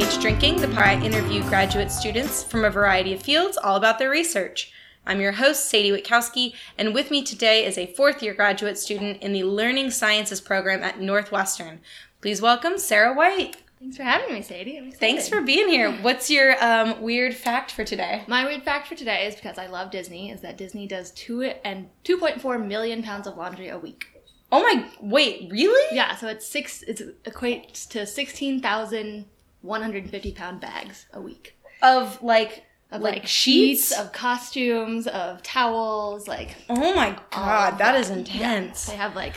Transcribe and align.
Hi, 0.00 0.06
and 0.06 0.12
welcome 0.12 0.22
to 0.22 0.28
PH 0.28 0.40
Drinking, 0.40 0.60
the 0.62 0.74
part 0.74 0.86
I 0.86 1.04
interview 1.04 1.42
graduate 1.50 1.92
students 1.92 2.42
from 2.42 2.64
a 2.64 2.70
variety 2.70 3.12
of 3.12 3.22
fields 3.22 3.58
all 3.58 3.76
about 3.76 3.98
their 3.98 4.08
research. 4.08 4.72
I'm 5.06 5.20
your 5.20 5.32
host, 5.32 5.68
Sadie 5.68 5.90
Witkowski, 5.90 6.54
and 6.78 6.94
with 6.94 7.10
me 7.10 7.22
today 7.22 7.66
is 7.66 7.76
a 7.76 7.92
fourth 7.92 8.22
year 8.22 8.32
graduate 8.32 8.78
student 8.78 9.22
in 9.22 9.34
the 9.34 9.42
Learning 9.42 9.90
Sciences 9.90 10.40
program 10.40 10.82
at 10.82 11.00
Northwestern. 11.00 11.80
Please 12.22 12.40
welcome 12.40 12.78
Sarah 12.78 13.14
White. 13.14 13.58
Thanks 13.78 13.98
for 13.98 14.04
having 14.04 14.32
me, 14.32 14.40
Sadie. 14.40 14.90
Thanks 14.92 15.28
for 15.28 15.42
being 15.42 15.68
here. 15.68 15.92
What's 15.92 16.30
your 16.30 16.56
um, 16.64 17.02
weird 17.02 17.34
fact 17.34 17.70
for 17.70 17.84
today? 17.84 18.24
My 18.26 18.46
weird 18.46 18.62
fact 18.62 18.88
for 18.88 18.94
today 18.94 19.26
is 19.26 19.34
because 19.34 19.58
I 19.58 19.66
love 19.66 19.90
Disney. 19.90 20.30
Is 20.30 20.40
that 20.40 20.56
Disney 20.56 20.86
does 20.86 21.10
two 21.10 21.42
and 21.42 21.90
two 22.04 22.16
point 22.16 22.40
four 22.40 22.58
million 22.58 23.02
pounds 23.02 23.26
of 23.26 23.36
laundry 23.36 23.68
a 23.68 23.78
week. 23.78 24.06
Oh 24.50 24.62
my! 24.62 24.88
Wait, 25.00 25.48
really? 25.50 25.94
Yeah, 25.94 26.16
so 26.16 26.26
it's 26.26 26.46
six. 26.46 26.82
It 26.84 27.22
equates 27.24 27.86
to 27.90 28.06
sixteen 28.06 28.62
thousand 28.62 29.26
one 29.62 29.82
hundred 29.82 30.08
fifty 30.10 30.32
pound 30.32 30.60
bags 30.60 31.06
a 31.12 31.20
week 31.20 31.56
Of 31.82 32.22
like, 32.22 32.64
of 32.90 33.00
like, 33.02 33.14
like, 33.14 33.26
sheets. 33.26 33.88
sheets, 33.88 33.98
of 33.98 34.12
costumes, 34.12 35.06
of 35.06 35.42
towels. 35.42 36.26
Like 36.28 36.56
oh 36.68 36.94
my 36.94 37.18
god, 37.30 37.78
that 37.78 37.94
is 37.96 38.10
Yeah. 38.10 38.16
intense. 38.16 38.86
they 38.86 38.96
have 38.96 39.14
like 39.16 39.34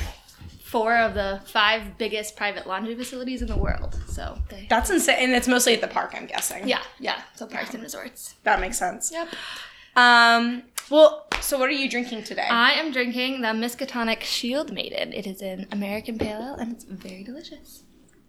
four 0.64 0.96
of 0.98 1.14
the 1.14 1.40
five 1.46 1.98
biggest 2.00 2.36
private 2.36 2.66
laundry 2.66 2.96
facilities 2.96 3.42
in 3.44 3.48
the 3.48 3.56
world. 3.58 4.00
So 4.08 4.40
they, 4.50 4.66
That's 4.70 4.90
insane, 4.90 5.18
and 5.20 5.34
it's 5.34 5.48
mostly 5.48 5.74
at 5.76 5.82
the 5.82 5.88
park. 5.88 6.14
I'm 6.16 6.26
guessing. 6.26 6.68
yeah, 6.68 6.82
yeah. 7.00 7.22
So 7.36 7.46
parks 7.46 7.74
and 7.76 7.84
resorts. 7.84 8.36
that 8.44 8.60
makes 8.60 8.78
sense. 8.80 9.12
Yep. 9.12 9.28
Um. 9.96 10.64
Well, 10.90 11.28
so 11.40 11.58
what 11.60 11.70
are 11.70 11.74
you 11.74 11.90
drinking 11.90 12.24
today? 12.24 12.48
I 12.50 12.72
am 12.74 12.92
drinking 12.92 13.42
the 13.42 13.48
Miskatonic 13.50 14.22
Shield 14.22 14.74
Maiden. 14.74 15.14
It 15.14 15.26
is 15.28 15.42
an 15.42 15.68
American 15.72 16.18
Pale 16.18 16.42
Ale 16.42 16.56
and 16.56 16.74
it's 16.74 16.84
very 16.84 17.24
delicious. 17.24 17.84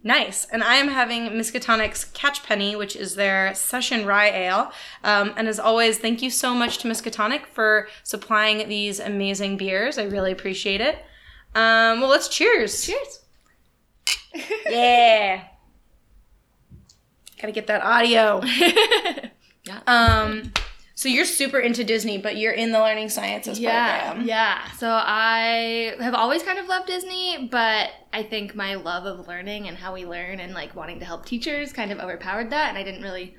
Nice. 0.06 0.44
And 0.52 0.62
I 0.62 0.74
am 0.74 0.88
having 0.88 1.30
Miskatonic's 1.30 2.05
Catch 2.05 2.42
Penny, 2.42 2.77
which 2.77 2.94
is 2.94 3.14
their 3.14 3.55
session 3.55 4.05
rye 4.05 4.28
ale. 4.28 4.70
Um, 5.02 5.33
and 5.38 5.48
as 5.48 5.58
always, 5.58 5.98
thank 5.98 6.20
you 6.20 6.28
so 6.28 6.55
much 6.55 6.77
to 6.78 6.88
Miskatonic 6.88 7.47
for 7.47 7.88
supplying 8.02 8.69
these 8.69 9.00
amazing 9.00 9.56
beers. 9.56 9.97
I 9.97 10.05
really 10.05 10.30
appreciate 10.30 10.82
it. 10.82 10.97
Um, 11.55 12.00
well, 12.00 12.10
let's 12.10 12.28
cheers. 12.28 12.84
Cheers. 12.86 13.20
Yeah. 14.69 15.44
Gotta 17.41 17.52
get 17.52 17.66
that 17.69 17.82
audio. 17.82 18.42
Yeah. 19.66 19.80
Um, 19.86 20.52
so 21.05 21.10
you're 21.10 21.27
super 21.27 21.58
into 21.58 21.84
Disney, 21.84 22.16
but 22.16 22.38
you're 22.38 22.55
in 22.55 22.72
the 22.72 22.78
learning 22.80 23.10
sciences 23.10 23.60
Yeah, 23.60 24.05
program. 24.06 24.27
yeah. 24.27 24.70
So 24.78 24.88
I 24.91 25.94
have 26.00 26.14
always 26.14 26.42
kind 26.42 26.58
of 26.58 26.66
loved 26.66 26.86
Disney, 26.86 27.47
but 27.50 27.91
I 28.10 28.22
think 28.22 28.55
my 28.55 28.77
love 28.77 29.05
of 29.05 29.28
learning 29.28 29.69
and 29.69 29.77
how 29.77 29.92
we 29.92 30.06
learn 30.06 30.41
and 30.41 30.55
like 30.55 30.75
wanting 30.75 31.00
to 31.00 31.05
help 31.05 31.27
teachers 31.27 31.75
kind 31.75 31.92
of 31.92 31.98
overpowered 31.98 32.48
that, 32.52 32.70
and 32.70 32.78
I 32.78 32.82
didn't 32.84 33.02
really 33.02 33.36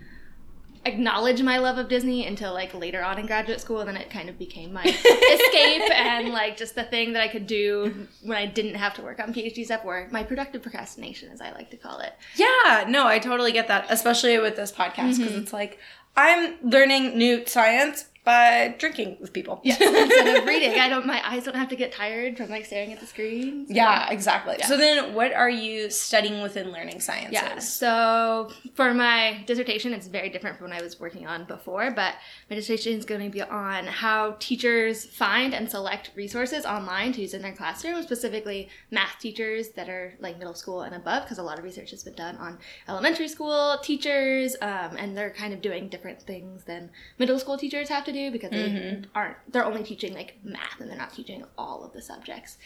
acknowledge 0.85 1.41
my 1.41 1.57
love 1.57 1.77
of 1.77 1.87
Disney 1.87 2.25
until 2.25 2.53
like 2.53 2.73
later 2.73 3.03
on 3.03 3.17
in 3.17 3.25
graduate 3.25 3.59
school, 3.59 3.79
and 3.79 3.89
then 3.89 3.97
it 3.97 4.09
kind 4.09 4.29
of 4.29 4.37
became 4.37 4.71
my 4.71 4.83
escape 4.83 5.91
and 5.91 6.29
like 6.29 6.57
just 6.57 6.75
the 6.75 6.83
thing 6.83 7.13
that 7.13 7.21
I 7.21 7.27
could 7.27 7.47
do 7.47 8.07
when 8.23 8.37
I 8.37 8.45
didn't 8.45 8.75
have 8.75 8.93
to 8.95 9.01
work 9.01 9.19
on 9.19 9.33
PhD 9.33 9.65
stuff, 9.65 9.81
or 9.83 10.07
my 10.11 10.23
productive 10.23 10.61
procrastination, 10.61 11.29
as 11.31 11.41
I 11.41 11.51
like 11.51 11.69
to 11.71 11.77
call 11.77 11.99
it. 11.99 12.13
Yeah, 12.35 12.85
no, 12.87 13.07
I 13.07 13.19
totally 13.19 13.51
get 13.51 13.67
that, 13.67 13.87
especially 13.89 14.37
with 14.39 14.55
this 14.55 14.71
podcast 14.71 15.17
because 15.17 15.31
mm-hmm. 15.31 15.41
it's 15.41 15.53
like 15.53 15.79
I'm 16.15 16.55
learning 16.63 17.17
new 17.17 17.45
science 17.45 18.05
by 18.25 18.73
drinking 18.79 19.17
with 19.21 19.31
people. 19.31 19.61
Yeah, 19.63 19.75
instead 19.79 20.37
of 20.37 20.45
reading, 20.45 20.79
I 20.79 20.89
don't. 20.89 21.05
My 21.05 21.21
eyes 21.25 21.43
don't 21.43 21.55
have 21.55 21.69
to 21.69 21.75
get 21.75 21.91
tired 21.91 22.35
from 22.35 22.49
like 22.49 22.65
staring 22.65 22.91
at 22.91 22.99
the 22.99 23.05
screen. 23.05 23.67
Yeah, 23.69 24.09
exactly. 24.09 24.55
Yeah. 24.59 24.65
So 24.65 24.77
then, 24.77 25.13
what 25.13 25.31
are 25.31 25.49
you 25.49 25.91
studying 25.91 26.41
within 26.41 26.71
learning 26.71 26.99
sciences? 27.01 27.33
Yeah. 27.33 27.59
So 27.59 28.49
for 28.73 28.93
my 28.93 29.43
dissertation, 29.45 29.93
it's 29.93 30.07
very 30.07 30.29
different 30.29 30.57
from 30.57 30.69
what 30.69 30.77
I 30.77 30.81
was 30.81 30.99
working 30.99 31.27
on 31.27 31.45
before, 31.45 31.91
but 31.91 32.15
my 32.49 32.55
dissertation 32.55 32.93
is 32.93 33.05
going 33.05 33.21
to 33.21 33.29
be 33.29 33.43
on 33.43 33.85
how 33.85 34.35
teachers 34.39 35.05
find 35.05 35.53
and 35.53 35.69
select 35.69 36.11
resources 36.15 36.65
online 36.65 37.13
to 37.13 37.21
use 37.21 37.35
in 37.35 37.43
their 37.43 37.53
classroom, 37.53 38.01
specifically 38.01 38.69
math 38.89 39.19
teachers 39.19 39.69
that 39.69 39.87
are 39.87 40.15
like 40.19 40.39
middle 40.39 40.55
school 40.55 40.81
and 40.81 40.95
above, 40.95 41.23
because 41.23 41.37
a 41.37 41.43
lot 41.43 41.59
of 41.59 41.63
research 41.63 41.91
has 41.91 42.03
been 42.03 42.15
done 42.15 42.37
on 42.37 42.57
elementary 42.89 43.27
school 43.27 43.77
teachers, 43.83 44.55
um, 44.63 44.97
and 44.97 45.15
they're 45.15 45.29
kind 45.29 45.53
of 45.53 45.61
doing 45.61 45.89
different 45.89 46.21
things 46.23 46.63
than 46.63 46.89
middle 47.19 47.37
school 47.37 47.57
teachers 47.57 47.87
have 47.89 48.03
to 48.03 48.14
do 48.15 48.31
because 48.31 48.51
they 48.51 48.69
mm-hmm. 48.69 49.03
aren't, 49.13 49.37
they're 49.51 49.65
only 49.65 49.83
teaching 49.83 50.13
like 50.13 50.37
math 50.43 50.79
and 50.79 50.89
they're 50.89 50.97
not 50.97 51.13
teaching 51.13 51.43
all 51.57 51.83
of 51.83 51.93
the 51.93 52.01
subjects. 52.01 52.57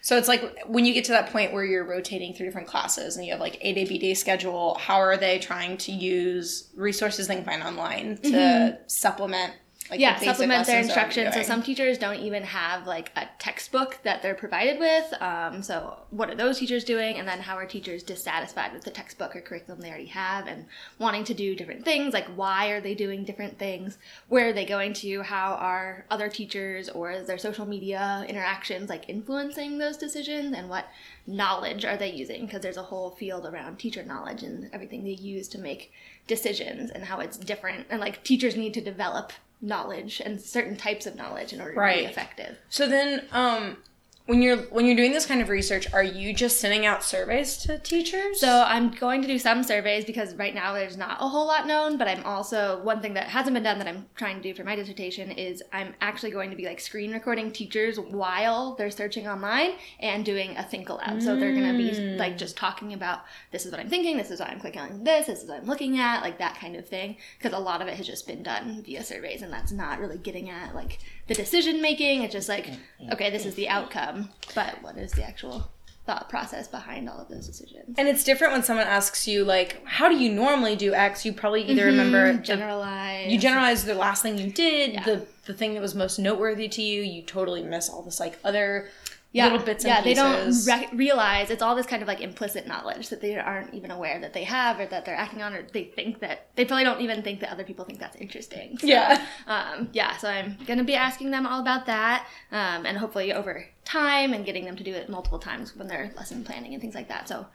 So 0.00 0.18
it's 0.18 0.28
like 0.28 0.64
when 0.66 0.84
you 0.84 0.92
get 0.92 1.04
to 1.06 1.12
that 1.12 1.30
point 1.30 1.52
where 1.52 1.64
you're 1.64 1.84
rotating 1.84 2.34
through 2.34 2.46
different 2.46 2.68
classes 2.68 3.16
and 3.16 3.24
you 3.24 3.32
have 3.32 3.40
like 3.40 3.56
A 3.62 3.72
day, 3.72 3.84
B 3.84 3.98
day 3.98 4.14
schedule, 4.14 4.74
how 4.74 4.96
are 4.96 5.16
they 5.16 5.38
trying 5.38 5.78
to 5.78 5.92
use 5.92 6.68
resources 6.76 7.26
they 7.26 7.36
can 7.36 7.44
find 7.44 7.62
online 7.62 8.18
to 8.18 8.30
mm-hmm. 8.30 8.82
supplement 8.86 9.54
like 9.90 10.00
yeah, 10.00 10.18
the 10.18 10.24
supplement 10.24 10.66
their 10.66 10.76
lessons 10.76 10.88
they're 10.88 10.96
already 10.96 11.20
instructions. 11.20 11.34
So 11.34 11.42
some 11.42 11.62
teachers 11.62 11.98
don't 11.98 12.20
even 12.20 12.42
have 12.42 12.86
like 12.86 13.12
a 13.16 13.28
textbook 13.38 13.98
that 14.02 14.22
they're 14.22 14.34
provided 14.34 14.78
with. 14.78 15.12
Um, 15.20 15.62
so 15.62 15.98
what 16.10 16.30
are 16.30 16.34
those 16.34 16.58
teachers 16.58 16.84
doing? 16.84 17.16
And 17.16 17.28
then 17.28 17.40
how 17.40 17.56
are 17.56 17.66
teachers 17.66 18.02
dissatisfied 18.02 18.72
with 18.72 18.84
the 18.84 18.90
textbook 18.90 19.36
or 19.36 19.42
curriculum 19.42 19.80
they 19.80 19.88
already 19.88 20.06
have 20.06 20.46
and 20.46 20.64
wanting 20.98 21.24
to 21.24 21.34
do 21.34 21.54
different 21.54 21.84
things? 21.84 22.14
Like 22.14 22.26
why 22.28 22.68
are 22.68 22.80
they 22.80 22.94
doing 22.94 23.24
different 23.24 23.58
things? 23.58 23.98
Where 24.28 24.48
are 24.48 24.52
they 24.54 24.64
going 24.64 24.94
to? 24.94 25.20
How 25.20 25.52
are 25.54 26.06
other 26.10 26.30
teachers 26.30 26.88
or 26.88 27.10
is 27.10 27.26
their 27.26 27.38
social 27.38 27.66
media 27.66 28.24
interactions 28.26 28.88
like 28.88 29.10
influencing 29.10 29.76
those 29.76 29.98
decisions? 29.98 30.54
And 30.56 30.70
what 30.70 30.88
knowledge 31.26 31.84
are 31.84 31.98
they 31.98 32.10
using? 32.10 32.46
Because 32.46 32.62
there's 32.62 32.78
a 32.78 32.82
whole 32.82 33.10
field 33.10 33.44
around 33.44 33.78
teacher 33.78 34.02
knowledge 34.02 34.42
and 34.42 34.70
everything 34.72 35.04
they 35.04 35.10
use 35.10 35.46
to 35.48 35.58
make 35.58 35.92
decisions 36.26 36.90
and 36.90 37.04
how 37.04 37.20
it's 37.20 37.36
different. 37.36 37.86
And 37.90 38.00
like 38.00 38.24
teachers 38.24 38.56
need 38.56 38.72
to 38.74 38.80
develop 38.80 39.32
knowledge 39.60 40.20
and 40.24 40.40
certain 40.40 40.76
types 40.76 41.06
of 41.06 41.16
knowledge 41.16 41.52
in 41.52 41.60
order 41.60 41.74
to 41.74 41.80
be 41.80 42.04
effective. 42.04 42.58
So 42.68 42.86
then, 42.86 43.24
um, 43.32 43.78
when 44.26 44.40
you're 44.40 44.56
when 44.56 44.86
you're 44.86 44.96
doing 44.96 45.12
this 45.12 45.26
kind 45.26 45.42
of 45.42 45.50
research, 45.50 45.92
are 45.92 46.02
you 46.02 46.32
just 46.32 46.58
sending 46.58 46.86
out 46.86 47.04
surveys 47.04 47.58
to 47.58 47.78
teachers? 47.78 48.40
So 48.40 48.64
I'm 48.66 48.90
going 48.90 49.20
to 49.20 49.28
do 49.28 49.38
some 49.38 49.62
surveys 49.62 50.06
because 50.06 50.34
right 50.36 50.54
now 50.54 50.72
there's 50.72 50.96
not 50.96 51.20
a 51.20 51.28
whole 51.28 51.46
lot 51.46 51.66
known, 51.66 51.98
but 51.98 52.08
I'm 52.08 52.24
also 52.24 52.82
one 52.82 53.02
thing 53.02 53.12
that 53.14 53.24
hasn't 53.24 53.52
been 53.52 53.62
done 53.62 53.78
that 53.80 53.86
I'm 53.86 54.06
trying 54.16 54.36
to 54.36 54.42
do 54.42 54.54
for 54.54 54.64
my 54.64 54.76
dissertation 54.76 55.30
is 55.30 55.62
I'm 55.74 55.92
actually 56.00 56.30
going 56.30 56.48
to 56.48 56.56
be 56.56 56.64
like 56.64 56.80
screen 56.80 57.12
recording 57.12 57.52
teachers 57.52 58.00
while 58.00 58.74
they're 58.76 58.90
searching 58.90 59.28
online 59.28 59.72
and 60.00 60.24
doing 60.24 60.56
a 60.56 60.62
think 60.62 60.88
aloud. 60.88 61.22
So 61.22 61.36
they're 61.36 61.54
going 61.54 61.72
to 61.72 61.76
be 61.76 61.90
mm. 61.90 62.16
like 62.16 62.38
just 62.38 62.56
talking 62.56 62.94
about 62.94 63.24
this 63.52 63.66
is 63.66 63.72
what 63.72 63.80
I'm 63.80 63.90
thinking, 63.90 64.16
this 64.16 64.30
is 64.30 64.40
what 64.40 64.48
I'm 64.48 64.58
clicking 64.58 64.80
on 64.80 65.04
this, 65.04 65.26
this 65.26 65.42
is 65.42 65.48
what 65.50 65.60
I'm 65.60 65.66
looking 65.66 65.98
at, 65.98 66.22
like 66.22 66.38
that 66.38 66.58
kind 66.58 66.76
of 66.76 66.88
thing 66.88 67.18
because 67.36 67.52
a 67.52 67.62
lot 67.62 67.82
of 67.82 67.88
it 67.88 67.94
has 67.94 68.06
just 68.06 68.26
been 68.26 68.42
done 68.42 68.82
via 68.86 69.04
surveys 69.04 69.42
and 69.42 69.52
that's 69.52 69.70
not 69.70 69.98
really 69.98 70.16
getting 70.16 70.48
at 70.48 70.74
like 70.74 70.98
the 71.26 71.34
decision 71.34 71.82
making. 71.82 72.22
It's 72.22 72.32
just 72.32 72.48
like 72.48 72.66
mm-hmm. 72.66 73.12
okay, 73.12 73.30
this 73.30 73.44
is 73.44 73.54
the 73.54 73.68
outcome, 73.68 74.13
Um, 74.14 74.28
but 74.54 74.82
what 74.82 74.96
is 74.96 75.12
the 75.12 75.24
actual 75.24 75.70
thought 76.06 76.28
process 76.28 76.68
behind 76.68 77.08
all 77.08 77.18
of 77.18 77.28
those 77.28 77.46
decisions? 77.46 77.94
and 77.98 78.08
it's 78.08 78.24
different 78.24 78.52
when 78.52 78.62
someone 78.62 78.86
asks 78.86 79.26
you 79.26 79.44
like, 79.44 79.82
"How 79.86 80.08
do 80.08 80.16
you 80.16 80.32
normally 80.32 80.76
do 80.76 80.94
X?" 80.94 81.24
You 81.24 81.32
probably 81.32 81.62
either 81.62 81.82
mm-hmm. 81.82 81.98
remember 81.98 82.32
the- 82.32 82.38
generalize. 82.38 83.32
you 83.32 83.38
generalize 83.38 83.84
the 83.84 83.94
last 83.94 84.22
thing 84.22 84.38
you 84.38 84.50
did, 84.50 84.92
Yeah. 84.94 85.04
the 85.04 85.26
the 85.46 85.54
thing 85.54 85.74
that 85.74 85.80
was 85.80 85.94
most 85.94 86.18
noteworthy 86.18 86.68
to 86.68 86.82
you. 86.82 87.02
You 87.02 87.22
totally 87.22 87.62
miss 87.62 87.88
all 87.90 88.02
this 88.02 88.18
like 88.20 88.38
other 88.44 88.88
yeah. 89.34 89.48
little 89.48 89.66
bits 89.66 89.84
yeah, 89.84 90.00
they 90.00 90.14
don't 90.14 90.54
re- 90.64 90.88
realize 90.92 91.50
it's 91.50 91.60
all 91.60 91.74
this 91.74 91.86
kind 91.86 92.02
of 92.02 92.08
like 92.08 92.20
implicit 92.20 92.68
knowledge 92.68 93.08
that 93.08 93.20
they 93.20 93.36
aren't 93.36 93.74
even 93.74 93.90
aware 93.90 94.20
that 94.20 94.32
they 94.32 94.44
have 94.44 94.78
or 94.78 94.86
that 94.86 95.04
they're 95.04 95.16
acting 95.16 95.42
on, 95.42 95.52
or 95.52 95.66
they 95.72 95.84
think 95.84 96.20
that 96.20 96.46
they 96.54 96.64
probably 96.64 96.84
don't 96.84 97.00
even 97.00 97.20
think 97.20 97.40
that 97.40 97.50
other 97.50 97.64
people 97.64 97.84
think 97.84 97.98
that's 97.98 98.14
interesting. 98.16 98.78
So, 98.78 98.86
Yeah. 98.86 99.26
Um, 99.48 99.88
yeah. 99.92 100.16
So 100.18 100.28
I'm 100.28 100.56
gonna 100.66 100.84
be 100.84 100.94
asking 100.94 101.32
them 101.32 101.46
all 101.46 101.60
about 101.60 101.86
that, 101.86 102.28
um, 102.52 102.86
and 102.86 102.96
hopefully 102.96 103.32
over 103.32 103.66
time 103.84 104.32
and 104.32 104.46
getting 104.46 104.64
them 104.64 104.76
to 104.76 104.84
do 104.84 104.94
it 104.94 105.08
multiple 105.08 105.40
times 105.40 105.74
when 105.74 105.88
they're 105.88 106.12
lesson 106.16 106.44
planning 106.44 106.72
and 106.72 106.80
things 106.80 106.94
like 106.94 107.08
that. 107.08 107.28
So 107.28 107.46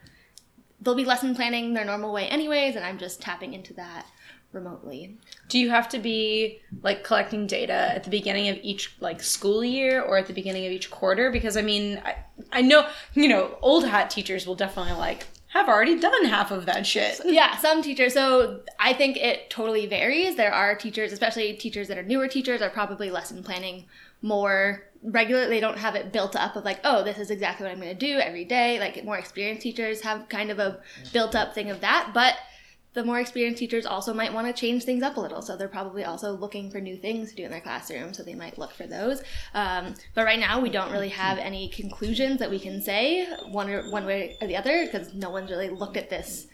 they'll 0.82 0.96
be 0.96 1.06
lesson 1.06 1.34
planning 1.34 1.74
their 1.74 1.86
normal 1.86 2.12
way 2.12 2.28
anyways, 2.28 2.76
and 2.76 2.84
I'm 2.84 2.98
just 2.98 3.22
tapping 3.22 3.54
into 3.54 3.74
that 3.76 4.06
remotely. 4.52 5.18
Do 5.48 5.60
you 5.60 5.70
have 5.70 5.90
to 5.90 6.00
be 6.00 6.62
like 6.82 7.04
collecting 7.04 7.48
data 7.48 7.74
at 7.74 8.04
the 8.04 8.10
beginning 8.10 8.50
of 8.50 8.58
each 8.62 8.96
like 9.00 9.22
school 9.22 9.64
year 9.64 10.02
or 10.02 10.18
at 10.18 10.28
the 10.28 10.34
beginning 10.34 10.66
of 10.66 10.72
each 10.72 10.90
quarter? 10.90 11.32
Because 11.32 11.56
I 11.58 11.62
mean, 11.62 12.02
I, 12.04 12.16
I 12.52 12.62
know 12.62 12.88
you 13.14 13.28
know 13.28 13.58
old 13.62 13.86
hat 13.86 14.10
teachers 14.10 14.48
will 14.48 14.56
definitely 14.56 14.94
like 14.94 15.28
have 15.50 15.68
already 15.68 16.00
done 16.00 16.26
half 16.26 16.52
of 16.52 16.66
that 16.68 16.86
shit. 16.86 17.20
Yeah, 17.26 17.58
some 17.58 17.82
teachers. 17.82 18.14
So 18.14 18.62
I 18.80 18.94
think 18.94 19.18
it 19.18 19.50
totally 19.50 19.88
varies. 19.88 20.36
There 20.36 20.54
are 20.54 20.76
teachers, 20.76 21.12
especially 21.12 21.54
teachers 21.54 21.88
that 21.88 21.98
are 21.98 22.04
newer 22.04 22.28
teachers, 22.28 22.62
are 22.62 22.70
probably 22.70 23.10
lesson 23.10 23.44
planning 23.44 23.86
more 24.22 24.84
regularly. 25.02 25.56
They 25.56 25.60
don't 25.60 25.80
have 25.80 25.96
it 25.96 26.12
built 26.12 26.36
up 26.36 26.56
of 26.56 26.66
like, 26.66 26.80
oh, 26.84 27.04
this 27.04 27.18
is 27.18 27.32
exactly 27.32 27.66
what 27.66 27.72
I'm 27.72 27.82
going 27.82 27.98
to 27.98 28.06
do 28.06 28.20
every 28.20 28.46
day. 28.46 28.80
Like 28.80 29.04
more 29.04 29.18
experienced 29.18 29.64
teachers 29.64 30.02
have 30.02 30.30
kind 30.30 30.52
of 30.52 30.60
a 30.60 30.82
built 31.14 31.36
up 31.36 31.56
thing 31.56 31.72
of 31.72 31.82
that. 31.82 32.12
But 32.14 32.36
the 32.94 33.04
more 33.04 33.20
experienced 33.20 33.60
teachers 33.60 33.86
also 33.86 34.14
might 34.14 34.34
want 34.34 34.48
to 34.48 34.54
change 34.54 34.84
things 34.84 35.04
up 35.04 35.18
a 35.18 35.20
little. 35.20 35.42
So 35.42 35.56
they're 35.56 35.68
probably 35.68 36.06
also 36.06 36.32
looking 36.34 36.72
for 36.72 36.82
new 36.82 36.98
things 36.98 37.30
to 37.30 37.36
do 37.36 37.44
in 37.44 37.52
their 37.52 37.62
classroom. 37.62 38.14
So 38.14 38.24
they 38.24 38.34
might 38.34 38.58
look 38.58 38.74
for 38.74 38.88
those. 38.88 39.22
Um, 39.54 39.94
but 40.16 40.26
right 40.26 40.40
now, 40.40 40.60
we 40.60 40.70
don't 40.70 40.92
really 40.92 41.10
have 41.10 41.38
any 41.38 41.70
conclusions 41.70 42.40
that 42.40 42.50
we 42.50 42.60
can 42.60 42.82
say 42.82 43.28
one 43.52 43.70
or 43.70 43.90
one 43.92 44.06
way 44.06 44.38
or 44.42 44.48
the 44.48 44.58
other 44.58 44.86
because 44.86 45.14
no 45.14 45.30
one's 45.30 45.52
really 45.52 45.70
looked 45.70 45.98
at 45.98 46.10
this 46.10 46.48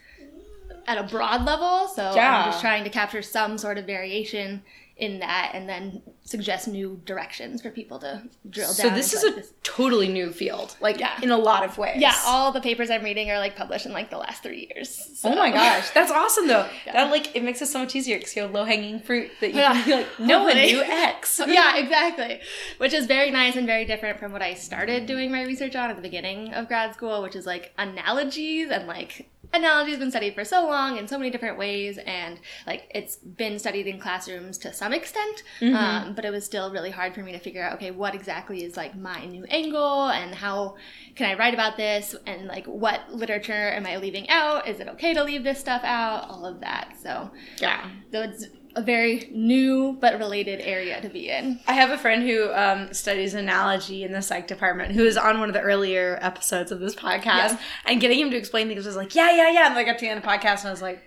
at 0.86 0.98
a 0.98 1.02
broad 1.02 1.44
level. 1.44 1.88
So 1.88 2.14
Yeah. 2.14 2.44
I'm 2.44 2.50
just 2.50 2.60
trying 2.60 2.84
to 2.84 2.90
capture 2.90 3.22
some 3.22 3.58
sort 3.58 3.78
of 3.78 3.86
variation 3.86 4.62
in 4.96 5.18
that 5.18 5.50
and 5.52 5.68
then 5.68 6.00
suggest 6.24 6.66
new 6.66 6.98
directions 7.04 7.60
for 7.60 7.70
people 7.70 7.98
to 7.98 8.22
drill 8.48 8.68
So 8.68 8.84
down. 8.84 8.92
So 8.92 8.96
this 8.96 9.12
is 9.12 9.22
like, 9.22 9.44
a 9.44 9.48
totally 9.62 10.08
new 10.08 10.32
field, 10.32 10.74
like 10.80 10.98
Yeah. 10.98 11.20
in 11.22 11.30
a 11.30 11.36
lot 11.36 11.64
of 11.64 11.76
ways. 11.76 11.98
yeah, 12.00 12.14
all 12.24 12.50
the 12.50 12.62
papers 12.62 12.88
I'm 12.90 13.04
reading 13.04 13.30
are 13.30 13.38
like 13.38 13.56
published 13.56 13.84
in 13.84 13.92
like 13.92 14.08
the 14.08 14.16
last 14.16 14.42
three 14.42 14.70
years. 14.74 14.88
So. 15.20 15.30
Oh 15.30 15.36
my 15.36 15.50
gosh, 15.50 15.90
that's 15.90 16.10
awesome 16.10 16.46
though. 16.48 16.66
Yeah. 16.86 16.94
That 16.94 17.10
like 17.10 17.36
it 17.36 17.44
makes 17.44 17.60
it 17.60 17.66
so 17.66 17.80
much 17.80 17.94
easier 17.94 18.16
because 18.16 18.34
you 18.34 18.40
have 18.42 18.52
low 18.52 18.64
hanging 18.64 18.98
fruit 19.00 19.30
that 19.40 19.50
you 19.52 19.60
Yeah. 19.60 19.74
can 19.74 19.84
be 19.84 19.92
like, 19.96 20.18
no 20.18 20.44
one 20.44 20.56
knew 20.56 20.80
X. 20.86 21.42
yeah, 21.46 21.76
exactly. 21.76 22.40
Which 22.78 22.94
is 22.94 23.04
very 23.06 23.30
nice 23.30 23.54
and 23.56 23.66
very 23.66 23.84
different 23.84 24.18
from 24.18 24.32
what 24.32 24.40
I 24.40 24.54
started 24.54 25.04
doing 25.04 25.30
my 25.30 25.42
research 25.42 25.76
on 25.76 25.90
at 25.90 25.96
the 25.96 26.02
beginning 26.02 26.54
of 26.54 26.68
grad 26.68 26.94
school, 26.94 27.20
which 27.22 27.36
is 27.36 27.44
like 27.44 27.72
analogies 27.76 28.70
and 28.70 28.86
like 28.86 29.28
analogy 29.52 29.90
has 29.90 29.98
been 30.00 30.10
studied 30.10 30.34
for 30.34 30.44
so 30.44 30.66
long 30.66 30.96
in 30.96 31.06
so 31.08 31.16
many 31.18 31.30
different 31.30 31.58
ways 31.58 31.98
and 32.06 32.38
like 32.66 32.90
it's 32.94 33.16
been 33.16 33.58
studied 33.58 33.86
in 33.86 33.98
classrooms 33.98 34.58
to 34.58 34.72
some 34.72 34.92
extent 34.92 35.42
um, 35.62 36.14
but 36.14 36.24
it 36.24 36.30
was 36.30 36.44
still 36.44 36.70
really 36.72 36.90
hard 36.90 37.14
for 37.14 37.22
me 37.22 37.32
to 37.32 37.38
figure 37.38 37.62
out 37.62 37.74
okay 37.74 37.90
what 37.90 38.14
exactly 38.14 38.64
is 38.64 38.76
like 38.76 38.96
my 38.96 39.24
new 39.26 39.44
angle 39.44 40.08
and 40.08 40.34
how 40.34 40.74
can 41.14 41.28
i 41.30 41.34
write 41.38 41.54
about 41.54 41.76
this 41.76 42.14
and 42.26 42.46
like 42.46 42.66
what 42.66 43.00
literature 43.10 43.52
am 43.72 43.86
i 43.86 43.96
leaving 43.96 44.28
out? 44.30 44.66
Is 44.68 44.80
it 44.80 44.88
okay 44.88 45.14
to 45.14 45.24
leave 45.24 45.44
this 45.44 45.58
stuff 45.58 45.82
out? 45.84 46.28
All 46.28 46.44
of 46.46 46.60
that. 46.60 46.94
So 47.02 47.30
Yeah. 47.58 47.90
so 48.12 48.22
it's 48.22 48.46
a 48.76 48.82
very 48.82 49.28
new 49.32 49.96
but 50.00 50.18
related 50.18 50.60
area 50.60 51.00
to 51.00 51.08
be 51.08 51.30
in 51.30 51.58
I 51.66 51.72
have 51.72 51.90
a 51.90 51.98
friend 51.98 52.22
who 52.22 52.52
um, 52.52 52.92
studies 52.92 53.34
analogy 53.34 54.04
in 54.04 54.12
the 54.12 54.22
psych 54.22 54.46
department 54.46 54.92
who 54.92 55.04
is 55.04 55.16
on 55.16 55.40
one 55.40 55.48
of 55.48 55.54
the 55.54 55.62
earlier 55.62 56.18
episodes 56.20 56.70
of 56.70 56.78
this 56.78 56.94
podcast. 56.94 57.24
Yeah. 57.24 57.58
And 57.86 58.00
getting 58.00 58.20
him 58.20 58.30
to 58.30 58.36
explain 58.36 58.68
things 58.68 58.84
was 58.86 58.94
like, 58.94 59.14
yeah, 59.14 59.30
yeah, 59.34 59.50
yeah. 59.50 59.66
And 59.66 59.74
like 59.74 59.86
to 59.86 60.04
the 60.04 60.10
end 60.10 60.18
of 60.18 60.24
the 60.24 60.28
podcast, 60.28 60.60
and 60.60 60.68
I 60.68 60.70
was 60.70 60.82
like, 60.82 61.02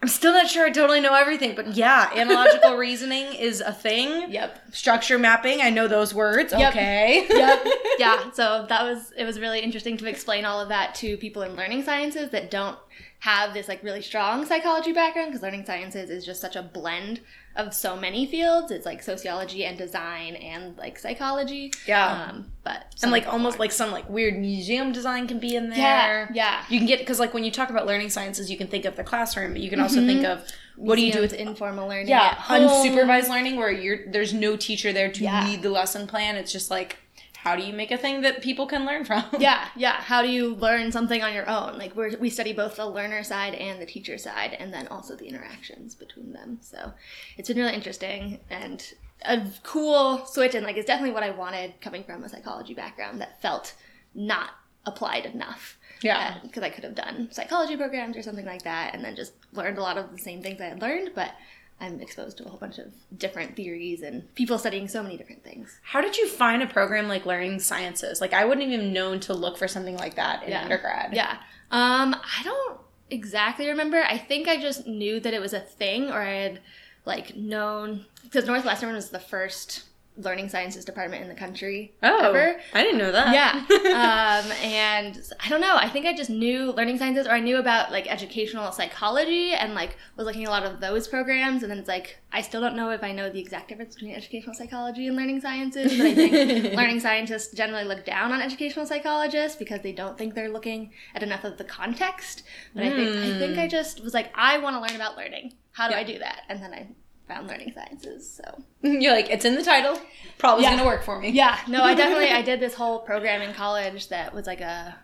I'm 0.00 0.08
still 0.08 0.32
not 0.32 0.48
sure 0.48 0.64
I 0.64 0.70
totally 0.70 1.00
know 1.00 1.14
everything, 1.14 1.56
but 1.56 1.74
yeah, 1.74 2.10
analogical 2.14 2.76
reasoning 2.76 3.34
is 3.34 3.60
a 3.60 3.72
thing. 3.72 4.30
yep 4.30 4.60
Structure 4.72 5.18
mapping, 5.18 5.60
I 5.60 5.70
know 5.70 5.88
those 5.88 6.14
words. 6.14 6.52
Yep. 6.52 6.70
Okay. 6.72 7.26
yep 7.30 7.66
yeah 7.98 8.30
so 8.30 8.66
that 8.68 8.84
was 8.84 9.12
it 9.16 9.24
was 9.24 9.40
really 9.40 9.60
interesting 9.60 9.96
to 9.96 10.06
explain 10.06 10.44
all 10.44 10.60
of 10.60 10.68
that 10.68 10.94
to 10.96 11.16
people 11.16 11.42
in 11.42 11.56
learning 11.56 11.82
sciences 11.82 12.30
that 12.30 12.50
don't 12.50 12.78
have 13.20 13.52
this 13.52 13.66
like 13.66 13.82
really 13.82 14.00
strong 14.02 14.46
psychology 14.46 14.92
background 14.92 15.28
because 15.30 15.42
learning 15.42 15.64
sciences 15.66 16.08
is 16.08 16.24
just 16.24 16.40
such 16.40 16.54
a 16.54 16.62
blend 16.62 17.20
of 17.56 17.74
so 17.74 17.96
many 17.96 18.24
fields 18.26 18.70
it's 18.70 18.86
like 18.86 19.02
sociology 19.02 19.64
and 19.64 19.76
design 19.76 20.36
and 20.36 20.78
like 20.78 20.96
psychology 20.96 21.72
Yeah. 21.88 22.28
um 22.30 22.52
but 22.62 22.94
and 23.02 23.10
like 23.10 23.26
almost 23.26 23.54
aren't. 23.54 23.60
like 23.60 23.72
some 23.72 23.90
like 23.90 24.08
weird 24.08 24.38
museum 24.38 24.92
design 24.92 25.26
can 25.26 25.40
be 25.40 25.56
in 25.56 25.68
there. 25.68 25.78
yeah 25.78 26.28
yeah 26.32 26.62
You 26.68 26.78
can 26.78 26.86
get 26.86 27.00
because 27.00 27.18
like 27.18 27.34
when 27.34 27.42
you 27.42 27.50
talk 27.50 27.70
about 27.70 27.86
learning 27.86 28.10
sciences, 28.10 28.48
you 28.52 28.56
can 28.56 28.68
think 28.68 28.84
of 28.84 28.94
the 28.94 29.02
classroom, 29.02 29.52
but 29.52 29.62
you 29.62 29.70
can 29.70 29.80
also 29.80 30.04
think 30.06 30.24
of 30.24 30.46
what 30.76 30.94
do 30.94 31.02
you 31.04 31.12
do 31.12 31.20
with 31.20 31.32
informal 31.32 31.88
learning 31.88 32.06
yeah 32.08 32.36
unsupervised 32.46 33.28
learning 33.28 33.56
where 33.56 33.72
you're 33.72 34.08
there's 34.12 34.32
no 34.32 34.56
teacher 34.56 34.92
there 34.92 35.10
to 35.10 35.24
Yeah. 35.24 35.44
lead 35.44 35.62
the 35.62 35.70
lesson 35.70 36.06
plan. 36.06 36.36
It's 36.36 36.52
just 36.52 36.70
like 36.70 36.98
how 37.42 37.54
do 37.56 37.62
you 37.62 37.72
make 37.72 37.90
a 37.90 37.96
thing 37.96 38.20
that 38.22 38.42
people 38.42 38.66
can 38.66 38.84
learn 38.84 39.04
from? 39.04 39.24
yeah 39.38 39.68
yeah 39.76 40.00
how 40.00 40.22
do 40.22 40.28
you 40.28 40.54
learn 40.56 40.90
something 40.92 41.22
on 41.22 41.32
your 41.32 41.48
own 41.48 41.78
like 41.78 41.94
we're, 41.96 42.16
we 42.18 42.28
study 42.30 42.52
both 42.52 42.76
the 42.76 42.86
learner 42.86 43.22
side 43.22 43.54
and 43.54 43.80
the 43.80 43.86
teacher 43.86 44.18
side 44.18 44.56
and 44.58 44.72
then 44.72 44.86
also 44.88 45.14
the 45.16 45.26
interactions 45.26 45.94
between 45.94 46.32
them 46.32 46.58
so 46.60 46.92
it's 47.36 47.48
been 47.48 47.58
really 47.58 47.74
interesting 47.74 48.40
and 48.50 48.94
a 49.26 49.40
cool 49.62 50.24
switch 50.26 50.54
and 50.54 50.64
like 50.64 50.76
it's 50.76 50.86
definitely 50.86 51.12
what 51.14 51.22
i 51.22 51.30
wanted 51.30 51.72
coming 51.80 52.04
from 52.04 52.22
a 52.24 52.28
psychology 52.28 52.74
background 52.74 53.20
that 53.20 53.40
felt 53.42 53.74
not 54.14 54.50
applied 54.86 55.26
enough 55.26 55.76
Yeah. 56.02 56.34
Uh, 56.36 56.46
because 56.46 56.62
i 56.62 56.70
could 56.70 56.84
have 56.84 56.94
done 56.94 57.28
psychology 57.32 57.76
programs 57.76 58.16
or 58.16 58.22
something 58.22 58.46
like 58.46 58.62
that 58.62 58.94
and 58.94 59.04
then 59.04 59.16
just 59.16 59.32
learned 59.52 59.78
a 59.78 59.82
lot 59.82 59.98
of 59.98 60.10
the 60.12 60.18
same 60.18 60.40
things 60.42 60.60
i 60.60 60.66
had 60.66 60.80
learned 60.80 61.10
but 61.14 61.32
i'm 61.80 62.00
exposed 62.00 62.36
to 62.38 62.44
a 62.44 62.48
whole 62.48 62.58
bunch 62.58 62.78
of 62.78 62.86
different 63.18 63.54
theories 63.56 64.02
and 64.02 64.32
people 64.34 64.58
studying 64.58 64.88
so 64.88 65.02
many 65.02 65.16
different 65.16 65.42
things 65.44 65.78
How 65.82 66.00
did 66.00 66.16
you 66.16 66.26
find 66.28 66.62
a 66.62 66.66
program 66.66 67.08
like 67.08 67.24
learning 67.26 67.60
sciences? 67.60 68.20
Like 68.20 68.32
I 68.32 68.44
wouldn't 68.44 68.66
even 68.66 68.92
known 68.92 69.20
to 69.20 69.34
look 69.34 69.56
for 69.56 69.68
something 69.68 69.96
like 69.96 70.16
that 70.16 70.42
in 70.42 70.50
Yeah. 70.50 70.62
undergrad. 70.62 71.14
Yeah. 71.14 71.38
Um, 71.70 72.14
I 72.14 72.42
don't 72.44 72.80
exactly 73.10 73.68
remember. 73.68 74.02
I 74.02 74.18
think 74.18 74.48
I 74.48 74.60
just 74.60 74.86
knew 74.86 75.20
that 75.20 75.32
it 75.34 75.40
was 75.40 75.52
a 75.52 75.60
thing, 75.60 76.10
or 76.10 76.20
I 76.22 76.34
had 76.34 76.60
like 77.04 77.36
known 77.36 78.06
because 78.24 78.46
Northwestern 78.46 78.92
was 78.94 79.10
the 79.10 79.18
first 79.20 79.84
learning 80.18 80.48
sciences 80.48 80.84
department 80.84 81.22
in 81.22 81.28
the 81.28 81.34
country 81.34 81.94
Oh, 82.02 82.28
ever. 82.30 82.60
I 82.74 82.82
didn't 82.82 82.98
know 82.98 83.12
that. 83.12 83.32
Yeah. 83.32 83.64
um, 84.44 84.52
and 84.62 85.18
I 85.42 85.48
don't 85.48 85.60
know. 85.60 85.76
I 85.76 85.88
think 85.88 86.06
I 86.06 86.14
just 86.14 86.28
knew 86.28 86.72
learning 86.72 86.98
sciences, 86.98 87.26
or 87.26 87.30
I 87.30 87.40
knew 87.40 87.56
about 87.58 87.92
like 87.92 88.10
educational 88.10 88.70
psychology, 88.72 89.52
and 89.52 89.74
like 89.74 89.96
was 90.16 90.26
looking 90.26 90.42
at 90.42 90.48
a 90.48 90.50
lot 90.50 90.64
of 90.64 90.80
those 90.80 91.06
programs. 91.08 91.62
And 91.62 91.70
then 91.70 91.78
it's 91.78 91.88
like 91.88 92.18
I 92.32 92.42
still 92.42 92.60
don't 92.60 92.76
know 92.76 92.90
if 92.90 93.02
I 93.02 93.12
know 93.12 93.30
the 93.30 93.38
exact 93.40 93.68
difference 93.68 93.94
between 93.94 94.14
educational 94.14 94.54
psychology 94.54 95.06
and 95.06 95.16
learning 95.16 95.40
sciences. 95.40 95.96
But 95.96 96.06
I 96.06 96.14
think 96.14 96.74
learning 96.76 97.00
scientists 97.00 97.54
generally 97.54 97.84
look 97.84 98.04
down 98.04 98.32
on 98.32 98.42
educational 98.42 98.86
psychologists 98.86 99.56
because 99.56 99.80
they 99.82 99.92
don't 99.92 100.18
think 100.18 100.34
they're 100.34 100.50
looking 100.52 100.92
at 101.14 101.22
enough 101.22 101.44
of 101.44 101.58
the 101.58 101.64
context. 101.64 102.42
But 102.74 102.84
I 102.84 102.90
think 102.90 103.16
I 103.16 103.38
think 103.38 103.58
I 103.58 103.68
just 103.68 104.02
was 104.02 104.14
like, 104.14 104.30
I 104.34 104.58
want 104.58 104.76
to 104.76 104.80
learn 104.80 104.96
about 105.00 105.16
learning. 105.16 105.54
How 105.72 105.86
do 105.88 105.94
Yeah. 105.94 106.00
I 106.00 106.04
do 106.04 106.18
that? 106.18 106.42
And 106.48 106.60
then 106.62 106.72
I 106.74 106.88
found 107.28 107.46
learning 107.46 107.72
sciences. 107.72 108.28
So 108.28 108.62
You're 108.82 109.12
like, 109.12 109.30
it's 109.30 109.44
in 109.44 109.54
the 109.54 109.62
title. 109.62 110.00
Probably 110.38 110.64
Yeah. 110.64 110.70
gonna 110.76 110.86
work 110.86 111.02
for 111.04 111.20
me. 111.20 111.30
yeah, 111.30 111.58
no, 111.68 111.82
I 111.84 111.94
definitely 111.94 112.30
I 112.30 112.42
did 112.50 112.58
this 112.60 112.74
whole 112.74 113.00
program 113.00 113.42
in 113.42 113.54
college 113.54 114.08
that 114.08 114.34
was 114.34 114.46
like 114.46 114.60
a 114.60 114.96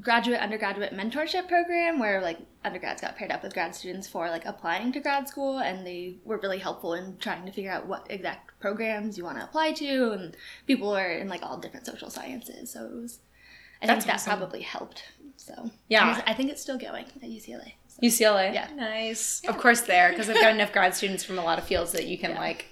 graduate 0.00 0.38
undergraduate 0.40 0.92
mentorship 0.94 1.48
program 1.48 1.98
where 1.98 2.20
like 2.20 2.38
undergrads 2.64 3.00
got 3.00 3.16
paired 3.16 3.32
up 3.32 3.42
with 3.42 3.52
grad 3.54 3.74
students 3.74 4.06
for 4.06 4.28
like 4.28 4.44
applying 4.44 4.92
to 4.92 5.00
grad 5.00 5.26
school 5.28 5.58
and 5.58 5.84
they 5.86 6.16
were 6.24 6.38
really 6.38 6.58
helpful 6.58 6.94
in 6.94 7.16
trying 7.18 7.44
to 7.46 7.50
figure 7.50 7.70
out 7.72 7.86
what 7.86 8.06
exact 8.10 8.52
programs 8.60 9.16
you 9.18 9.24
want 9.24 9.38
to 9.38 9.44
apply 9.44 9.72
to 9.72 10.12
and 10.12 10.36
people 10.66 10.90
were 10.90 11.10
in 11.10 11.28
like 11.28 11.42
all 11.42 11.56
different 11.56 11.86
social 11.86 12.10
sciences 12.10 12.70
so 12.70 12.84
it 12.84 12.92
was 12.94 13.18
I 13.82 13.86
That's 13.86 14.04
think 14.04 14.06
that 14.12 14.14
awesome. 14.20 14.38
probably 14.38 14.60
helped 14.62 15.02
so 15.36 15.70
Yeah. 15.88 16.22
I 16.26 16.34
think 16.34 16.50
it's 16.50 16.60
still 16.62 16.78
going 16.78 17.04
at 17.06 17.22
UCLA. 17.22 17.72
UCLA. 18.02 18.52
Yeah. 18.54 18.68
Nice. 18.74 19.42
Of 19.48 19.58
course, 19.58 19.80
there 19.82 20.10
because 20.10 20.28
I've 20.28 20.36
got 20.40 20.52
enough 20.54 20.72
grad 20.72 20.94
students 20.94 21.24
from 21.24 21.38
a 21.38 21.44
lot 21.44 21.58
of 21.58 21.64
fields 21.64 21.92
that 21.92 22.06
you 22.06 22.18
can 22.18 22.34
like. 22.34 22.66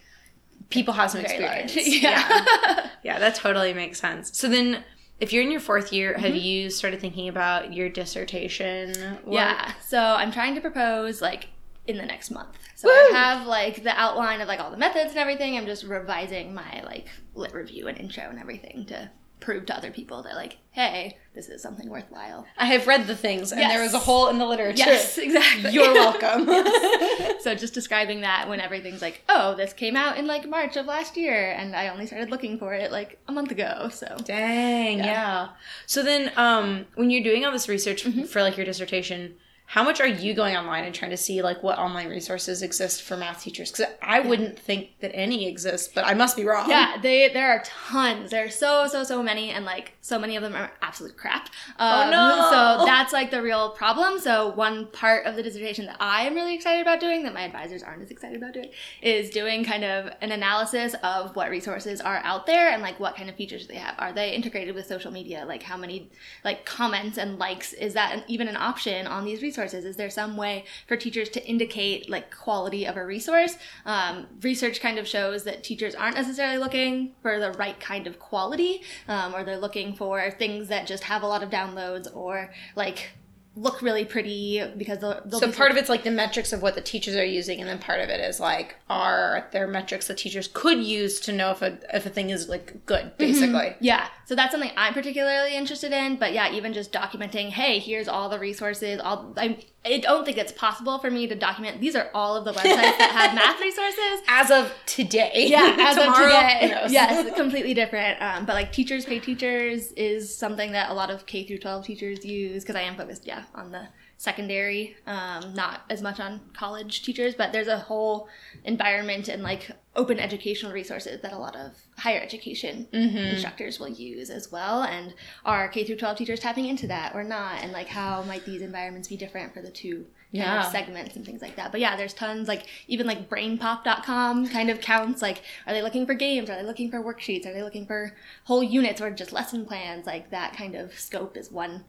People 0.70 0.94
have 0.94 1.10
some 1.12 1.22
Very 1.22 1.34
experience. 1.44 1.76
large. 1.76 1.86
yeah. 2.02 2.88
Yeah, 3.04 3.18
that 3.20 3.34
totally 3.36 3.72
makes 3.72 4.00
sense. 4.00 4.36
So 4.36 4.48
then, 4.48 4.82
if 5.20 5.32
you're 5.32 5.42
in 5.44 5.50
your 5.50 5.60
fourth 5.60 5.92
year, 5.92 6.14
have 6.14 6.32
Mm-hmm. 6.32 6.40
you 6.44 6.70
started 6.70 7.00
thinking 7.00 7.28
about 7.28 7.72
your 7.72 7.88
dissertation? 7.88 8.92
work? 9.24 9.34
Yeah. 9.34 9.72
So 9.86 9.98
I'm 10.00 10.32
trying 10.32 10.54
to 10.56 10.60
propose 10.60 11.22
like 11.22 11.48
in 11.86 11.96
the 11.98 12.04
next 12.06 12.30
month. 12.32 12.56
So 12.74 12.88
Woo! 12.88 12.92
I 12.94 13.10
have 13.16 13.46
like 13.46 13.82
the 13.84 13.98
outline 13.98 14.40
of 14.40 14.48
like 14.48 14.58
all 14.60 14.70
the 14.72 14.76
methods 14.76 15.10
and 15.10 15.18
everything. 15.18 15.56
I'm 15.56 15.66
just 15.66 15.84
revising 15.84 16.52
my 16.52 16.82
like 16.84 17.06
lit 17.34 17.54
review 17.54 17.86
and 17.88 17.96
intro 17.96 18.24
and 18.28 18.38
everything 18.40 18.86
to 18.86 19.08
prove 19.46 19.64
to 19.64 19.76
other 19.76 19.92
people 19.92 20.24
that 20.24 20.34
like, 20.34 20.58
hey, 20.72 21.16
this 21.36 21.48
is 21.48 21.62
something 21.62 21.88
worthwhile. 21.88 22.44
I 22.58 22.66
have 22.66 22.88
read 22.88 23.06
the 23.06 23.14
things, 23.14 23.52
and 23.52 23.60
there 23.60 23.80
was 23.80 23.94
a 23.94 23.98
hole 24.00 24.26
in 24.28 24.38
the 24.38 24.44
literature. 24.44 24.78
Yes, 24.78 25.16
exactly. 25.26 25.70
You're 25.70 25.94
welcome. 25.94 26.46
so 27.40 27.54
just 27.54 27.72
describing 27.72 28.22
that 28.22 28.48
when 28.48 28.60
everything's 28.60 29.00
like, 29.00 29.22
oh, 29.28 29.54
this 29.54 29.72
came 29.72 29.94
out 29.94 30.18
in 30.18 30.26
like 30.26 30.48
March 30.48 30.76
of 30.76 30.86
last 30.86 31.16
year, 31.16 31.52
and 31.52 31.76
I 31.76 31.88
only 31.88 32.06
started 32.06 32.28
looking 32.28 32.58
for 32.58 32.74
it 32.74 32.90
like 32.90 33.20
a 33.28 33.32
month 33.32 33.52
ago. 33.52 33.88
So 33.92 34.16
Dang, 34.24 34.98
yeah. 34.98 35.50
So 35.86 36.02
then, 36.02 36.32
um, 36.36 36.86
when 36.96 37.10
you're 37.10 37.22
doing 37.22 37.44
all 37.44 37.52
this 37.52 37.68
research 37.68 38.04
Mm-hmm. 38.04 38.24
for 38.24 38.42
like 38.42 38.56
your 38.56 38.66
dissertation, 38.66 39.36
how 39.68 39.82
much 39.82 40.00
are 40.00 40.06
you 40.06 40.32
going 40.32 40.56
online 40.56 40.84
and 40.84 40.94
trying 40.94 41.10
to 41.10 41.16
see 41.16 41.42
like 41.42 41.60
what 41.60 41.76
online 41.76 42.08
resources 42.08 42.62
exist 42.62 43.02
for 43.02 43.16
math 43.16 43.42
teachers? 43.42 43.72
Because 43.72 43.92
I 44.00 44.20
wouldn't 44.20 44.56
think 44.58 44.90
that 45.00 45.10
any 45.12 45.48
exist, 45.48 45.92
but 45.92 46.06
I 46.06 46.14
must 46.14 46.36
be 46.36 46.44
wrong. 46.44 46.70
Yeah, 46.70 46.98
they 47.02 47.28
there 47.30 47.50
are 47.50 47.64
tons. 47.64 48.30
There 48.30 48.44
are 48.44 48.50
so 48.50 48.86
so 48.86 49.02
so 49.02 49.24
many, 49.24 49.50
and 49.50 49.64
like 49.64 49.94
so 50.00 50.20
many 50.20 50.36
of 50.36 50.42
them 50.42 50.54
are 50.54 50.70
absolute 50.82 51.16
crap. 51.16 51.48
Um, 51.78 52.06
Oh, 52.06 52.10
no. 52.10 52.50
So 52.78 52.86
that's 52.86 53.12
like 53.12 53.32
the 53.32 53.42
real 53.42 53.70
problem. 53.70 54.20
So 54.20 54.50
one 54.50 54.86
part 54.86 55.26
of 55.26 55.34
the 55.34 55.42
dissertation 55.42 55.86
that 55.86 55.96
I 55.98 56.26
am 56.26 56.34
really 56.34 56.54
excited 56.54 56.80
about 56.82 57.00
doing, 57.00 57.24
that 57.24 57.34
my 57.34 57.42
advisors 57.42 57.82
aren't 57.82 58.02
as 58.02 58.10
excited 58.12 58.36
about 58.36 58.54
doing, 58.54 58.70
is 59.02 59.30
doing 59.30 59.64
kind 59.64 59.82
of 59.82 60.12
an 60.20 60.30
analysis 60.30 60.94
of 61.02 61.34
what 61.34 61.50
resources 61.50 62.00
are 62.00 62.18
out 62.18 62.46
there 62.46 62.70
and 62.70 62.82
like 62.82 63.00
what 63.00 63.16
kind 63.16 63.28
of 63.28 63.34
features 63.34 63.66
they 63.66 63.74
have. 63.74 63.96
Are 63.98 64.12
they 64.12 64.32
integrated 64.32 64.76
with 64.76 64.86
social 64.86 65.10
media? 65.10 65.44
Like 65.44 65.64
how 65.64 65.76
many 65.76 66.08
like 66.44 66.64
comments 66.64 67.18
and 67.18 67.36
likes 67.38 67.72
is 67.72 67.94
that 67.94 68.14
an, 68.14 68.22
even 68.28 68.46
an 68.46 68.56
option 68.56 69.08
on 69.08 69.24
these 69.24 69.42
resources? 69.42 69.55
Is 69.64 69.96
there 69.96 70.10
some 70.10 70.36
way 70.36 70.64
for 70.86 70.96
teachers 70.96 71.28
to 71.30 71.46
indicate 71.46 72.08
like 72.08 72.34
quality 72.34 72.86
of 72.86 72.96
a 72.96 73.04
resource? 73.04 73.56
Um, 73.84 74.26
research 74.42 74.80
kind 74.80 74.98
of 74.98 75.06
shows 75.06 75.44
that 75.44 75.64
teachers 75.64 75.94
aren't 75.94 76.16
necessarily 76.16 76.58
looking 76.58 77.14
for 77.22 77.38
the 77.38 77.52
right 77.52 77.78
kind 77.80 78.06
of 78.06 78.18
quality, 78.18 78.82
um, 79.08 79.34
or 79.34 79.44
they're 79.44 79.58
looking 79.58 79.94
for 79.94 80.30
things 80.30 80.68
that 80.68 80.86
just 80.86 81.04
have 81.04 81.22
a 81.22 81.26
lot 81.26 81.42
of 81.42 81.50
downloads 81.50 82.14
or 82.14 82.52
like 82.74 83.10
look 83.56 83.80
really 83.80 84.04
pretty 84.04 84.62
because 84.76 84.98
they'll, 84.98 85.20
they'll 85.24 85.40
so 85.40 85.50
part 85.50 85.70
of 85.70 85.78
it's 85.78 85.88
like 85.88 86.04
the 86.04 86.10
metrics 86.10 86.52
of 86.52 86.60
what 86.60 86.74
the 86.74 86.80
teachers 86.80 87.16
are 87.16 87.24
using 87.24 87.58
and 87.58 87.68
then 87.68 87.78
part 87.78 88.00
of 88.00 88.10
it 88.10 88.20
is 88.20 88.38
like 88.38 88.76
are 88.88 89.48
there 89.50 89.66
metrics 89.66 90.06
that 90.06 90.16
teachers 90.16 90.48
could 90.52 90.82
use 90.82 91.18
to 91.18 91.32
know 91.32 91.50
if 91.50 91.60
a 91.60 91.78
if 91.92 92.06
a 92.06 92.10
thing 92.10 92.30
is 92.30 92.48
like 92.48 92.86
good 92.86 93.10
basically 93.18 93.48
mm-hmm. 93.48 93.84
yeah 93.84 94.06
so 94.26 94.36
that's 94.36 94.52
something 94.52 94.70
i'm 94.76 94.94
particularly 94.94 95.56
interested 95.56 95.92
in 95.92 96.16
but 96.16 96.32
yeah 96.32 96.52
even 96.52 96.72
just 96.72 96.92
documenting 96.92 97.48
hey 97.48 97.80
here's 97.80 98.06
all 98.06 98.28
the 98.28 98.38
resources 98.38 99.00
all 99.00 99.32
i 99.36 99.58
I 99.86 99.98
don't 99.98 100.24
think 100.24 100.36
it's 100.36 100.50
possible 100.50 100.98
for 100.98 101.12
me 101.12 101.28
to 101.28 101.36
document. 101.36 101.80
These 101.80 101.94
are 101.94 102.10
all 102.12 102.34
of 102.34 102.44
the 102.44 102.52
websites 102.52 102.98
that 102.98 103.10
have 103.14 103.34
math 103.36 103.60
resources 103.60 104.20
as 104.26 104.50
of 104.50 104.74
today. 104.84 105.46
Yeah, 105.48 105.76
as 105.78 105.94
Tomorrow, 105.94 106.24
of 106.24 106.60
today. 106.60 106.86
Yes, 106.88 107.36
completely 107.36 107.72
different. 107.72 108.20
Um, 108.20 108.46
but 108.46 108.54
like 108.54 108.72
teachers 108.72 109.04
pay 109.04 109.20
teachers 109.20 109.92
is 109.92 110.36
something 110.36 110.72
that 110.72 110.90
a 110.90 110.94
lot 110.94 111.10
of 111.10 111.26
K 111.26 111.44
through 111.44 111.58
12 111.58 111.84
teachers 111.84 112.24
use 112.24 112.64
because 112.64 112.74
I 112.74 112.80
am 112.80 112.96
focused, 112.96 113.26
yeah, 113.26 113.44
on 113.54 113.70
the 113.70 113.86
secondary, 114.18 114.96
um, 115.06 115.52
not 115.54 115.82
as 115.90 116.00
much 116.00 116.20
on 116.20 116.40
college 116.54 117.02
teachers, 117.02 117.34
but 117.34 117.52
there's 117.52 117.68
a 117.68 117.78
whole 117.78 118.28
environment 118.64 119.28
and 119.28 119.42
like 119.42 119.70
open 119.94 120.18
educational 120.18 120.72
resources 120.72 121.20
that 121.20 121.32
a 121.32 121.38
lot 121.38 121.54
of 121.54 121.72
higher 121.98 122.20
education 122.20 122.88
mm-hmm. 122.92 123.16
instructors 123.16 123.78
will 123.78 123.88
use 123.88 124.30
as 124.30 124.50
well. 124.50 124.82
And 124.82 125.14
are 125.44 125.68
K 125.68 125.84
through 125.84 125.96
12 125.96 126.16
teachers 126.16 126.40
tapping 126.40 126.66
into 126.66 126.86
that 126.86 127.14
or 127.14 127.24
not? 127.24 127.62
And 127.62 127.72
like 127.72 127.88
how 127.88 128.22
might 128.22 128.44
these 128.46 128.62
environments 128.62 129.08
be 129.08 129.16
different 129.16 129.52
for 129.52 129.60
the 129.60 129.70
two 129.70 130.06
yeah. 130.30 130.70
segments 130.70 131.16
and 131.16 131.24
things 131.24 131.42
like 131.42 131.56
that. 131.56 131.70
But 131.70 131.80
yeah, 131.80 131.96
there's 131.96 132.14
tons 132.14 132.48
like 132.48 132.66
even 132.88 133.06
like 133.06 133.28
brainpop.com 133.28 134.48
kind 134.48 134.70
of 134.70 134.80
counts 134.80 135.22
like 135.22 135.42
are 135.66 135.74
they 135.74 135.82
looking 135.82 136.06
for 136.06 136.14
games? 136.14 136.48
Are 136.48 136.56
they 136.56 136.66
looking 136.66 136.90
for 136.90 137.02
worksheets? 137.02 137.46
Are 137.46 137.52
they 137.52 137.62
looking 137.62 137.86
for 137.86 138.14
whole 138.44 138.62
units 138.62 139.00
or 139.00 139.10
just 139.10 139.32
lesson 139.32 139.66
plans? 139.66 140.06
Like 140.06 140.30
that 140.30 140.54
kind 140.54 140.74
of 140.74 140.98
scope 140.98 141.36
is 141.36 141.50
one 141.50 141.84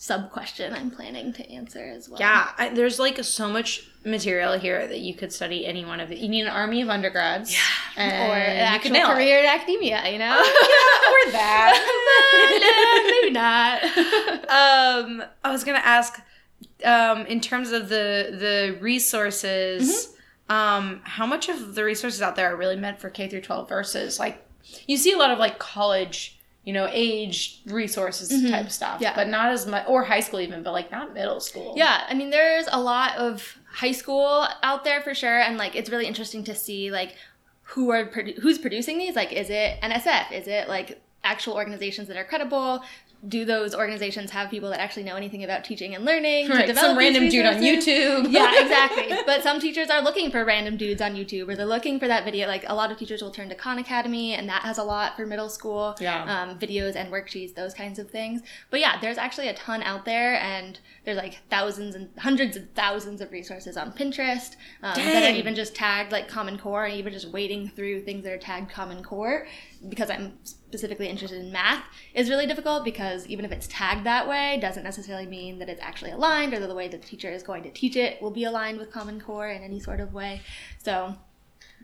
sub 0.00 0.30
question 0.30 0.72
I'm 0.72 0.92
planning 0.92 1.32
to 1.34 1.50
answer 1.50 1.84
as 1.84 2.08
well. 2.08 2.20
Yeah, 2.20 2.50
I, 2.56 2.68
there's 2.70 3.00
like 3.00 3.22
so 3.24 3.48
much 3.48 3.90
material 4.04 4.56
here 4.56 4.86
that 4.86 5.00
you 5.00 5.12
could 5.12 5.32
study 5.32 5.66
any 5.66 5.84
one 5.84 5.98
of 5.98 6.12
it. 6.12 6.18
You 6.18 6.28
need 6.28 6.42
an 6.42 6.48
army 6.48 6.80
of 6.80 6.88
undergrads, 6.88 7.52
yeah, 7.52 7.96
or 8.30 8.34
an 8.36 8.58
actual 8.58 8.92
career 8.92 9.40
in 9.40 9.46
academia. 9.46 10.08
You 10.10 10.18
know, 10.18 10.36
oh, 10.38 11.26
yeah, 11.26 11.28
or 11.28 11.32
that. 11.32 13.10
maybe 13.22 13.32
not. 13.32 13.82
um, 14.48 15.24
I 15.44 15.50
was 15.50 15.64
gonna 15.64 15.78
ask, 15.78 16.22
um, 16.84 17.26
in 17.26 17.40
terms 17.40 17.72
of 17.72 17.88
the 17.90 18.36
the 18.38 18.78
resources. 18.80 19.90
Mm-hmm. 19.90 20.14
Um, 20.50 21.02
how 21.04 21.26
much 21.26 21.50
of 21.50 21.74
the 21.74 21.84
resources 21.84 22.22
out 22.22 22.34
there 22.34 22.50
are 22.50 22.56
really 22.56 22.74
meant 22.74 23.02
for 23.02 23.10
K 23.10 23.28
through 23.28 23.42
12 23.42 23.68
versus 23.68 24.18
like 24.18 24.42
you 24.86 24.96
see 24.96 25.12
a 25.12 25.18
lot 25.18 25.30
of 25.30 25.38
like 25.38 25.58
college 25.58 26.37
you 26.68 26.74
know, 26.74 26.86
age 26.92 27.62
resources 27.64 28.30
mm-hmm. 28.30 28.50
type 28.50 28.70
stuff. 28.70 29.00
Yeah. 29.00 29.14
But 29.16 29.28
not 29.28 29.50
as 29.52 29.66
much, 29.66 29.86
or 29.88 30.04
high 30.04 30.20
school 30.20 30.38
even, 30.38 30.62
but 30.62 30.74
like 30.74 30.92
not 30.92 31.14
middle 31.14 31.40
school. 31.40 31.72
Yeah. 31.78 32.04
I 32.06 32.12
mean, 32.12 32.28
there's 32.28 32.66
a 32.70 32.78
lot 32.78 33.16
of 33.16 33.56
high 33.72 33.92
school 33.92 34.46
out 34.62 34.84
there 34.84 35.00
for 35.00 35.14
sure. 35.14 35.40
And 35.40 35.56
like, 35.56 35.74
it's 35.74 35.88
really 35.88 36.06
interesting 36.06 36.44
to 36.44 36.54
see 36.54 36.90
like 36.90 37.16
who 37.62 37.90
are, 37.90 38.04
produ- 38.04 38.38
who's 38.40 38.58
producing 38.58 38.98
these. 38.98 39.16
Like, 39.16 39.32
is 39.32 39.48
it 39.48 39.80
NSF? 39.80 40.30
Is 40.30 40.46
it 40.46 40.68
like 40.68 41.00
actual 41.24 41.54
organizations 41.54 42.06
that 42.08 42.18
are 42.18 42.24
credible? 42.24 42.82
Do 43.26 43.44
those 43.44 43.74
organizations 43.74 44.30
have 44.30 44.48
people 44.48 44.70
that 44.70 44.80
actually 44.80 45.02
know 45.02 45.16
anything 45.16 45.42
about 45.42 45.64
teaching 45.64 45.94
and 45.94 46.04
learning? 46.04 46.48
Right, 46.48 46.72
some 46.76 46.96
random 46.96 47.28
dude 47.28 47.46
on 47.46 47.56
YouTube. 47.56 48.30
yeah, 48.30 48.52
exactly. 48.62 49.12
But 49.26 49.42
some 49.42 49.58
teachers 49.58 49.90
are 49.90 50.00
looking 50.00 50.30
for 50.30 50.44
random 50.44 50.76
dudes 50.76 51.02
on 51.02 51.14
YouTube, 51.16 51.48
or 51.48 51.56
they're 51.56 51.66
looking 51.66 51.98
for 51.98 52.06
that 52.06 52.24
video. 52.24 52.46
Like 52.46 52.64
a 52.68 52.74
lot 52.74 52.92
of 52.92 52.98
teachers 52.98 53.20
will 53.20 53.32
turn 53.32 53.48
to 53.48 53.56
Khan 53.56 53.78
Academy, 53.78 54.34
and 54.34 54.48
that 54.48 54.62
has 54.62 54.78
a 54.78 54.84
lot 54.84 55.16
for 55.16 55.26
middle 55.26 55.48
school. 55.48 55.96
Yeah. 55.98 56.22
Um, 56.22 56.58
videos 56.60 56.94
and 56.94 57.12
worksheets, 57.12 57.54
those 57.54 57.74
kinds 57.74 57.98
of 57.98 58.08
things. 58.08 58.42
But 58.70 58.78
yeah, 58.78 59.00
there's 59.00 59.18
actually 59.18 59.48
a 59.48 59.54
ton 59.54 59.82
out 59.82 60.04
there, 60.04 60.34
and 60.36 60.78
there's 61.04 61.16
like 61.16 61.40
thousands 61.50 61.96
and 61.96 62.10
hundreds 62.18 62.56
of 62.56 62.68
thousands 62.76 63.20
of 63.20 63.32
resources 63.32 63.76
on 63.76 63.92
Pinterest 63.92 64.54
um, 64.84 64.94
that 64.94 65.24
are 65.24 65.36
even 65.36 65.56
just 65.56 65.74
tagged 65.74 66.12
like 66.12 66.28
Common 66.28 66.56
Core, 66.56 66.84
and 66.84 66.94
even 66.94 67.12
just 67.12 67.30
wading 67.30 67.70
through 67.70 68.02
things 68.02 68.22
that 68.22 68.32
are 68.32 68.38
tagged 68.38 68.70
Common 68.70 69.02
Core 69.02 69.46
because 69.88 70.10
I'm 70.10 70.38
specifically 70.44 71.08
interested 71.08 71.40
in 71.40 71.52
math 71.52 71.84
is 72.14 72.28
really 72.28 72.46
difficult 72.46 72.84
because 72.84 73.26
even 73.26 73.44
if 73.44 73.52
it's 73.52 73.66
tagged 73.68 74.04
that 74.04 74.28
way 74.28 74.58
doesn't 74.60 74.82
necessarily 74.82 75.26
mean 75.26 75.58
that 75.58 75.68
it's 75.68 75.80
actually 75.80 76.10
aligned 76.10 76.52
or 76.52 76.60
that 76.60 76.66
the 76.66 76.74
way 76.74 76.88
the 76.88 76.98
teacher 76.98 77.30
is 77.30 77.42
going 77.42 77.62
to 77.62 77.70
teach 77.70 77.96
it 77.96 78.20
will 78.20 78.30
be 78.30 78.44
aligned 78.44 78.78
with 78.78 78.90
common 78.90 79.20
core 79.20 79.48
in 79.48 79.62
any 79.62 79.80
sort 79.80 80.00
of 80.00 80.12
way. 80.12 80.40
So 80.78 81.16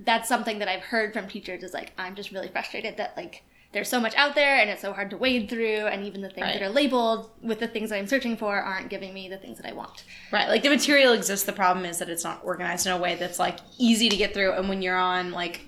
that's 0.02 0.28
something 0.28 0.58
that 0.58 0.68
i've 0.68 0.82
heard 0.82 1.12
from 1.12 1.28
teachers 1.28 1.62
is 1.62 1.72
like 1.72 1.92
i'm 1.98 2.14
just 2.14 2.32
really 2.32 2.48
frustrated 2.48 2.96
that 2.96 3.16
like 3.16 3.42
there's 3.72 3.88
so 3.88 3.98
much 3.98 4.14
out 4.14 4.36
there 4.36 4.56
and 4.56 4.70
it's 4.70 4.82
so 4.82 4.92
hard 4.92 5.10
to 5.10 5.16
wade 5.16 5.48
through 5.48 5.86
and 5.86 6.04
even 6.04 6.20
the 6.20 6.28
things 6.28 6.46
right. 6.46 6.60
that 6.60 6.62
are 6.62 6.70
labeled 6.70 7.30
with 7.42 7.58
the 7.60 7.66
things 7.66 7.90
that 7.90 7.96
i'm 7.96 8.06
searching 8.06 8.36
for 8.36 8.56
aren't 8.56 8.88
giving 8.88 9.12
me 9.12 9.28
the 9.28 9.36
things 9.36 9.58
that 9.58 9.66
i 9.66 9.72
want. 9.72 10.04
Right 10.32 10.48
like 10.48 10.62
the 10.62 10.68
material 10.68 11.12
exists. 11.12 11.44
The 11.44 11.52
problem 11.52 11.84
is 11.84 11.98
that 11.98 12.08
it's 12.08 12.24
not 12.24 12.40
organized 12.44 12.86
in 12.86 12.92
a 12.92 12.98
way 12.98 13.16
that's 13.16 13.38
like 13.38 13.58
easy 13.78 14.08
to 14.08 14.16
get 14.16 14.32
through 14.32 14.52
and 14.52 14.68
when 14.68 14.80
you're 14.80 14.96
on 14.96 15.32
like 15.32 15.66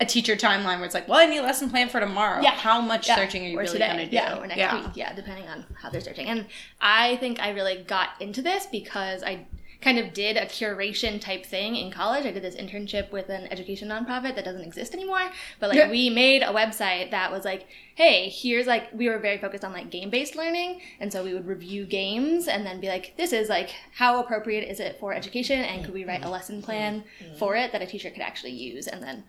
a 0.00 0.06
teacher 0.06 0.36
timeline 0.36 0.76
where 0.76 0.84
it's 0.84 0.94
like, 0.94 1.08
well, 1.08 1.18
I 1.18 1.26
need 1.26 1.38
a 1.38 1.42
lesson 1.42 1.70
plan 1.70 1.88
for 1.88 2.00
tomorrow. 2.00 2.42
Yeah. 2.42 2.52
How 2.52 2.80
much 2.80 3.08
yeah. 3.08 3.16
searching 3.16 3.44
are 3.44 3.48
you 3.48 3.58
or 3.58 3.62
really 3.62 3.78
going 3.78 3.96
to 3.98 4.06
do? 4.06 4.10
Yeah, 4.16 4.38
or 4.38 4.46
next 4.46 4.58
yeah. 4.58 4.86
week. 4.86 4.96
Yeah, 4.96 5.14
depending 5.14 5.48
on 5.48 5.64
how 5.80 5.90
they're 5.90 6.00
searching. 6.00 6.26
And 6.26 6.46
I 6.80 7.16
think 7.16 7.40
I 7.40 7.50
really 7.50 7.82
got 7.82 8.20
into 8.20 8.42
this 8.42 8.66
because 8.66 9.22
I 9.22 9.46
kind 9.80 9.98
of 9.98 10.14
did 10.14 10.38
a 10.38 10.46
curation 10.46 11.20
type 11.20 11.44
thing 11.44 11.76
in 11.76 11.90
college. 11.90 12.24
I 12.24 12.32
did 12.32 12.42
this 12.42 12.56
internship 12.56 13.12
with 13.12 13.28
an 13.28 13.46
education 13.52 13.90
nonprofit 13.90 14.34
that 14.34 14.44
doesn't 14.44 14.62
exist 14.62 14.94
anymore. 14.94 15.30
But 15.60 15.68
like 15.68 15.78
yeah. 15.78 15.90
we 15.90 16.08
made 16.08 16.42
a 16.42 16.46
website 16.46 17.10
that 17.10 17.30
was 17.30 17.44
like, 17.44 17.66
hey, 17.94 18.30
here's 18.30 18.66
like 18.66 18.88
we 18.94 19.08
were 19.08 19.18
very 19.18 19.36
focused 19.36 19.62
on 19.62 19.72
like 19.72 19.90
game 19.90 20.10
based 20.10 20.36
learning, 20.36 20.80
and 21.00 21.12
so 21.12 21.22
we 21.22 21.34
would 21.34 21.46
review 21.46 21.84
games 21.84 22.48
and 22.48 22.64
then 22.64 22.80
be 22.80 22.88
like, 22.88 23.14
this 23.16 23.32
is 23.32 23.48
like 23.48 23.74
how 23.92 24.20
appropriate 24.20 24.68
is 24.68 24.80
it 24.80 24.98
for 24.98 25.12
education, 25.12 25.60
and 25.60 25.84
could 25.84 25.94
we 25.94 26.04
write 26.04 26.24
a 26.24 26.30
lesson 26.30 26.62
plan 26.62 27.04
mm-hmm. 27.22 27.36
for 27.36 27.54
it 27.54 27.70
that 27.72 27.82
a 27.82 27.86
teacher 27.86 28.10
could 28.10 28.22
actually 28.22 28.52
use, 28.52 28.86
and 28.88 29.02
then 29.02 29.22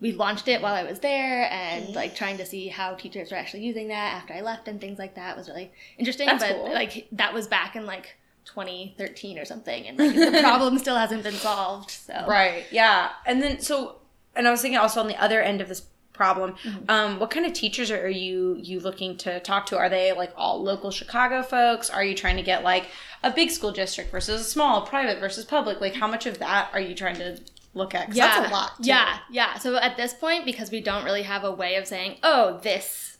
we 0.00 0.12
launched 0.12 0.48
it 0.48 0.62
while 0.62 0.74
I 0.74 0.82
was 0.82 0.98
there 1.00 1.50
and 1.50 1.94
like 1.94 2.14
trying 2.14 2.38
to 2.38 2.46
see 2.46 2.68
how 2.68 2.94
teachers 2.94 3.30
were 3.30 3.36
actually 3.36 3.64
using 3.64 3.88
that 3.88 4.14
after 4.14 4.32
I 4.32 4.40
left 4.40 4.66
and 4.66 4.80
things 4.80 4.98
like 4.98 5.14
that 5.16 5.36
was 5.36 5.48
really 5.48 5.70
interesting. 5.98 6.26
That's 6.26 6.42
but 6.42 6.52
cool. 6.52 6.72
like 6.72 7.06
that 7.12 7.34
was 7.34 7.46
back 7.46 7.76
in 7.76 7.86
like 7.86 8.16
2013 8.46 9.38
or 9.38 9.44
something 9.44 9.86
and 9.86 9.98
like 9.98 10.14
the 10.14 10.40
problem 10.42 10.78
still 10.78 10.96
hasn't 10.96 11.22
been 11.22 11.34
solved. 11.34 11.90
So 11.90 12.24
Right. 12.26 12.64
Yeah. 12.70 13.10
And 13.26 13.42
then 13.42 13.60
so 13.60 13.96
and 14.34 14.48
I 14.48 14.50
was 14.50 14.62
thinking 14.62 14.78
also 14.78 15.00
on 15.00 15.08
the 15.08 15.22
other 15.22 15.42
end 15.42 15.60
of 15.60 15.68
this 15.68 15.82
problem, 16.12 16.54
mm-hmm. 16.62 16.90
um, 16.90 17.18
what 17.18 17.30
kind 17.30 17.46
of 17.46 17.52
teachers 17.52 17.90
are 17.90 18.08
you 18.08 18.58
you 18.62 18.80
looking 18.80 19.16
to 19.18 19.40
talk 19.40 19.66
to? 19.66 19.76
Are 19.78 19.88
they 19.88 20.12
like 20.12 20.32
all 20.36 20.62
local 20.62 20.90
Chicago 20.90 21.42
folks? 21.42 21.90
Are 21.90 22.04
you 22.04 22.14
trying 22.14 22.36
to 22.36 22.42
get 22.42 22.62
like 22.62 22.88
a 23.22 23.30
big 23.30 23.50
school 23.50 23.72
district 23.72 24.10
versus 24.10 24.40
a 24.40 24.44
small, 24.44 24.82
private 24.86 25.18
versus 25.18 25.44
public? 25.44 25.80
Like 25.80 25.94
how 25.94 26.06
much 26.06 26.26
of 26.26 26.38
that 26.38 26.70
are 26.72 26.80
you 26.80 26.94
trying 26.94 27.16
to 27.16 27.38
look 27.74 27.94
at. 27.94 28.14
Yeah, 28.14 28.40
that's 28.40 28.50
a 28.50 28.52
lot. 28.52 28.76
Too. 28.76 28.88
Yeah, 28.88 29.18
yeah. 29.30 29.58
So 29.58 29.76
at 29.76 29.96
this 29.96 30.14
point, 30.14 30.44
because 30.44 30.70
we 30.70 30.80
don't 30.80 31.04
really 31.04 31.22
have 31.22 31.44
a 31.44 31.52
way 31.52 31.76
of 31.76 31.86
saying, 31.86 32.18
oh, 32.22 32.58
this 32.62 33.18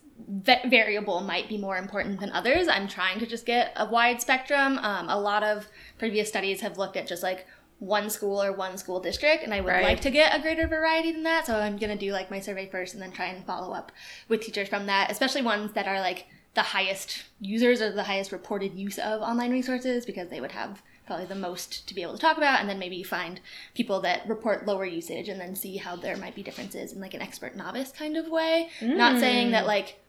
variable 0.67 1.21
might 1.21 1.49
be 1.49 1.57
more 1.57 1.77
important 1.77 2.19
than 2.19 2.31
others, 2.31 2.67
I'm 2.67 2.87
trying 2.87 3.19
to 3.19 3.25
just 3.25 3.45
get 3.45 3.73
a 3.75 3.85
wide 3.85 4.21
spectrum. 4.21 4.77
Um, 4.79 5.09
a 5.09 5.19
lot 5.19 5.43
of 5.43 5.67
previous 5.97 6.29
studies 6.29 6.61
have 6.61 6.77
looked 6.77 6.97
at 6.97 7.07
just 7.07 7.23
like 7.23 7.47
one 7.79 8.11
school 8.11 8.41
or 8.41 8.51
one 8.51 8.77
school 8.77 8.99
district, 8.99 9.43
and 9.43 9.53
I 9.53 9.61
would 9.61 9.71
right. 9.71 9.83
like 9.83 10.01
to 10.01 10.11
get 10.11 10.37
a 10.37 10.41
greater 10.41 10.67
variety 10.67 11.11
than 11.11 11.23
that. 11.23 11.47
So 11.47 11.55
I'm 11.55 11.77
gonna 11.77 11.97
do 11.97 12.11
like 12.11 12.29
my 12.29 12.39
survey 12.39 12.67
first, 12.69 12.93
and 12.93 13.01
then 13.01 13.11
try 13.11 13.25
and 13.25 13.43
follow 13.45 13.73
up 13.73 13.91
with 14.27 14.41
teachers 14.41 14.69
from 14.69 14.85
that, 14.85 15.09
especially 15.11 15.41
ones 15.41 15.71
that 15.73 15.87
are 15.87 15.99
like 15.99 16.27
the 16.53 16.61
highest 16.61 17.23
users 17.39 17.81
or 17.81 17.91
the 17.91 18.03
highest 18.03 18.31
reported 18.31 18.75
use 18.75 18.99
of 18.99 19.21
online 19.21 19.51
resources 19.51 20.05
because 20.05 20.29
they 20.29 20.41
would 20.41 20.51
have 20.51 20.83
probably 21.05 21.25
the 21.25 21.35
most 21.35 21.87
to 21.87 21.93
be 21.93 22.01
able 22.01 22.13
to 22.13 22.19
talk 22.19 22.37
about 22.37 22.59
and 22.59 22.69
then 22.69 22.79
maybe 22.79 23.03
find 23.03 23.39
people 23.73 23.99
that 24.01 24.27
report 24.27 24.65
lower 24.65 24.85
usage 24.85 25.29
and 25.29 25.39
then 25.39 25.55
see 25.55 25.77
how 25.77 25.95
there 25.95 26.15
might 26.17 26.35
be 26.35 26.43
differences 26.43 26.93
in 26.93 27.01
like 27.01 27.13
an 27.13 27.21
expert 27.21 27.55
novice 27.55 27.91
kind 27.91 28.17
of 28.17 28.27
way 28.27 28.69
mm. 28.79 28.95
not 28.95 29.19
saying 29.19 29.51
that 29.51 29.65
like 29.65 29.99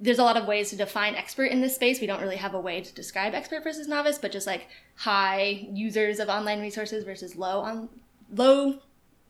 there's 0.00 0.18
a 0.18 0.24
lot 0.24 0.36
of 0.36 0.46
ways 0.46 0.70
to 0.70 0.76
define 0.76 1.14
expert 1.14 1.44
in 1.44 1.60
this 1.60 1.74
space 1.74 2.00
we 2.00 2.06
don't 2.06 2.20
really 2.20 2.36
have 2.36 2.54
a 2.54 2.60
way 2.60 2.80
to 2.80 2.92
describe 2.94 3.34
expert 3.34 3.62
versus 3.62 3.86
novice 3.86 4.18
but 4.18 4.32
just 4.32 4.46
like 4.46 4.68
high 4.96 5.66
users 5.72 6.18
of 6.18 6.28
online 6.28 6.60
resources 6.60 7.04
versus 7.04 7.36
low 7.36 7.60
on 7.60 7.88
low 8.34 8.78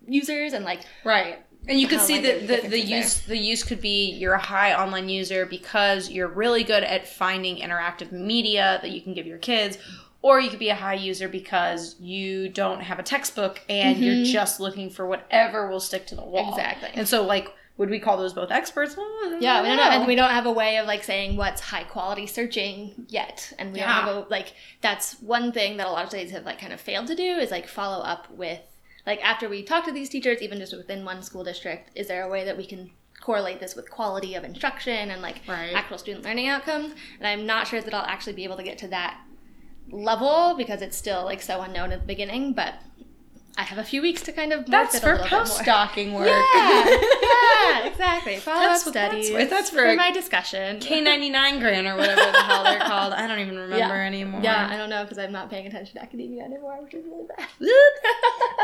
users 0.07 0.53
and 0.53 0.65
like 0.65 0.81
right 1.05 1.39
and 1.69 1.79
you 1.79 1.87
can 1.87 2.01
see 2.01 2.21
that 2.21 2.49
the, 2.49 2.69
the 2.69 2.81
use 2.81 3.21
there. 3.21 3.37
the 3.37 3.43
use 3.43 3.63
could 3.63 3.81
be 3.81 4.11
you're 4.11 4.35
a 4.35 4.39
high 4.39 4.75
online 4.75 5.09
user 5.09 5.47
because 5.47 6.11
you're 6.11 6.29
really 6.29 6.65
good 6.65 6.83
at 6.83 7.07
finding 7.07 7.59
interactive 7.59 8.11
media 8.11 8.81
that 8.83 8.91
you 8.91 9.01
can 9.01 9.15
give 9.15 9.27
your 9.27 9.39
kids 9.39 9.79
or 10.23 10.41
you 10.41 10.49
could 10.49 10.59
be 10.59 10.71
a 10.71 10.75
high 10.75 10.95
user 10.95 11.29
because 11.29 11.97
you 12.01 12.49
don't 12.49 12.81
have 12.81 12.99
a 12.99 13.03
textbook 13.03 13.61
and 13.69 13.97
mm-hmm. 13.97 14.05
you're 14.05 14.25
just 14.25 14.61
looking 14.61 14.89
for 14.89 15.07
whatever 15.07 15.69
will 15.69 15.81
stick 15.81 16.07
to 16.07 16.15
the 16.15 16.25
wall. 16.25 16.49
Exactly. 16.51 16.91
And 16.95 17.07
so, 17.07 17.25
like, 17.25 17.53
would 17.77 17.91
we 17.91 17.99
call 17.99 18.17
those 18.17 18.33
both 18.33 18.51
experts? 18.51 18.97
yeah, 19.41 19.63
we 19.63 19.69
don't 19.69 19.77
know, 19.77 19.91
and 19.91 20.07
we 20.07 20.15
don't 20.15 20.31
have 20.31 20.47
a 20.47 20.53
way 20.53 20.77
of 20.77 20.87
like 20.87 21.03
saying 21.03 21.37
what's 21.37 21.61
high 21.61 21.85
quality 21.85 22.27
searching 22.27 23.07
yet, 23.09 23.53
and 23.59 23.73
we 23.73 23.81
yeah. 23.81 23.87
don't 23.87 24.05
have 24.05 24.17
a 24.17 24.29
like. 24.29 24.55
That's 24.81 25.21
one 25.21 25.53
thing 25.53 25.79
that 25.79 25.87
a 25.87 25.91
lot 25.91 26.05
of 26.05 26.11
studies 26.11 26.31
have 26.31 26.45
like 26.45 26.61
kind 26.61 26.73
of 26.73 26.81
failed 26.81 27.09
to 27.09 27.17
do 27.17 27.39
is 27.39 27.51
like 27.51 27.67
follow 27.67 28.05
up 28.05 28.31
with 28.31 28.61
like 29.07 29.25
after 29.25 29.49
we 29.49 29.63
talk 29.63 29.85
to 29.87 29.93
these 29.93 30.09
teachers, 30.09 30.43
even 30.43 30.59
just 30.59 30.77
within 30.77 31.05
one 31.05 31.23
school 31.23 31.43
district, 31.43 31.91
is 31.95 32.09
there 32.09 32.25
a 32.25 32.31
way 32.31 32.45
that 32.45 32.57
we 32.57 32.67
can 32.67 32.91
correlate 33.21 33.61
this 33.61 33.75
with 33.75 33.91
quality 33.91 34.35
of 34.35 34.45
instruction 34.45 35.11
and 35.11 35.23
like 35.23 35.41
right. 35.49 35.73
actual 35.75 35.99
student 35.99 36.25
learning 36.25 36.49
outcomes? 36.49 36.93
And 37.19 37.27
I'm 37.27 37.47
not 37.47 37.67
sure 37.67 37.81
that 37.81 37.93
I'll 37.93 38.07
actually 38.07 38.35
be 38.35 38.45
able 38.45 38.59
to 38.59 38.63
get 38.63 38.79
to 38.79 38.89
that 38.89 39.19
level 39.93 40.55
because 40.57 40.83
it's 40.83 40.97
still 40.97 41.25
like 41.25 41.41
so 41.43 41.61
unknown 41.63 41.93
at 41.93 42.01
the 42.01 42.07
beginning, 42.07 42.53
but 42.55 42.75
I 43.57 43.65
have 43.65 43.77
a 43.77 43.85
few 43.85 44.01
weeks 44.01 44.23
to 44.23 44.33
kind 44.33 44.51
of 44.53 44.65
That's 44.67 44.99
for 44.99 45.13
little 45.13 45.25
bit 45.25 45.31
more. 45.31 45.41
postdocing 45.43 46.13
work. 46.15 46.27
Yeah, 46.27 46.99
yeah, 47.83 47.87
exactly. 47.87 48.37
Follow 48.37 48.61
That's 48.63 48.87
up 48.87 48.95
that's 48.95 49.11
studies. 49.27 49.31
what- 49.31 49.51
that's 49.51 49.69
for- 49.69 49.87
for 49.91 49.95
my 49.95 50.11
discussion. 50.11 50.81
K99 50.81 51.61
grant 51.61 51.87
or 51.87 51.97
whatever 51.97 52.33
the 52.33 52.43
hell 52.43 52.65
they're 52.65 52.79
called. 52.81 53.13
I 53.13 53.27
don't 53.27 53.41
even 53.41 53.57
remember 53.59 53.77
Yeah. 53.97 54.07
anymore. 54.07 54.41
Yeah, 54.43 54.69
I 54.71 54.79
don't 54.79 54.89
know 54.89 55.03
because 55.05 55.19
I'm 55.19 55.33
not 55.33 55.51
paying 55.51 55.67
attention 55.67 55.97
to 55.97 56.03
academia 56.03 56.45
anymore, 56.45 56.79
which 56.83 56.95
is 56.95 57.05
really 57.05 57.27
bad. 57.37 57.49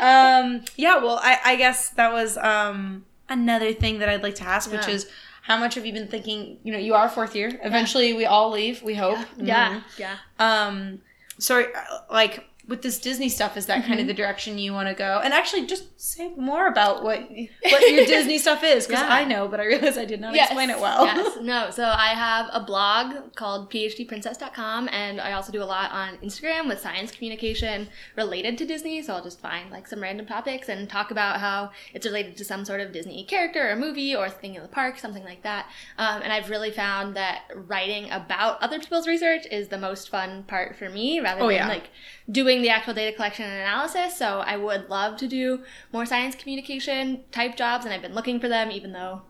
um, 0.46 0.64
yeah, 0.76 0.96
well, 0.96 1.20
I, 1.22 1.38
I 1.44 1.56
guess 1.56 1.90
that 1.90 2.10
was 2.12 2.38
um, 2.38 3.04
another 3.28 3.74
thing 3.74 3.98
that 3.98 4.08
I'd 4.08 4.22
like 4.22 4.36
to 4.36 4.44
ask, 4.44 4.72
which 4.72 4.88
is 4.88 5.06
how 5.42 5.58
much 5.58 5.74
have 5.74 5.84
you 5.84 5.92
been 5.92 6.08
thinking? 6.08 6.58
You 6.62 6.72
know, 6.72 6.78
you 6.78 6.94
are 6.94 7.08
fourth 7.10 7.34
year. 7.36 7.58
Eventually, 7.62 8.12
we 8.14 8.24
all 8.24 8.50
leave. 8.50 8.82
We 8.82 8.94
hope. 8.94 9.18
Yeah, 9.36 9.82
yeah. 9.98 10.16
Mhm. 10.40 10.42
Um, 10.44 11.00
so, 11.38 11.62
uh, 11.62 12.00
like 12.10 12.44
with 12.68 12.82
this 12.82 12.98
Disney 13.00 13.28
stuff, 13.30 13.56
is 13.56 13.66
that 13.66 13.78
Mm-hmm. 13.78 13.88
kind 13.88 14.00
of 14.00 14.06
the 14.06 14.14
direction 14.14 14.58
you 14.58 14.72
want 14.74 14.88
to 14.88 14.94
go? 14.94 15.20
And 15.24 15.32
actually, 15.34 15.66
just 15.66 15.84
say 16.00 16.28
more 16.36 16.66
about 16.68 17.02
what 17.02 17.20
what 17.62 17.90
your 17.90 18.04
Disney 18.06 18.38
stuff 18.38 18.62
is, 18.62 18.86
because 18.86 19.02
Yeah. 19.02 19.08
I 19.12 19.24
know, 19.24 19.48
but 19.48 19.58
I 19.60 19.64
realize 19.66 19.96
I 19.98 20.04
did 20.04 20.20
not 20.20 20.34
Yes, 20.34 20.48
explain 20.48 20.70
it 20.70 20.78
well. 20.78 21.06
yes, 21.06 21.38
no. 21.42 21.70
So 21.70 21.84
I 21.84 22.08
have 22.08 22.48
a 22.52 22.60
blog 22.60 23.34
called 23.34 23.70
PhDprincess.com, 23.70 24.88
and 24.92 25.20
I 25.20 25.32
also 25.32 25.52
do 25.52 25.62
a 25.62 25.64
lot 25.64 25.90
on 25.92 26.16
Instagram 26.18 26.68
with 26.68 26.80
science 26.80 27.10
communication 27.10 27.88
related 28.16 28.58
to 28.58 28.66
Disney. 28.66 29.02
So 29.02 29.14
I'll 29.14 29.22
just 29.24 29.40
find 29.40 29.70
like 29.70 29.86
some 29.86 30.00
random 30.02 30.26
topics 30.26 30.68
and 30.68 30.88
talk 30.88 31.10
about 31.10 31.40
how 31.40 31.70
it's 31.94 32.06
related 32.06 32.36
to 32.38 32.44
some 32.44 32.64
sort 32.64 32.80
of 32.80 32.92
Disney 32.92 33.24
character 33.24 33.70
or 33.70 33.76
movie 33.76 34.14
or 34.14 34.28
thing 34.28 34.54
in 34.54 34.62
the 34.62 34.68
park, 34.68 34.98
something 34.98 35.24
like 35.24 35.42
that. 35.42 35.66
Um, 35.96 36.22
and 36.22 36.32
I've 36.32 36.50
really 36.50 36.70
found 36.70 37.16
that 37.16 37.42
writing 37.54 38.10
about 38.10 38.62
other 38.62 38.78
people's 38.78 39.06
research 39.06 39.46
is 39.50 39.68
the 39.68 39.78
most 39.78 40.08
fun 40.10 40.42
part 40.44 40.76
for 40.76 40.88
me, 40.90 41.20
rather 41.20 41.42
Oh, 41.42 41.46
than 41.48 41.56
yeah. 41.56 41.68
like 41.68 41.90
doing 42.30 42.62
the 42.62 42.68
actual 42.68 42.94
data 42.94 43.14
collection 43.14 43.44
and 43.46 43.54
analysis. 43.54 44.16
So 44.16 44.40
I 44.40 44.56
would 44.56 44.90
love 44.90 45.16
to 45.18 45.26
do 45.26 45.62
more 45.92 46.06
science 46.06 46.34
communication 46.34 47.24
type 47.30 47.56
jobs, 47.56 47.84
and 47.84 47.94
I've 47.94 48.02
been 48.02 48.14
looking 48.14 48.40
for 48.40 48.48
them, 48.48 48.70
even 48.70 48.92
though 48.92 49.22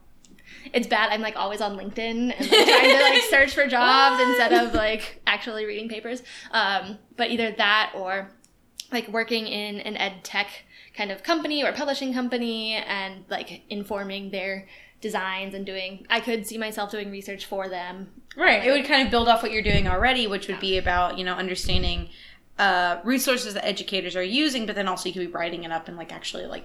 it's 0.73 0.87
bad. 0.87 1.11
I'm 1.13 1.21
like 1.21 1.37
always 1.37 1.61
on 1.61 1.77
LinkedIn 1.77 1.99
and 1.99 2.29
like, 2.29 2.51
trying 2.51 2.97
to 2.97 3.03
like 3.03 3.23
search 3.25 3.55
for 3.55 3.67
jobs 3.69 4.23
instead 4.23 4.53
of 4.53 4.75
like 4.75 5.21
actually 5.27 5.65
reading 5.67 5.89
papers. 5.89 6.23
Um, 6.51 6.99
but 7.17 7.31
either 7.31 7.53
that 7.53 7.93
or 7.95 8.31
like 8.93 9.09
working 9.09 9.47
in 9.47 9.81
an 9.81 9.97
ed 9.97 10.25
tech 10.25 10.65
kind 10.95 11.13
of 11.13 11.23
company 11.23 11.63
or 11.63 11.73
publishing 11.73 12.13
company 12.13 12.75
and 12.75 13.25
like 13.29 13.63
informing 13.69 14.31
their 14.31 14.67
designs 15.01 15.55
and 15.55 15.65
doing 15.65 16.05
I 16.11 16.19
could 16.21 16.47
see 16.47 16.59
myself 16.59 16.91
doing 16.91 17.11
research 17.11 17.47
for 17.47 17.69
them. 17.69 18.09
Right. 18.37 18.65
It 18.65 18.71
would 18.71 18.85
kind 18.85 19.07
of 19.07 19.11
build 19.11 19.29
off 19.29 19.43
what 19.43 19.53
you're 19.53 19.63
doing 19.63 19.87
already, 19.87 20.27
which 20.27 20.49
would 20.49 20.61
be 20.61 20.79
about, 20.79 21.19
you 21.19 21.25
know, 21.25 21.35
understanding 21.35 22.09
uh, 22.59 23.01
resources 23.05 23.55
that 23.55 23.65
educators 23.65 24.17
are 24.17 24.23
using, 24.23 24.67
but 24.67 24.75
then 24.77 24.89
also 24.89 25.09
you 25.09 25.13
could 25.13 25.21
be 25.21 25.27
writing 25.33 25.65
it 25.65 25.73
up 25.73 25.89
and 25.89 25.97
like 25.97 26.13
actually 26.13 26.47
like 26.47 26.65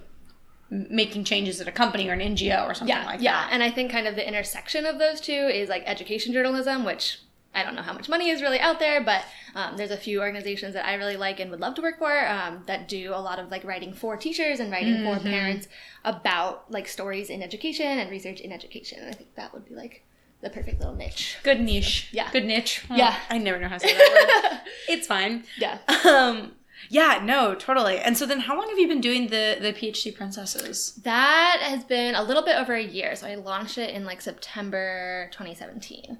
making 0.70 1.24
changes 1.24 1.62
at 1.62 1.68
a 1.68 1.72
company 1.72 2.10
or 2.10 2.14
an 2.14 2.20
NGO 2.20 2.68
or 2.68 2.74
something 2.74 2.96
Yeah, 2.96 3.06
like 3.06 3.22
yeah. 3.22 3.34
that. 3.34 3.48
Yeah, 3.50 3.54
and 3.54 3.62
I 3.62 3.70
think 3.70 3.92
kind 3.92 4.08
of 4.08 4.16
the 4.16 4.28
intersection 4.28 4.86
of 4.86 4.98
those 4.98 5.22
two 5.22 5.32
is 5.32 5.70
like 5.70 5.84
education 5.86 6.34
journalism, 6.34 6.84
which 6.84 7.20
I 7.54 7.62
don't 7.62 7.76
know 7.76 7.84
how 7.84 7.94
much 7.94 8.10
money 8.10 8.30
is 8.30 8.42
really 8.42 8.60
out 8.60 8.80
there, 8.80 9.00
but 9.04 9.24
um, 9.54 9.78
there's 9.78 9.92
a 9.92 9.98
few 9.98 10.20
organizations 10.22 10.74
that 10.74 10.88
I 10.88 10.96
really 10.96 11.18
like 11.18 11.40
and 11.40 11.52
would 11.52 11.60
love 11.60 11.76
to 11.76 11.84
work 11.84 12.00
for 12.00 12.28
um, 12.28 12.64
that 12.66 12.88
do 12.88 13.12
a 13.14 13.22
lot 13.22 13.38
of 13.38 13.52
like 13.52 13.64
writing 13.64 13.94
for 13.94 14.18
teachers 14.18 14.60
and 14.60 14.72
writing 14.72 14.96
Mm-hmm. 14.96 15.18
for 15.20 15.24
parents 15.24 15.68
about 16.04 16.72
like 16.72 16.88
stories 16.88 17.30
in 17.30 17.44
education 17.44 17.86
and 17.86 18.10
research 18.10 18.40
in 18.40 18.52
education. 18.52 18.98
And 19.02 19.10
I 19.10 19.14
think 19.14 19.36
that 19.36 19.54
would 19.54 19.66
be 19.66 19.76
like 19.76 20.04
the 20.44 20.50
perfect 20.50 20.80
little 20.80 20.96
niche. 20.96 21.38
Good 21.44 21.62
niche. 21.62 22.10
Yeah. 22.12 22.30
Good 22.32 22.46
niche. 22.46 22.86
Oh, 22.90 22.96
Yeah. 22.96 23.18
I 23.30 23.38
never 23.38 23.60
know 23.60 23.70
how 23.70 23.78
to 23.78 23.88
say 23.88 23.94
that 23.94 24.52
word. 24.52 24.62
it's 24.90 25.08
fine. 25.08 25.46
Yeah. 25.58 25.78
Um, 26.06 26.54
yeah, 26.90 27.22
no, 27.24 27.56
totally. 27.56 27.98
And 27.98 28.18
so 28.18 28.26
then 28.26 28.42
how 28.42 28.58
long 28.58 28.68
have 28.70 28.78
you 28.78 28.88
been 28.88 29.02
doing 29.02 29.28
the, 29.28 29.58
the 29.60 29.74
PhD 29.74 30.14
Princesses? 30.14 31.00
That 31.04 31.60
has 31.62 31.84
been 31.86 32.14
a 32.14 32.22
little 32.24 32.44
bit 32.44 32.58
over 32.58 32.74
a 32.74 32.84
year. 32.84 33.16
So 33.16 33.26
I 33.26 33.36
launched 33.36 33.78
it 33.78 33.92
in 33.96 34.04
like 34.06 34.22
September 34.22 35.30
2017. 35.32 36.18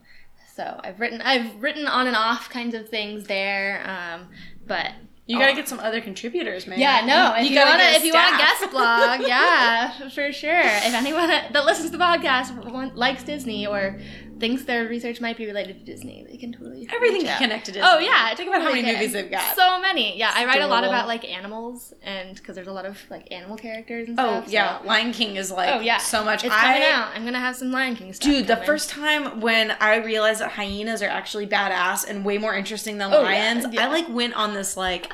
So 0.56 0.80
I've 0.84 1.00
written 1.00 1.20
I've 1.22 1.62
written 1.62 1.88
on 1.88 2.08
and 2.08 2.16
off 2.16 2.50
kinds 2.50 2.76
of 2.76 2.88
things 2.88 3.26
there, 3.26 3.84
um, 3.90 4.30
but 4.68 4.92
You 5.26 5.40
gotta 5.40 5.54
Oh. 5.54 5.56
get 5.56 5.70
some 5.70 5.80
other 5.80 6.02
contributors, 6.02 6.68
man. 6.68 6.80
Yeah, 6.80 7.06
no. 7.06 7.34
If 7.38 7.50
you, 7.50 7.56
gotta 7.56 7.70
want 7.70 7.82
to, 7.82 7.96
if 7.96 8.04
you 8.04 8.14
want 8.14 8.36
a 8.36 8.38
guest 8.38 8.72
blog, 8.72 9.22
yeah, 9.28 10.10
for 10.10 10.34
sure. 10.34 10.60
If 10.60 10.94
anyone 10.94 11.30
that 11.30 11.66
listens 11.66 11.92
to 11.92 11.98
the 11.98 12.04
podcast 12.04 12.96
likes 12.96 13.24
Disney 13.24 13.66
or 13.66 14.00
thinks 14.40 14.66
their 14.66 14.86
research 14.90 15.22
might 15.22 15.38
be 15.38 15.46
related 15.46 15.80
to 15.80 15.86
Disney, 15.86 16.26
they 16.30 16.36
can 16.36 16.52
totally 16.52 16.86
Everything 16.94 17.26
connected 17.38 17.74
to 17.76 17.80
oh, 17.80 18.00
Disney. 18.00 18.10
Oh 18.10 18.12
yeah, 18.12 18.36
Think 18.36 18.50
about 18.50 18.64
how 18.64 18.74
many 18.74 18.92
movies 18.92 19.14
they've 19.14 19.32
got. 19.32 19.56
So 19.56 19.80
many. 19.80 20.18
Yeah, 20.18 20.32
I 20.34 20.46
write 20.46 20.62
a 20.62 20.68
lot 20.68 20.84
about 20.84 21.08
like 21.08 21.24
animals 21.24 21.94
and 22.02 22.36
because 22.36 22.56
there's 22.56 22.68
a 22.68 22.74
lot 22.74 22.86
of 22.86 23.00
like 23.10 23.32
animal 23.32 23.56
characters 23.56 24.10
and 24.10 24.20
oh, 24.20 24.24
stuff. 24.24 24.44
Oh 24.48 24.52
yeah, 24.52 24.82
so- 24.82 24.88
Lion 24.88 25.14
King 25.14 25.38
is 25.38 25.52
like 25.52 25.70
Oh 25.70 25.80
yeah. 25.80 26.00
so 26.00 26.26
much. 26.26 26.44
It's 26.44 26.54
I, 26.54 26.62
coming 26.62 26.84
out. 26.84 27.12
I'm 27.16 27.24
gonna 27.24 27.40
have 27.40 27.56
some 27.56 27.72
Lion 27.72 27.96
King 27.96 28.12
stuff. 28.12 28.30
Dude, 28.30 28.48
the 28.48 28.58
first 28.58 28.90
time 28.90 29.40
when 29.40 29.72
I 29.80 29.96
realized 29.98 30.42
that 30.42 30.52
hyenas 30.52 31.02
are 31.02 31.08
actually 31.08 31.48
badass 31.48 32.06
and 32.10 32.26
way 32.26 32.38
more 32.38 32.54
interesting 32.54 32.98
than 32.98 33.14
Oh, 33.14 33.20
yeah, 33.22 33.24
lions, 33.24 33.66
yeah. 33.72 33.86
I 33.86 33.88
like 33.88 34.10
went 34.10 34.34
on 34.34 34.54
this 34.54 34.76
like 34.76 35.13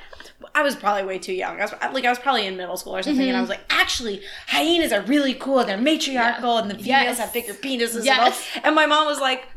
I 0.55 0.61
was 0.63 0.75
probably 0.75 1.03
way 1.03 1.19
too 1.19 1.33
young. 1.33 1.59
I 1.59 1.63
was 1.63 1.71
like 1.93 2.05
I 2.05 2.09
was 2.09 2.19
probably 2.19 2.45
in 2.47 2.57
middle 2.57 2.77
school 2.77 2.95
or 2.95 3.03
something, 3.03 3.27
and 3.27 3.37
I 3.37 3.41
was 3.41 3.49
like, 3.49 3.61
actually, 3.69 4.21
hyenas 4.47 4.91
are 4.91 5.01
really 5.01 5.33
cool. 5.33 5.63
They're 5.63 5.77
matriarchal, 5.77 6.57
and 6.57 6.69
the 6.69 6.75
females 6.75 6.87
Yes. 6.87 7.19
have 7.19 7.33
bigger 7.33 7.53
penises. 7.53 8.05
Yes. 8.05 8.45
And, 8.55 8.65
and 8.67 8.75
my 8.75 8.85
mom 8.85 9.05
was 9.07 9.19
like, 9.19 9.47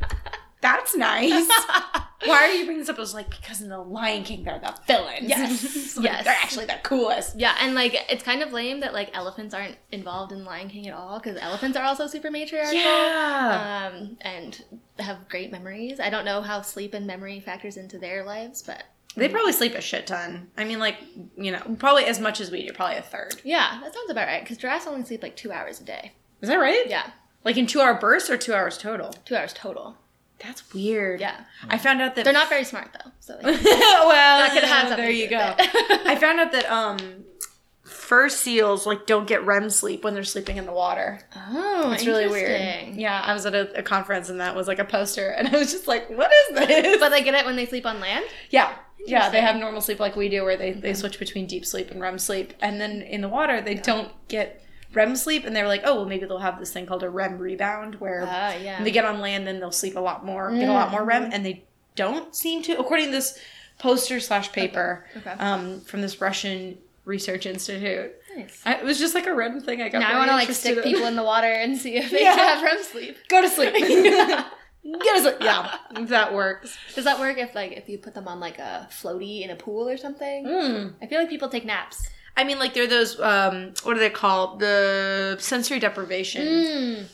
"That's 0.61 0.95
nice. 0.95 1.47
Why 2.25 2.37
are 2.43 2.47
you 2.51 2.63
bringing 2.63 2.79
this 2.79 2.89
up?" 2.89 2.97
I 2.97 3.01
was 3.01 3.13
like, 3.13 3.29
"Because 3.29 3.59
in 3.61 3.67
the 3.69 3.79
Lion 3.79 4.23
King, 4.23 4.43
they're 4.45 4.59
the 4.59 4.73
villains. 4.87 5.27
Yes. 5.29 5.95
Like, 5.97 6.05
Yes. 6.05 6.23
they're 6.23 6.33
actually 6.41 6.65
the 6.65 6.79
coolest." 6.83 7.37
Yeah, 7.37 7.55
and 7.59 7.75
like 7.75 7.95
it's 8.09 8.23
kind 8.23 8.41
of 8.41 8.51
lame 8.53 8.79
that 8.79 8.93
like 8.93 9.09
elephants 9.13 9.53
aren't 9.53 9.75
involved 9.91 10.31
in 10.31 10.45
Lion 10.45 10.69
King 10.69 10.87
at 10.87 10.93
all 10.93 11.19
because 11.19 11.37
elephants 11.41 11.75
are 11.77 11.83
also 11.83 12.07
super 12.07 12.31
matriarchal. 12.31 12.73
Yeah. 12.75 13.91
um, 13.93 14.17
and 14.21 14.63
have 14.99 15.27
great 15.27 15.51
memories. 15.51 15.99
I 15.99 16.09
don't 16.09 16.23
know 16.25 16.41
how 16.41 16.61
sleep 16.61 16.93
and 16.93 17.05
memory 17.05 17.39
factors 17.41 17.75
into 17.77 17.97
their 17.97 18.23
lives, 18.23 18.61
but 18.61 18.83
They 19.15 19.29
probably 19.29 19.51
sleep 19.53 19.75
a 19.75 19.81
shit 19.81 20.07
ton. 20.07 20.49
I 20.57 20.63
mean, 20.63 20.79
like, 20.79 20.97
you 21.37 21.51
know, 21.51 21.61
probably 21.79 22.05
as 22.05 22.19
much 22.19 22.41
as 22.41 22.49
we 22.51 22.65
do, 22.65 22.73
probably 22.73 22.97
a 22.97 23.01
third. 23.01 23.35
yeah, 23.43 23.79
that 23.83 23.93
sounds 23.93 24.09
about 24.09 24.27
right. 24.27 24.41
Because 24.41 24.57
giraffes 24.57 24.87
only 24.87 25.03
sleep 25.05 25.21
like 25.21 25.35
two 25.35 25.51
hours 25.51 25.79
a 25.79 25.83
day. 25.83 26.13
Is 26.41 26.49
that 26.49 26.55
right? 26.57 26.85
Yeah, 26.87 27.09
Like 27.43 27.57
in 27.57 27.67
two 27.67 27.79
hour 27.81 27.93
bursts 27.93 28.29
or 28.29 28.37
two 28.37 28.53
hours 28.53 28.77
total? 28.77 29.13
two 29.25 29.35
hours 29.35 29.53
total. 29.53 29.97
That's 30.39 30.73
weird. 30.73 31.21
Yeah, 31.21 31.39
I 31.69 31.77
found 31.77 32.01
out 32.01 32.15
that 32.15 32.25
they're 32.25 32.33
not 32.33 32.49
very 32.49 32.65
smart 32.65 32.89
though. 32.91 33.11
So 33.21 33.35
like, 33.35 33.43
well, 33.63 34.09
that 34.39 34.51
could 34.53 34.63
have 34.63 34.87
something 34.89 34.97
there 34.97 35.09
you 35.11 35.29
go. 35.29 35.37
I 35.57 36.17
found 36.19 36.39
out 36.41 36.51
that 36.51 36.69
um, 36.69 36.97
fur 37.83 38.27
seals 38.27 38.85
like 38.85 39.05
don't 39.05 39.25
get 39.27 39.45
REM 39.45 39.69
sleep 39.69 40.03
when 40.03 40.13
they're 40.13 40.23
sleeping 40.25 40.57
in 40.57 40.65
the 40.65 40.73
water. 40.73 41.19
oh, 41.35 41.91
It's 41.93 42.05
really 42.05 42.27
weird. 42.27 42.95
Yeah, 42.95 43.21
I 43.23 43.33
was 43.33 43.45
at 43.45 43.53
a, 43.55 43.79
a 43.79 43.83
conference 43.83 44.29
and 44.29 44.39
that 44.41 44.55
was 44.55 44.67
like 44.67 44.79
a 44.79 44.85
poster, 44.85 45.29
and 45.29 45.47
I 45.47 45.57
was 45.57 45.71
just 45.71 45.87
like, 45.87 46.09
"What 46.09 46.31
is 46.49 46.55
this?" 46.57 46.97
But 46.99 47.09
they 47.09 47.23
get 47.23 47.35
it 47.35 47.45
when 47.45 47.55
they 47.55 47.65
sleep 47.65 47.85
on 47.85 47.99
land. 48.01 48.25
yeah, 48.49 48.73
yeah, 49.05 49.29
they 49.29 49.41
have 49.41 49.55
normal 49.57 49.81
sleep 49.81 49.99
like 49.99 50.15
we 50.15 50.29
do, 50.29 50.43
where 50.43 50.57
they 50.57 50.71
they 50.71 50.93
switch 50.93 51.19
between 51.19 51.47
deep 51.47 51.65
sleep 51.65 51.91
and 51.91 51.99
REM 52.01 52.17
sleep, 52.19 52.53
and 52.61 52.79
then 52.79 53.01
in 53.01 53.21
the 53.21 53.29
water 53.29 53.61
they 53.61 53.75
don't 53.75 54.11
get 54.27 54.63
REM 54.93 55.15
sleep, 55.15 55.45
and 55.45 55.55
they're 55.55 55.67
like, 55.67 55.81
"Oh, 55.85 55.95
well, 55.95 56.05
maybe 56.05 56.25
they'll 56.25 56.37
have 56.39 56.59
this 56.59 56.71
thing 56.71 56.85
called 56.85 57.03
a 57.03 57.09
REM 57.09 57.37
rebound, 57.39 57.95
where 57.95 58.25
Ah, 58.27 58.53
yeah. 58.55 58.75
when 58.77 58.83
they 58.83 58.91
get 58.91 59.05
on 59.05 59.19
land, 59.19 59.45
then 59.47 59.59
they'll 59.59 59.71
sleep 59.71 59.95
a 59.95 59.99
lot 59.99 60.25
more, 60.25 60.51
get 60.51 60.69
a 60.69 60.73
lot 60.73 60.91
more 60.91 61.03
REM, 61.03 61.29
and 61.33 61.45
they 61.45 61.65
don't 61.95 62.35
seem 62.35 62.61
to, 62.63 62.77
according 62.79 63.07
to 63.07 63.11
this 63.11 63.37
poster 63.79 64.19
slash 64.19 64.51
paper 64.51 65.05
Okay. 65.17 65.31
Um, 65.31 65.81
from 65.81 66.01
this 66.01 66.21
Russian 66.21 66.77
research 67.05 67.45
institute. 67.45 68.13
Nice. 68.35 68.61
I, 68.65 68.75
it 68.75 68.83
was 68.85 68.97
just 68.97 69.13
like 69.15 69.25
a 69.27 69.33
random 69.33 69.61
thing 69.61 69.81
I 69.81 69.89
got. 69.89 69.99
Now 69.99 70.13
I 70.13 70.17
want 70.17 70.29
to 70.29 70.35
like 70.35 70.49
stick 70.51 70.77
in. 70.77 70.83
people 70.83 71.05
in 71.05 71.15
the 71.15 71.23
water 71.23 71.47
and 71.51 71.77
see 71.77 71.95
if 71.97 72.09
they 72.11 72.21
Yeah. 72.23 72.35
have 72.35 72.63
REM 72.63 72.81
sleep. 72.83 73.17
Go 73.27 73.41
to 73.41 73.49
sleep. 73.49 73.73
Get 74.83 75.25
us. 75.25 75.33
Yeah, 75.39 75.77
if 75.95 76.09
that 76.17 76.33
works. 76.33 76.77
Does 76.93 77.05
that 77.05 77.19
work 77.19 77.37
if 77.37 77.55
like 77.55 77.71
if 77.71 77.87
you 77.87 77.97
put 77.97 78.13
them 78.13 78.27
on 78.27 78.39
like 78.39 78.59
a 78.59 78.87
floaty 78.91 79.41
in 79.43 79.49
a 79.49 79.55
pool 79.55 79.87
or 79.87 79.95
something? 79.97 80.45
Mm. 80.45 80.93
I 81.01 81.07
feel 81.07 81.19
like 81.19 81.29
people 81.29 81.47
take 81.49 81.65
naps. 81.65 82.09
I 82.35 82.43
mean, 82.43 82.59
like 82.59 82.73
they're 82.73 82.87
those. 82.87 83.19
Um, 83.19 83.73
what 83.83 83.95
are 83.95 83.99
they 83.99 84.09
called? 84.09 84.59
The 84.59 85.37
sensory 85.39 85.79
deprivation 85.79 86.47
Mm. 86.47 87.05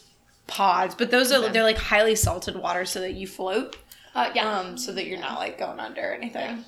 pods. 0.47 0.95
But 0.95 1.11
those 1.11 1.31
are 1.31 1.43
Okay. 1.43 1.51
they're 1.53 1.63
like 1.63 1.77
highly 1.77 2.15
salted 2.15 2.55
water, 2.55 2.85
so 2.85 3.01
that 3.01 3.13
you 3.13 3.27
float. 3.27 3.77
Uh, 4.15 4.31
yeah. 4.33 4.59
Um, 4.59 4.77
so 4.77 4.91
that 4.93 5.05
you're 5.05 5.19
not 5.19 5.37
like 5.39 5.59
going 5.59 5.79
under 5.79 6.01
or 6.01 6.13
anything. 6.13 6.49
Okay. 6.51 6.61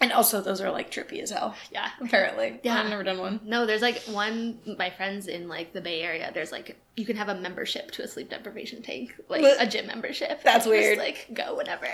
And 0.00 0.12
also, 0.12 0.40
those 0.40 0.60
are 0.60 0.70
like 0.70 0.90
trippy 0.92 1.20
as 1.20 1.30
hell. 1.30 1.54
Yeah. 1.72 1.88
Apparently, 2.00 2.60
Yeah. 2.62 2.80
I've 2.80 2.88
never 2.88 3.02
done 3.02 3.18
one. 3.18 3.40
No, 3.44 3.66
there's 3.66 3.82
like 3.82 3.98
one 4.04 4.60
my 4.78 4.90
friends 4.90 5.26
in 5.26 5.48
like 5.48 5.72
the 5.72 5.80
Bay 5.80 6.02
Area. 6.02 6.30
There's 6.32 6.52
like 6.52 6.76
you 6.96 7.04
can 7.04 7.16
have 7.16 7.28
a 7.28 7.34
membership 7.34 7.90
to 7.92 8.02
a 8.04 8.08
sleep 8.08 8.30
deprivation 8.30 8.82
tank, 8.82 9.14
like 9.28 9.42
What? 9.42 9.60
a 9.60 9.66
gym 9.66 9.86
membership. 9.88 10.42
That's 10.44 10.66
Just, 10.66 10.68
weird. 10.68 10.98
like 10.98 11.26
go 11.34 11.56
whenever. 11.56 11.86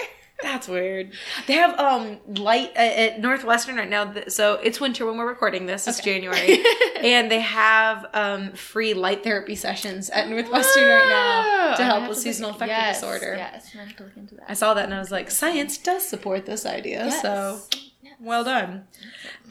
That's 0.43 0.67
weird. 0.69 1.13
They 1.47 1.55
have 1.55 1.79
um 1.79 2.19
light 2.27 2.71
uh, 2.77 2.81
at 2.81 3.21
Northwestern 3.21 3.77
right 3.77 3.89
now. 3.89 4.13
So 4.29 4.55
it's 4.55 4.81
winter 4.81 5.07
when 5.07 5.17
we're 5.17 5.29
recording 5.29 5.67
this. 5.67 5.87
It's 5.87 6.01
January, 6.01 6.63
and 7.01 7.31
they 7.31 7.41
have 7.41 8.05
um 8.13 8.51
free 8.53 8.95
light 8.95 9.23
therapy 9.25 9.55
sessions 9.55 10.11
at 10.11 10.29
Northwestern 10.29 10.85
right 10.89 11.09
now 11.09 11.77
to 11.77 11.85
help 11.85 12.01
with 12.03 12.11
look- 12.11 12.19
seasonal 12.19 12.51
affective 12.51 12.69
yes, 12.69 13.01
disorder. 13.01 13.35
Yes, 13.39 13.71
I 13.75 13.79
have 13.85 13.97
to 13.97 14.03
look 14.05 14.17
into 14.17 14.35
that. 14.35 14.45
I 14.49 14.55
saw 14.55 14.75
that 14.75 14.85
and 14.85 14.93
I 14.95 14.99
was 14.99 15.11
like, 15.13 15.31
science 15.31 15.79
does 15.79 16.07
support 16.07 16.47
this 16.47 16.67
idea. 16.67 17.11
So 17.23 17.61
Yes. 18.03 18.15
well 18.21 18.45
done. 18.45 18.87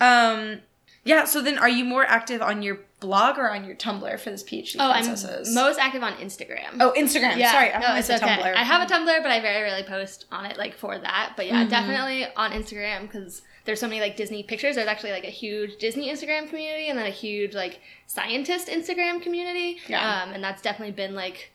Um, 0.01 0.59
yeah. 1.05 1.25
So 1.25 1.41
then, 1.41 1.57
are 1.57 1.69
you 1.69 1.85
more 1.85 2.05
active 2.05 2.41
on 2.41 2.61
your 2.61 2.79
blog 3.03 3.37
or 3.37 3.51
on 3.51 3.65
your 3.65 3.75
Tumblr 3.75 4.19
for 4.19 4.29
this 4.31 4.43
PhD? 4.43 4.77
Oh, 4.79 4.89
I'm 4.89 5.05
most 5.53 5.77
active 5.79 6.01
on 6.03 6.13
Instagram. 6.13 6.77
Oh, 6.79 6.93
Instagram. 6.97 7.37
Yeah, 7.37 7.51
Sorry, 7.51 7.71
I 7.71 7.79
no, 7.79 7.95
it's 7.99 8.09
okay. 8.09 8.19
Tumblr. 8.25 8.55
I 8.55 8.63
have 8.63 8.81
a 8.89 8.91
Tumblr, 8.91 9.21
but 9.21 9.29
I 9.31 9.39
very 9.41 9.61
rarely 9.63 9.83
post 9.83 10.25
on 10.31 10.45
it 10.45 10.57
like 10.57 10.73
for 10.75 10.97
that. 10.97 11.33
But 11.35 11.45
yeah, 11.47 11.65
Mhm. 11.65 11.69
definitely 11.69 12.25
on 12.35 12.51
Instagram 12.51 13.01
because 13.03 13.41
there's 13.65 13.79
so 13.79 13.87
many 13.87 13.99
like 14.01 14.15
Disney 14.15 14.43
pictures. 14.43 14.75
There's 14.75 14.87
actually 14.87 15.11
like 15.11 15.23
a 15.25 15.29
huge 15.43 15.77
Disney 15.77 16.09
Instagram 16.09 16.49
community 16.49 16.87
and 16.89 16.97
then 16.97 17.05
a 17.05 17.09
huge 17.11 17.53
like 17.53 17.81
scientist 18.07 18.67
Instagram 18.67 19.21
community. 19.21 19.79
Yeah. 19.87 20.23
Um, 20.23 20.31
and 20.33 20.43
that's 20.43 20.61
definitely 20.61 20.93
been 20.93 21.13
like 21.15 21.51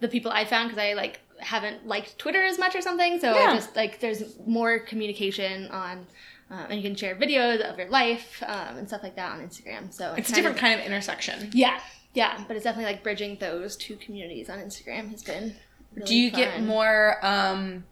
the 0.00 0.08
people 0.08 0.30
I 0.32 0.44
found 0.44 0.68
because 0.70 0.82
I 0.82 0.94
like 0.94 1.20
haven't 1.38 1.86
liked 1.86 2.18
Twitter 2.18 2.42
as 2.44 2.58
much 2.58 2.74
or 2.76 2.80
something. 2.82 3.18
So 3.20 3.34
Yeah. 3.34 3.50
I 3.50 3.54
just 3.54 3.74
like 3.76 4.00
there's 4.00 4.38
more 4.46 4.78
communication 4.78 5.68
on. 5.70 6.06
Um, 6.54 6.66
and 6.70 6.76
you 6.76 6.82
can 6.82 6.94
share 6.94 7.16
videos 7.16 7.60
of 7.60 7.76
your 7.76 7.88
life 7.88 8.40
um, 8.46 8.76
and 8.78 8.86
stuff 8.86 9.02
like 9.02 9.16
that 9.16 9.32
on 9.32 9.40
Instagram. 9.40 9.92
So 9.92 10.14
it's 10.16 10.30
a 10.30 10.34
different 10.34 10.56
of- 10.56 10.60
kind 10.60 10.78
of 10.78 10.86
intersection. 10.86 11.50
yeah, 11.52 11.80
yeah, 12.12 12.44
but 12.46 12.54
it's 12.56 12.62
definitely 12.62 12.92
like 12.92 13.02
bridging 13.02 13.36
those 13.40 13.76
two 13.76 13.96
communities 13.96 14.48
on 14.48 14.58
Instagram 14.58 15.10
has 15.10 15.24
been. 15.24 15.56
Really 15.94 16.06
Do 16.06 16.14
you 16.14 16.30
get 16.30 16.62
more 16.62 17.18
um, 17.26 17.84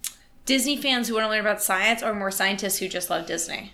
Disney 0.46 0.76
fans 0.76 1.08
who 1.08 1.14
want 1.14 1.24
to 1.24 1.28
learn 1.30 1.40
about 1.40 1.60
science, 1.62 2.02
or 2.04 2.14
more 2.14 2.30
scientists 2.30 2.78
who 2.78 2.88
just 2.88 3.10
love 3.10 3.26
Disney? 3.26 3.72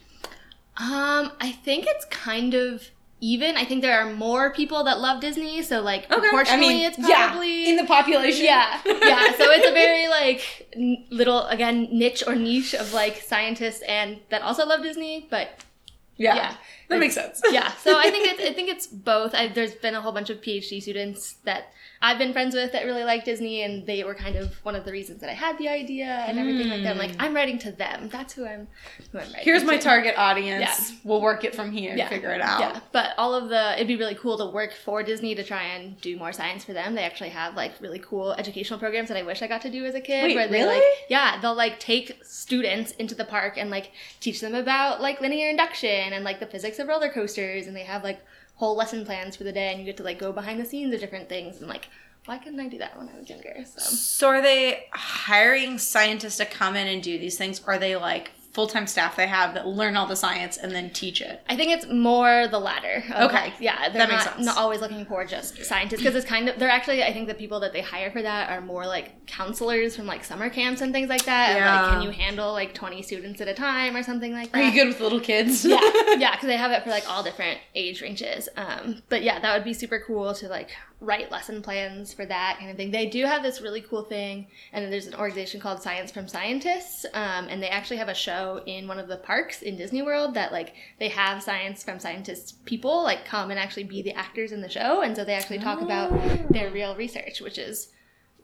Um, 0.79 1.33
I 1.41 1.53
think 1.65 1.87
it's 1.87 2.05
kind 2.07 2.55
of 2.55 2.91
even. 3.21 3.57
I 3.57 3.65
think 3.65 3.83
there 3.83 3.99
are 4.01 4.13
more 4.15 4.53
people 4.53 4.85
that 4.85 5.01
love 5.01 5.21
Disney, 5.21 5.63
so 5.63 5.81
like 5.83 6.09
proportionally, 6.09 6.85
it's 6.85 6.97
probably 6.99 7.65
yeah, 7.65 7.71
in 7.71 7.77
the 7.77 7.85
population. 7.85 8.45
yeah, 8.45 8.81
yeah. 8.85 9.33
So 9.37 9.51
it's 9.51 9.67
a 9.69 9.73
very 9.73 10.09
like 10.21 10.69
n- 10.77 11.05
little 11.11 11.47
again 11.47 11.89
niche 11.91 12.23
or 12.27 12.35
niche 12.35 12.75
of 12.75 12.93
like 12.93 13.17
scientists 13.23 13.83
and 13.89 14.21
that 14.31 14.43
also 14.43 14.67
love 14.67 14.83
Disney, 14.83 15.27
but 15.31 15.65
yeah, 16.17 16.35
Yeah. 16.37 16.55
That 16.89 17.01
makes 17.01 17.15
sense. 17.15 17.41
yeah. 17.51 17.73
So 17.75 17.99
I 17.99 18.11
think 18.11 18.27
it's 18.29 18.43
I 18.43 18.53
think 18.55 18.69
it's 18.69 18.87
both. 18.87 19.35
I, 19.35 19.49
there's 19.49 19.75
been 19.75 19.95
a 19.95 20.01
whole 20.01 20.13
bunch 20.13 20.31
of 20.31 20.41
PhD 20.41 20.83
students 20.83 21.35
that 21.45 21.73
I've 22.01 22.19
been 22.19 22.33
friends 22.33 22.55
with 22.55 22.73
that 22.73 22.85
really 22.85 23.03
like 23.05 23.25
Disney, 23.25 23.63
and 23.63 23.85
they 23.87 24.05
were 24.05 24.15
kind 24.15 24.37
of 24.37 24.55
one 24.65 24.77
of 24.77 24.85
the 24.85 24.93
reasons 24.93 25.21
that 25.21 25.31
I 25.31 25.35
had 25.35 25.59
the 25.59 25.69
idea 25.69 26.07
and 26.07 26.39
everything 26.39 26.69
like 26.69 26.83
that. 26.85 26.93
I'm 26.93 26.99
like, 26.99 27.13
mm. 27.13 27.17
I'm 27.19 27.35
writing 27.35 27.59
to 27.61 27.73
them. 27.73 28.09
That's 28.09 28.35
who 28.35 28.47
I'm. 28.47 28.69
Who 29.11 29.19
I'm 29.19 29.25
writing. 29.25 29.41
Here's 29.41 29.65
my 29.65 29.79
target 29.79 30.15
audience. 30.17 30.91
Yeah. 30.91 30.97
We'll 31.05 31.21
work 31.21 31.45
it 31.45 31.55
from 31.55 31.73
here 31.73 31.95
Yeah. 31.97 32.05
and 32.05 32.15
figure 32.15 32.31
it 32.31 32.41
out. 32.41 32.61
Yeah, 32.61 32.81
but 32.93 33.11
all 33.19 33.35
of 33.35 33.49
the 33.49 33.75
it'd 33.75 33.89
be 33.89 33.97
really 33.97 34.15
cool 34.15 34.39
to 34.39 34.47
work 34.47 34.73
for 34.73 35.03
Disney 35.03 35.35
to 35.35 35.43
try 35.43 35.63
and 35.65 36.01
do 36.01 36.17
more 36.17 36.33
science 36.33 36.65
for 36.65 36.73
them. 36.73 36.95
They 36.95 37.03
actually 37.03 37.31
have 37.31 37.57
like 37.57 37.73
really 37.81 37.99
cool 37.99 38.33
educational 38.33 38.79
programs 38.79 39.09
that 39.09 39.17
I 39.19 39.23
wish 39.23 39.43
I 39.43 39.49
got 39.49 39.63
to 39.63 39.71
do 39.71 39.85
as 39.85 39.95
a 39.95 40.01
kid. 40.01 40.23
Wait, 40.23 40.37
where 40.37 40.47
they 40.47 40.61
really? 40.61 40.77
like 40.77 40.85
yeah, 41.11 41.41
they'll 41.41 41.55
like 41.55 41.81
take 41.81 42.19
students 42.23 42.93
into 42.93 43.15
the 43.17 43.25
park 43.25 43.59
and 43.59 43.71
like 43.71 43.91
teach 44.21 44.41
them 44.41 44.55
about 44.55 45.01
like 45.03 45.21
linear 45.21 45.51
induction 45.51 46.13
and 46.13 46.25
like 46.25 46.39
the 46.39 46.47
physics 46.47 46.78
of 46.79 46.89
roller 46.89 47.09
coasters, 47.09 47.67
and 47.67 47.77
they 47.77 47.83
have 47.85 48.05
like 48.05 48.21
whole 48.57 48.77
lesson 48.77 49.05
plans 49.05 49.37
for 49.37 49.45
the 49.45 49.53
day, 49.53 49.71
and 49.71 49.79
you 49.79 49.87
get 49.87 49.97
to 49.99 50.03
like 50.03 50.19
go 50.19 50.33
behind 50.33 50.61
the 50.61 50.65
scenes 50.65 50.95
of 50.95 51.01
different 51.01 51.29
things 51.29 51.59
and 51.61 51.69
like. 51.69 51.89
Why 52.25 52.37
couldn't 52.37 52.61
I 52.61 52.69
do 52.69 52.77
that 52.77 52.99
when 52.99 53.09
I 53.09 53.19
was 53.19 53.31
younger? 53.31 53.57
So 53.65 53.81
So 53.81 54.29
are 54.29 54.43
they 54.43 54.89
hiring 54.93 55.79
scientists 55.79 56.37
to 56.37 56.45
come 56.45 56.77
in 56.77 56.87
and 56.87 57.03
do 57.03 57.19
these 57.19 57.39
things? 57.39 57.63
Or 57.67 57.75
are 57.75 57.79
they 57.79 57.97
like 57.97 58.33
full 58.53 58.67
time 58.67 58.87
staff 58.87 59.15
they 59.15 59.27
have 59.27 59.55
that 59.55 59.67
learn 59.67 59.97
all 59.97 60.07
the 60.07 60.17
science 60.17 60.57
and 60.57 60.73
then 60.73 60.91
teach 60.91 61.21
it? 61.21 61.43
I 61.49 61.57
think 61.57 61.71
it's 61.71 61.87
more 61.87 62.49
the 62.49 62.59
latter. 62.59 63.05
Okay. 63.11 63.35
like, 63.35 63.53
yeah, 63.61 63.89
they're 63.89 63.99
That 64.07 64.09
makes 64.11 64.25
not, 64.25 64.35
sense. 64.35 64.47
not 64.47 64.57
always 64.57 64.81
looking 64.81 65.05
for 65.05 65.25
just 65.25 65.65
scientists 65.65 66.01
because 66.01 66.15
it's 66.15 66.27
kind 66.27 66.49
of 66.49 66.59
they're 66.59 66.71
actually 66.71 67.03
I 67.05 67.13
think 67.13 67.29
the 67.29 67.35
people 67.35 67.61
that 67.61 67.73
they 67.73 67.83
hire 67.83 68.11
for 68.11 68.23
that 68.23 68.51
are 68.51 68.61
more 68.61 68.87
like 68.87 69.27
counselors 69.27 69.95
from 69.95 70.07
like 70.07 70.25
summer 70.25 70.49
camps 70.49 70.81
and 70.81 70.93
things 70.93 71.09
like 71.09 71.25
that. 71.27 71.51
And, 71.51 71.59
Yeah. 71.59 71.83
like, 71.83 71.93
can 71.93 72.03
you 72.03 72.11
handle 72.11 72.53
like 72.53 72.75
twenty 72.75 73.03
students 73.03 73.41
at 73.41 73.49
a 73.49 73.55
time 73.55 73.95
or 73.97 74.03
something 74.03 74.33
like 74.33 74.51
that? 74.53 74.59
Are 74.59 74.63
you 74.65 74.73
good 74.73 74.89
with 74.89 75.01
little 75.01 75.21
kids? 75.21 75.65
yeah, 75.65 75.79
yeah, 76.19 76.33
because 76.33 76.47
they 76.49 76.57
have 76.57 76.71
it 76.73 76.83
for 76.83 76.91
like 76.91 77.09
all 77.09 77.23
different 77.23 77.59
age 77.75 78.01
ranges. 78.03 78.49
Um, 78.57 79.03
but 79.09 79.23
yeah, 79.23 79.39
that 79.41 79.55
would 79.55 79.65
be 79.65 79.75
super 79.75 80.03
cool 80.07 80.35
to 80.35 80.49
like 80.49 80.71
write 81.01 81.31
lesson 81.31 81.63
plans 81.63 82.13
for 82.13 82.27
that 82.27 82.57
kind 82.59 82.71
of 82.71 82.77
thing. 82.77 82.91
They 82.91 83.07
do 83.07 83.25
have 83.25 83.43
this 83.43 83.61
really 83.61 83.81
cool 83.83 84.03
thing, 84.03 84.49
and 84.73 84.83
then 84.83 84.91
there's 84.91 85.07
an 85.07 85.15
organization 85.15 85.61
called 85.61 85.81
Science 85.81 86.11
from 86.11 86.27
Scientists, 86.27 87.05
um, 87.15 87.47
and 87.49 87.63
they 87.63 87.69
actually 87.69 87.99
have 87.99 88.09
a 88.09 88.15
show 88.15 88.48
in 88.57 88.89
one 88.89 88.99
of 88.99 89.09
the 89.09 89.17
parks 89.17 89.63
in 89.63 89.77
Disney 89.77 90.03
World 90.03 90.35
that 90.35 90.53
like 90.53 90.75
they 90.99 91.09
have 91.09 91.43
science 91.43 91.83
from 91.83 92.01
scientists 92.01 92.53
people 92.65 93.03
like 93.03 93.25
come 93.25 93.51
and 93.51 93.61
actually 93.61 93.85
be 93.85 94.03
the 94.03 94.15
actors 94.15 94.53
in 94.53 94.61
the 94.61 94.69
show, 94.69 95.03
and 95.03 95.15
so 95.15 95.25
they 95.25 95.35
actually 95.35 95.59
talk 95.59 95.81
about 95.81 96.11
their 96.51 96.69
ah. 96.69 96.73
real 96.73 96.97
research, 96.97 97.41
which 97.41 97.59
is 97.59 97.89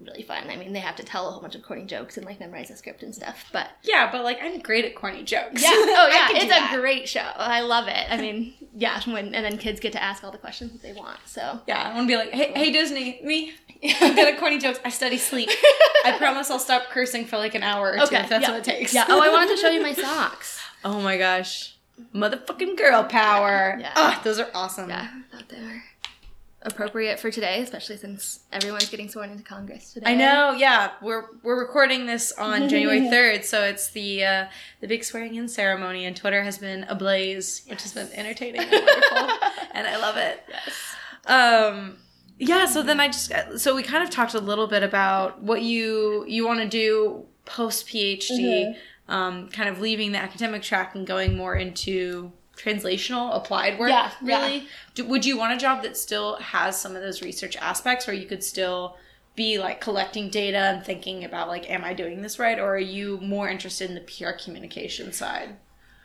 really 0.05 0.23
fun. 0.23 0.49
I 0.51 0.57
mean, 0.57 0.73
they 0.73 0.79
have 0.81 0.97
to 0.97 1.03
tell 1.03 1.29
a 1.29 1.31
whole 1.31 1.41
bunch 1.41 1.55
of 1.55 1.63
corny 1.63 1.85
jokes 1.85 2.17
and 2.17 2.25
like 2.27 2.41
memorize 2.41 2.71
a 2.71 2.77
script 2.77 3.03
and 3.03 3.15
stuff, 3.15 3.47
but 3.53 3.71
Yeah, 3.83 4.11
but 4.11 4.23
like 4.25 4.39
I'm 4.43 4.59
great 4.61 4.85
at 4.85 4.95
corny 4.95 5.23
jokes. 5.23 5.63
yeah. 5.63 5.71
Oh 5.75 6.09
yeah. 6.13 6.29
It's 6.39 6.49
that. 6.49 6.73
a 6.75 6.81
great 6.81 7.09
show. 7.09 7.21
I 7.37 7.61
love 7.61 7.89
it. 7.89 8.07
I 8.11 8.17
mean, 8.17 8.55
yeah. 8.75 9.01
When 9.07 9.35
and 9.35 9.45
then 9.45 9.59
kids 9.59 9.81
get 9.81 9.93
to 9.93 10.03
ask 10.03 10.23
all 10.25 10.31
the 10.31 10.39
questions 10.39 10.73
that 10.73 10.83
they 10.83 10.93
want. 10.93 11.19
So 11.27 11.61
Yeah, 11.67 11.83
I 11.83 11.95
want 11.95 12.09
to 12.09 12.13
be 12.13 12.17
like, 12.17 12.31
hey, 12.31 12.53
hey 12.55 12.73
Disney, 12.73 13.21
me. 13.25 13.53
I'm 14.01 14.15
good 14.15 14.33
at 14.35 14.39
corny 14.41 14.59
jokes. 14.59 14.81
I 14.85 14.89
study 14.89 15.19
sleep. 15.19 15.51
I 16.05 16.17
promise 16.17 16.51
I'll 16.51 16.59
stop 16.59 16.85
cursing 16.91 17.27
for 17.27 17.37
like 17.37 17.55
an 17.55 17.63
hour 17.63 17.93
or 17.93 17.97
two 17.97 18.03
okay, 18.05 18.21
if 18.21 18.29
that's 18.31 18.43
yeah. 18.43 18.51
what 18.51 18.59
it 18.61 18.65
takes. 18.65 18.95
Yeah. 18.95 19.05
Oh, 19.09 19.21
I 19.23 19.29
wanted 19.31 19.55
to 19.55 19.57
show 19.61 19.69
you 19.69 19.83
my 19.83 19.93
socks. 19.93 20.61
oh 20.85 21.01
my 21.01 21.19
gosh, 21.19 21.77
motherfucking 22.15 22.77
girl 22.79 23.05
power. 23.05 23.77
Yeah. 23.81 23.93
Oh, 23.97 24.21
those 24.25 24.39
are 24.39 24.49
awesome. 24.55 24.89
Yeah, 24.89 25.09
I 25.13 25.37
thought 25.37 25.49
they 25.49 25.61
were 25.61 25.83
appropriate 26.65 27.21
for 27.21 27.31
today, 27.31 27.61
especially 27.61 27.97
since 27.97 28.41
everyone's 28.53 28.89
getting 28.89 29.09
sworn 29.09 29.31
into 29.31 29.45
Congress 29.45 29.93
today. 29.93 30.13
I 30.13 30.15
know. 30.15 30.53
Yeah, 30.53 30.93
we're 31.03 31.25
we're 31.43 31.59
recording 31.59 32.07
this 32.07 32.33
on 32.33 32.69
January 32.69 33.09
third, 33.09 33.45
so 33.45 33.63
it's 33.63 33.91
the 33.91 34.25
uh, 34.25 34.47
the 34.81 34.89
big 34.89 35.05
swearing 35.05 35.35
in 35.35 35.49
ceremony, 35.49 36.07
and 36.07 36.17
Twitter 36.17 36.43
has 36.43 36.59
been 36.59 36.85
ablaze, 36.85 37.63
which 37.69 37.83
has 37.83 37.93
been 37.93 38.09
entertaining 38.15 38.63
and 38.63 38.71
wonderful, 38.71 39.49
and 39.73 39.87
I 39.87 39.97
love 39.99 40.17
it. 40.17 40.43
Yes. 40.49 40.97
Um, 41.27 41.97
yeah. 42.39 42.67
So 42.67 42.83
then 42.83 43.01
I 43.01 43.09
just 43.09 43.33
so 43.59 43.75
we 43.75 43.83
kind 43.83 44.03
of 44.03 44.11
talked 44.11 44.35
a 44.35 44.41
little 44.41 44.67
bit 44.67 44.83
about 44.83 45.43
what 45.43 45.63
you 45.63 46.25
you 46.27 46.47
want 46.47 46.61
to 46.61 46.69
do 46.69 47.27
post 47.45 47.87
PhD, 47.87 48.75
um, 49.09 49.49
kind 49.49 49.69
of 49.69 49.81
leaving 49.81 50.13
the 50.13 50.19
academic 50.19 50.63
track 50.63 50.95
and 50.95 51.07
going 51.07 51.37
more 51.37 51.55
into 51.55 52.33
translational 52.57 53.35
applied 53.37 53.79
work 53.79 53.89
Yeah, 53.91 54.11
yeah. 54.23 54.39
really 54.47 54.69
Do, 54.95 55.05
would 55.07 55.25
you 55.25 55.37
want 55.39 55.53
a 55.55 55.57
job 55.57 55.83
that 55.83 55.97
still 55.97 56.37
has 56.37 56.79
some 56.81 56.95
of 56.97 57.03
those 57.03 57.23
research 57.23 57.57
aspects 57.57 58.07
where 58.07 58.17
you 58.17 58.27
could 58.27 58.45
still 58.45 58.97
be 59.37 59.59
like 59.59 59.81
collecting 59.81 60.29
data 60.31 60.59
and 60.59 60.85
thinking 60.85 61.25
about 61.25 61.49
like 61.49 61.69
am 61.69 61.85
i 61.85 61.93
doing 61.93 62.23
this 62.23 62.39
right 62.39 62.59
or 62.59 62.75
are 62.77 62.79
you 62.79 63.19
more 63.21 63.49
interested 63.49 63.89
in 63.89 63.95
the 63.97 64.01
pr 64.03 64.31
communication 64.43 65.13
side 65.13 65.57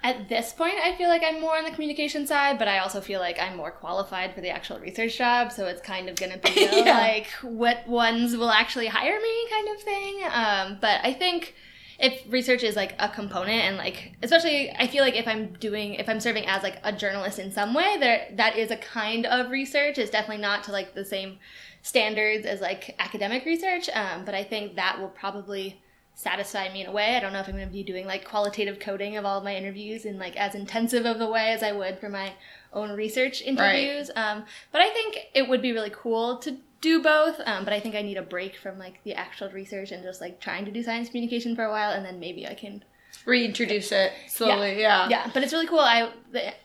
At 0.02 0.30
this 0.30 0.54
point, 0.54 0.76
I 0.82 0.96
feel 0.96 1.10
like 1.10 1.24
I'm 1.26 1.42
more 1.42 1.58
on 1.58 1.66
the 1.66 1.72
communication 1.72 2.26
side, 2.26 2.58
but 2.58 2.70
I 2.70 2.80
also 2.80 3.02
feel 3.02 3.20
like 3.20 3.38
I'm 3.38 3.58
more 3.58 3.70
qualified 3.70 4.34
for 4.34 4.40
the 4.40 4.50
actual 4.50 4.80
research 4.80 5.18
job. 5.18 5.52
So 5.52 5.68
it's 5.68 5.82
kind 5.82 6.08
of 6.08 6.16
going 6.16 6.32
to 6.32 6.40
be 6.40 6.54
Yeah. 6.72 6.98
like 6.98 7.28
what 7.44 7.86
ones 7.86 8.38
will 8.38 8.50
actually 8.50 8.88
hire 8.88 9.20
me 9.20 9.36
kind 9.56 9.68
of 9.76 9.84
thing. 9.84 10.14
Um, 10.42 10.78
but 10.80 11.02
I 11.04 11.12
think 11.12 11.54
if 12.00 12.24
research 12.32 12.64
is 12.64 12.76
like 12.76 12.96
a 13.00 13.10
component 13.10 13.62
and 13.64 13.78
like 13.78 14.14
especially 14.24 14.72
I 14.72 14.88
feel 14.88 15.04
like 15.04 15.16
if 15.16 15.28
I'm 15.28 15.54
doing 15.54 15.96
if 15.96 16.08
I'm 16.08 16.20
serving 16.20 16.46
as 16.46 16.64
like 16.64 16.80
a 16.84 16.94
journalist 16.94 17.40
in 17.40 17.52
some 17.52 17.74
way, 17.74 17.98
there 18.00 18.28
that 18.36 18.58
is 18.58 18.72
a 18.72 18.78
kind 18.78 19.26
of 19.26 19.52
research. 19.52 19.98
It's 19.98 20.12
definitely 20.12 20.42
not 20.42 20.64
to 20.66 20.72
like 20.72 20.96
the 20.96 21.04
same 21.04 21.40
standards 21.82 22.46
as 22.46 22.62
like 22.62 22.96
academic 23.00 23.46
research. 23.46 23.90
Um, 23.94 24.24
but 24.26 24.34
I 24.34 24.44
think 24.44 24.76
that 24.76 25.00
will 25.00 25.10
probably 25.10 25.82
satisfy 26.20 26.68
me 26.74 26.82
in 26.82 26.88
a 26.88 26.92
way. 26.92 27.16
I 27.16 27.22
don't 27.22 27.32
know 27.32 27.40
if 27.40 27.48
I'm 27.48 27.56
going 27.56 27.66
to 27.66 27.72
be 27.72 27.82
doing 27.82 28.06
like 28.06 28.26
qualitative 28.26 28.78
coding 28.78 29.16
of 29.16 29.24
all 29.24 29.38
of 29.38 29.44
my 29.46 29.56
interviews 29.56 30.04
in 30.04 30.20
like 30.20 30.36
as 30.36 30.54
intensive 30.54 31.06
of 31.06 31.22
a 31.22 31.30
way 31.30 31.54
as 31.54 31.64
I 31.64 31.72
would 31.72 31.98
for 31.98 32.10
my 32.10 32.34
own 32.74 32.92
research 32.92 33.42
interviews. 33.42 34.12
Um, 34.18 34.44
but 34.74 34.82
I 34.82 34.90
think 34.90 35.18
it 35.34 35.48
would 35.48 35.62
be 35.62 35.72
really 35.72 35.94
cool 35.94 36.38
to 36.40 36.58
do 36.82 37.02
both. 37.02 37.40
Um, 37.46 37.64
but 37.64 37.72
I 37.72 37.80
think 37.80 37.96
I 37.96 38.02
need 38.02 38.18
a 38.18 38.22
break 38.22 38.58
from 38.58 38.78
like 38.78 39.02
the 39.06 39.14
actual 39.14 39.50
research 39.52 39.92
and 39.94 40.04
just 40.04 40.20
like 40.20 40.42
trying 40.42 40.66
to 40.66 40.72
do 40.72 40.84
science 40.84 41.08
communication 41.08 41.56
for 41.56 41.64
a 41.64 41.72
while, 41.72 41.92
and 41.92 42.06
then 42.06 42.20
maybe 42.20 42.46
I 42.46 42.54
can 42.54 42.84
reintroduce 43.30 43.92
it 43.92 44.12
slowly 44.28 44.80
yeah 44.82 45.08
yeah, 45.10 45.30
but 45.34 45.44
it's 45.44 45.54
really 45.54 45.68
cool. 45.68 45.80
I 45.80 46.12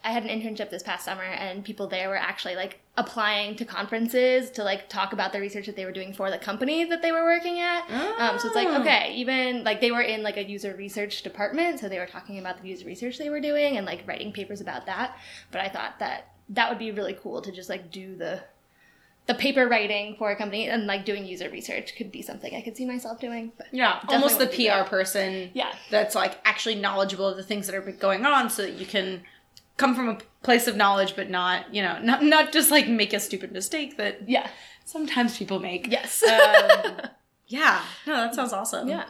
I 0.02 0.10
had 0.12 0.24
an 0.24 0.28
internship 0.28 0.70
this 0.70 0.82
past 0.82 1.04
summer, 1.04 1.22
and 1.22 1.64
people 1.64 1.86
there 1.86 2.08
were 2.08 2.16
actually 2.16 2.56
like 2.56 2.80
applying 2.96 3.56
to 3.56 3.64
conferences 3.64 4.50
to 4.52 4.62
like 4.64 4.88
talk 4.88 5.12
about 5.12 5.32
the 5.32 5.40
research 5.40 5.66
that 5.66 5.74
they 5.76 5.84
were 5.84 5.92
doing 5.92 6.12
for 6.12 6.30
the 6.30 6.38
company 6.38 6.84
that 6.84 7.02
they 7.02 7.12
were 7.12 7.24
working 7.24 7.60
at. 7.60 7.82
Um, 8.18 8.38
so 8.38 8.46
it's 8.48 8.54
like 8.56 8.68
Oh. 8.68 8.80
okay, 8.80 9.12
even 9.14 9.64
like 9.64 9.80
they 9.80 9.90
were 9.90 10.02
in 10.02 10.22
like 10.22 10.36
a 10.36 10.44
user 10.44 10.74
research 10.76 11.22
department, 11.22 11.80
so 11.80 11.88
they 11.88 11.98
were 11.98 12.06
talking 12.06 12.38
about 12.38 12.60
the 12.60 12.68
user 12.68 12.86
research 12.86 13.18
they 13.18 13.30
were 13.30 13.40
doing 13.40 13.76
and 13.76 13.86
like 13.86 14.06
writing 14.06 14.32
papers 14.32 14.60
about 14.60 14.86
that. 14.86 15.16
But 15.50 15.60
I 15.60 15.68
thought 15.68 15.98
that 16.00 16.28
that 16.50 16.68
would 16.68 16.78
be 16.78 16.90
really 16.92 17.14
cool 17.22 17.40
to 17.42 17.50
just 17.50 17.68
like 17.70 17.90
do 17.90 18.16
the 18.16 18.42
the 19.26 19.34
paper 19.34 19.66
writing 19.66 20.16
for 20.18 20.30
a 20.30 20.36
company 20.36 20.68
and 20.68 20.86
like 20.86 21.04
doing 21.04 21.24
user 21.24 21.48
research 21.48 21.96
could 21.96 22.12
be 22.12 22.20
something 22.20 22.54
I 22.54 22.60
could 22.60 22.76
see 22.76 22.84
myself 22.84 23.20
doing. 23.20 23.52
But 23.56 23.68
Yeah, 23.72 24.00
almost 24.08 24.38
the 24.38 24.46
PR 24.46 24.88
person. 24.88 25.50
Yeah. 25.54 25.72
that's 25.90 26.14
like 26.14 26.38
actually 26.44 26.74
knowledgeable 26.74 27.28
of 27.28 27.36
the 27.36 27.42
things 27.42 27.66
that 27.66 27.74
are 27.74 27.92
going 27.92 28.26
on, 28.26 28.50
so 28.50 28.62
that 28.62 28.74
you 28.74 28.86
can 28.86 29.22
come 29.76 29.94
from 29.94 30.08
a 30.08 30.18
place 30.42 30.66
of 30.66 30.76
knowledge, 30.76 31.16
but 31.16 31.30
not 31.30 31.74
you 31.74 31.82
know 31.82 31.98
not 32.02 32.22
not 32.22 32.52
just 32.52 32.70
like 32.70 32.86
make 32.86 33.12
a 33.12 33.20
stupid 33.20 33.50
mistake 33.52 33.96
that 33.96 34.28
yeah. 34.28 34.48
sometimes 34.84 35.38
people 35.38 35.58
make. 35.58 35.86
Yes. 35.90 36.22
Um, 36.22 37.00
yeah. 37.46 37.82
No, 38.06 38.14
that 38.14 38.26
mm-hmm. 38.26 38.34
sounds 38.34 38.52
awesome. 38.52 38.88
yeah. 38.88 39.04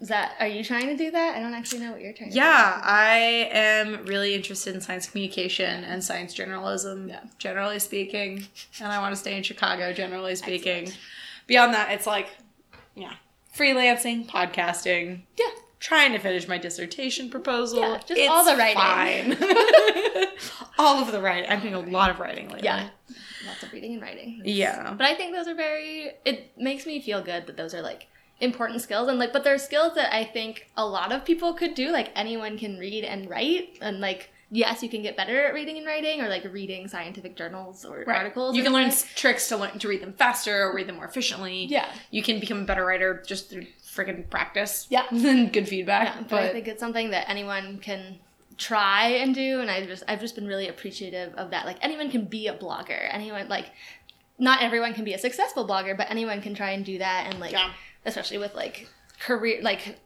Is 0.00 0.08
that 0.08 0.34
are 0.40 0.46
you 0.46 0.64
trying 0.64 0.86
to 0.88 0.96
do 0.96 1.10
that? 1.10 1.36
I 1.36 1.40
don't 1.40 1.54
actually 1.54 1.80
know 1.80 1.92
what 1.92 2.00
you're 2.00 2.12
trying 2.12 2.30
to 2.30 2.36
Yeah, 2.36 2.80
I 2.82 3.48
am 3.52 4.04
really 4.04 4.34
interested 4.34 4.74
in 4.74 4.80
science 4.80 5.08
communication 5.08 5.84
and 5.84 6.02
science 6.02 6.34
journalism, 6.34 7.08
Yeah. 7.08 7.20
generally 7.38 7.78
speaking. 7.78 8.48
And 8.80 8.92
I 8.92 8.98
want 8.98 9.12
to 9.12 9.16
stay 9.16 9.36
in 9.36 9.42
Chicago, 9.42 9.92
generally 9.92 10.34
speaking. 10.34 10.92
Beyond 11.46 11.74
that, 11.74 11.92
it's 11.92 12.06
like, 12.06 12.28
yeah, 12.94 13.14
freelancing, 13.56 14.26
podcasting. 14.28 15.22
Yeah. 15.38 15.46
trying 15.80 16.12
to 16.12 16.18
finish 16.18 16.48
my 16.48 16.58
dissertation 16.58 17.30
proposal. 17.30 17.78
Yeah, 17.78 18.00
just 18.04 18.28
all 18.28 18.44
the 18.44 18.56
writing. 18.56 19.36
Fine. 19.36 20.26
all 20.78 21.00
of 21.00 21.12
the 21.12 21.22
writing. 21.22 21.48
I'm 21.48 21.60
doing 21.60 21.74
a 21.74 21.80
lot 21.80 22.10
of 22.10 22.18
writing 22.18 22.48
lately. 22.48 22.64
Yeah. 22.64 22.88
Lots 23.48 23.62
of 23.62 23.72
reading 23.72 23.94
and 23.94 24.02
writing. 24.02 24.42
Yeah. 24.44 24.94
But 24.96 25.06
I 25.06 25.14
think 25.14 25.34
those 25.34 25.48
are 25.48 25.54
very 25.54 26.10
it 26.24 26.52
makes 26.56 26.86
me 26.86 27.00
feel 27.00 27.22
good 27.22 27.46
that 27.46 27.56
those 27.56 27.74
are 27.74 27.82
like 27.82 28.06
important 28.40 28.80
skills 28.80 29.08
and 29.08 29.18
like 29.18 29.32
but 29.32 29.42
they're 29.42 29.58
skills 29.58 29.94
that 29.96 30.14
I 30.14 30.22
think 30.24 30.70
a 30.76 30.86
lot 30.86 31.10
of 31.12 31.24
people 31.24 31.54
could 31.54 31.74
do. 31.74 31.90
Like 31.90 32.10
anyone 32.14 32.56
can 32.58 32.78
read 32.78 33.04
and 33.04 33.28
write 33.28 33.78
and 33.80 34.00
like 34.00 34.30
yes, 34.50 34.82
you 34.82 34.88
can 34.88 35.02
get 35.02 35.14
better 35.14 35.44
at 35.46 35.52
reading 35.52 35.76
and 35.76 35.86
writing 35.86 36.22
or 36.22 36.28
like 36.28 36.42
reading 36.52 36.88
scientific 36.88 37.36
journals 37.36 37.84
or 37.84 38.04
Right. 38.06 38.16
articles. 38.16 38.56
You 38.56 38.62
can 38.62 38.72
learn 38.72 38.86
s- 38.86 39.04
tricks 39.14 39.46
to 39.48 39.56
learn 39.58 39.78
to 39.78 39.88
read 39.88 40.00
them 40.00 40.14
faster 40.14 40.62
or 40.62 40.74
read 40.74 40.86
them 40.88 40.96
more 40.96 41.04
efficiently. 41.04 41.66
Yeah. 41.66 41.86
You 42.10 42.22
can 42.22 42.40
become 42.40 42.62
a 42.62 42.64
better 42.64 42.84
writer 42.86 43.22
just 43.26 43.50
through 43.50 43.66
freaking 43.84 44.30
practice. 44.30 44.86
Yeah. 44.88 45.04
and 45.10 45.52
good 45.52 45.68
feedback. 45.68 46.06
Yeah, 46.06 46.20
but, 46.20 46.28
but 46.30 46.42
I 46.44 46.48
think 46.52 46.66
it's 46.66 46.80
something 46.80 47.10
that 47.10 47.28
anyone 47.28 47.78
can 47.78 48.20
try 48.58 49.06
and 49.08 49.34
do, 49.34 49.60
and 49.60 49.70
I 49.70 49.86
just 49.86 50.02
I've 50.08 50.20
just 50.20 50.34
been 50.34 50.46
really 50.46 50.68
appreciative 50.68 51.34
of 51.34 51.50
that. 51.52 51.64
Like 51.64 51.78
anyone 51.80 52.10
can 52.10 52.24
be 52.26 52.48
a 52.48 52.54
blogger. 52.54 53.08
Anyone 53.12 53.48
like 53.48 53.70
not 54.38 54.62
everyone 54.62 54.94
can 54.94 55.04
be 55.04 55.14
a 55.14 55.18
successful 55.18 55.66
blogger, 55.66 55.96
but 55.96 56.10
anyone 56.10 56.40
can 56.42 56.54
try 56.54 56.70
and 56.70 56.84
do 56.84 56.98
that. 56.98 57.26
And 57.28 57.40
like 57.40 57.52
Yeah. 57.52 57.72
especially 58.04 58.38
with 58.38 58.54
like 58.54 58.88
career 59.20 59.60
like 59.62 59.98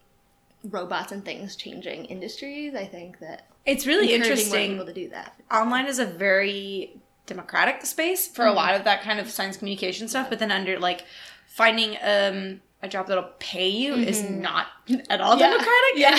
robots 0.65 1.13
and 1.13 1.25
things 1.25 1.57
changing 1.57 2.05
industries, 2.07 2.75
I 2.75 2.85
think 2.87 3.19
that 3.19 3.49
it's 3.67 3.87
really 3.87 4.13
interesting. 4.13 4.71
people 4.73 4.87
to 4.87 4.93
do 4.93 5.09
that. 5.11 5.35
Online 5.51 5.87
is 5.87 5.99
a 5.99 6.07
very 6.07 6.97
democratic 7.27 7.85
space 7.87 8.29
for 8.29 8.43
Mm-hmm. 8.45 8.53
a 8.53 8.55
lot 8.55 8.75
of 8.75 8.85
that 8.85 9.03
kind 9.03 9.19
of 9.21 9.31
science 9.31 9.57
communication 9.57 10.09
stuff, 10.09 10.29
but 10.31 10.39
then 10.39 10.53
under 10.53 10.79
like 10.79 11.05
finding 11.47 11.97
um 12.03 12.61
a 12.83 12.89
job 12.89 13.07
that'll 13.07 13.31
pay 13.39 13.69
you 13.69 13.95
is 13.95 14.23
not 14.25 14.67
at 15.09 15.21
all 15.21 15.37
Mm-hmm. 15.37 15.41
Yeah. 15.41 15.51
democratic. 15.51 15.95
Yeah. 15.95 16.17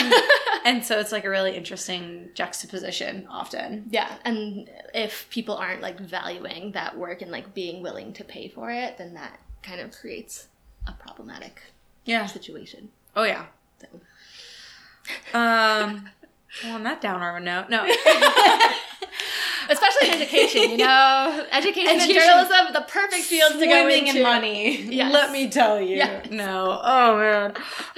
And, 0.65 0.77
and 0.77 0.85
so 0.85 0.97
it's 0.99 1.11
like 1.11 1.25
a 1.25 1.29
really 1.29 1.55
interesting 1.57 2.29
juxtaposition 2.35 3.27
often. 3.29 3.87
Yeah, 3.91 4.09
and 4.23 4.69
if 4.93 5.27
people 5.29 5.55
aren't 5.55 5.81
like 5.81 5.99
valuing 5.99 6.71
that 6.71 6.97
work 6.97 7.21
and 7.21 7.31
like 7.31 7.53
being 7.53 7.81
willing 7.83 8.13
to 8.13 8.23
pay 8.23 8.47
for 8.47 8.71
it, 8.71 8.97
then 8.97 9.13
that 9.15 9.39
kind 9.61 9.81
of 9.81 9.91
creates 9.91 10.47
a 10.87 10.93
problematic 10.93 11.61
Yeah. 12.05 12.25
situation. 12.27 12.89
Oh 13.15 13.23
yeah. 13.23 13.45
So. 13.81 13.87
Um 15.37 16.09
well, 16.63 16.75
on 16.75 16.83
that 16.83 17.01
downer 17.01 17.39
note, 17.39 17.69
no. 17.69 17.83
Especially 19.69 20.07
in 20.09 20.13
education, 20.15 20.71
you 20.71 20.77
know, 20.77 21.45
education, 21.51 21.99
and 21.99 22.11
journalism, 22.11 22.73
the 22.73 22.85
perfect 22.87 23.23
field 23.23 23.53
to 23.53 23.65
go 23.65 23.83
Swimming 23.83 24.07
into. 24.07 24.19
in 24.19 24.23
money. 24.23 24.81
Yes. 24.83 25.11
Let 25.13 25.31
me 25.31 25.49
tell 25.49 25.81
you. 25.81 25.97
Yes. 25.97 26.29
No. 26.29 26.79
Oh 26.83 27.17
man. 27.17 27.53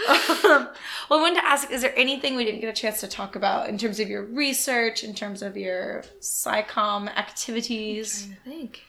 Well, 1.07 1.19
I 1.19 1.21
wanted 1.21 1.39
to 1.41 1.45
ask: 1.45 1.69
Is 1.71 1.81
there 1.81 1.93
anything 1.95 2.35
we 2.35 2.45
didn't 2.45 2.61
get 2.61 2.69
a 2.69 2.73
chance 2.73 2.99
to 3.01 3.07
talk 3.07 3.35
about 3.35 3.69
in 3.69 3.77
terms 3.77 3.99
of 3.99 4.09
your 4.09 4.23
research, 4.23 5.03
in 5.03 5.13
terms 5.13 5.43
of 5.43 5.55
your 5.55 6.03
SciComm 6.19 7.07
activities? 7.15 8.27
I 8.45 8.49
think. 8.49 8.81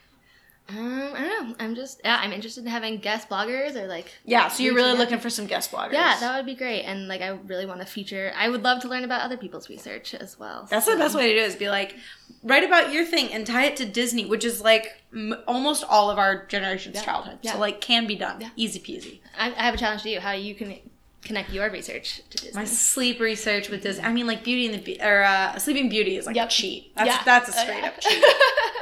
Um, 0.68 1.12
I 1.14 1.20
don't 1.20 1.48
know. 1.48 1.54
I'm 1.60 1.74
just 1.76 2.00
yeah. 2.04 2.18
I'm 2.20 2.32
interested 2.32 2.64
in 2.64 2.70
having 2.70 2.98
guest 2.98 3.28
bloggers 3.28 3.76
or 3.76 3.86
like 3.86 4.06
Yeah. 4.24 4.48
So 4.48 4.62
you're 4.64 4.74
really 4.74 4.90
out. 4.92 4.98
looking 4.98 5.18
for 5.20 5.30
some 5.30 5.46
guest 5.46 5.70
bloggers. 5.70 5.92
yeah, 5.92 6.18
that 6.18 6.36
would 6.36 6.46
be 6.46 6.56
great. 6.56 6.82
And 6.82 7.06
like 7.06 7.20
I 7.20 7.28
really 7.28 7.66
want 7.66 7.80
to 7.80 7.86
feature. 7.86 8.32
I 8.36 8.48
would 8.48 8.64
love 8.64 8.82
to 8.82 8.88
learn 8.88 9.04
about 9.04 9.20
other 9.22 9.36
people's 9.36 9.68
research 9.68 10.12
as 10.14 10.38
well. 10.38 10.66
That's 10.68 10.86
the 10.86 10.96
best 10.96 11.14
way 11.14 11.28
to 11.28 11.34
do 11.38 11.40
it. 11.44 11.46
Is 11.46 11.54
be 11.54 11.68
like, 11.68 11.94
write 12.42 12.64
about 12.64 12.92
your 12.92 13.04
thing 13.04 13.32
and 13.32 13.46
tie 13.46 13.66
it 13.66 13.76
to 13.76 13.84
Disney, 13.84 14.24
which 14.26 14.44
is 14.44 14.60
like 14.60 15.00
m- 15.12 15.36
almost 15.46 15.84
all 15.88 16.10
of 16.10 16.18
our 16.18 16.46
generation's 16.46 16.96
Yeah. 16.96 17.02
childhood. 17.04 17.38
Yeah. 17.42 17.52
So 17.52 17.58
like, 17.60 17.80
can 17.80 18.08
be 18.08 18.16
done. 18.16 18.40
Yeah. 18.40 18.48
Easy 18.56 18.80
peasy. 18.80 19.20
I, 19.38 19.50
I 19.52 19.62
have 19.66 19.74
a 19.74 19.78
challenge 19.78 20.02
to 20.02 20.10
you. 20.10 20.18
How 20.18 20.32
you 20.32 20.56
can 20.56 20.78
connect 21.26 21.50
your 21.52 21.70
research 21.70 22.22
to 22.30 22.36
Disney. 22.38 22.52
My 22.60 22.64
sleep 22.64 23.20
research 23.20 23.68
with 23.68 23.82
Disney. 23.82 24.04
I 24.04 24.12
mean, 24.12 24.26
like 24.26 24.44
Beauty 24.44 24.66
and 24.66 24.74
the 24.74 24.78
Be- 24.78 25.00
or 25.02 25.22
uh, 25.24 25.58
Sleeping 25.58 25.88
Beauty 25.88 26.16
is 26.16 26.26
like 26.26 26.36
Yep. 26.36 26.48
a 26.48 26.50
cheat. 26.50 26.94
That's 26.96 27.08
Yeah. 27.08 27.22
that's 27.24 27.48
a 27.48 27.58
Oh, 27.58 27.62
straight 27.62 27.82
yeah. 27.82 27.88
up 27.88 28.00
cheat. 28.00 28.24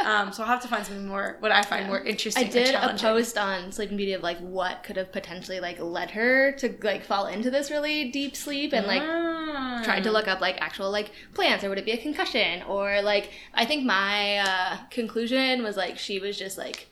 Um, 0.04 0.34
so 0.34 0.42
I'll 0.42 0.48
have 0.50 0.60
to 0.60 0.68
find 0.68 0.84
something 0.84 1.06
more. 1.06 1.36
What 1.40 1.50
I 1.50 1.62
find 1.62 1.86
more 1.86 1.98
I 1.98 2.04
interesting. 2.04 2.46
or 2.46 2.50
did 2.50 2.74
a 2.74 2.94
post 2.98 3.38
on 3.38 3.72
Sleeping 3.72 3.96
Beauty 3.96 4.12
of 4.12 4.22
like 4.22 4.36
what 4.38 4.82
could 4.82 4.98
have 4.98 5.10
potentially 5.12 5.60
like 5.60 5.80
led 5.80 6.10
her 6.10 6.52
to 6.58 6.74
like 6.82 7.06
fall 7.06 7.26
into 7.26 7.50
this 7.50 7.70
really 7.70 8.10
deep 8.10 8.36
sleep 8.36 8.74
and 8.74 8.86
like 8.86 9.00
Ah. 9.02 9.80
tried 9.82 10.04
to 10.04 10.10
look 10.12 10.28
up 10.28 10.42
like 10.42 10.60
actual 10.60 10.90
like 10.90 11.10
plants 11.32 11.64
or 11.64 11.70
would 11.70 11.78
it 11.78 11.86
be 11.86 11.92
a 11.92 11.96
concussion 11.96 12.62
or 12.64 13.00
like 13.00 13.30
I 13.54 13.64
think 13.64 13.86
my 13.86 14.38
uh, 14.40 14.76
conclusion 14.90 15.62
was 15.62 15.74
like 15.78 15.96
she 15.96 16.18
was 16.18 16.38
just 16.38 16.58
like 16.58 16.88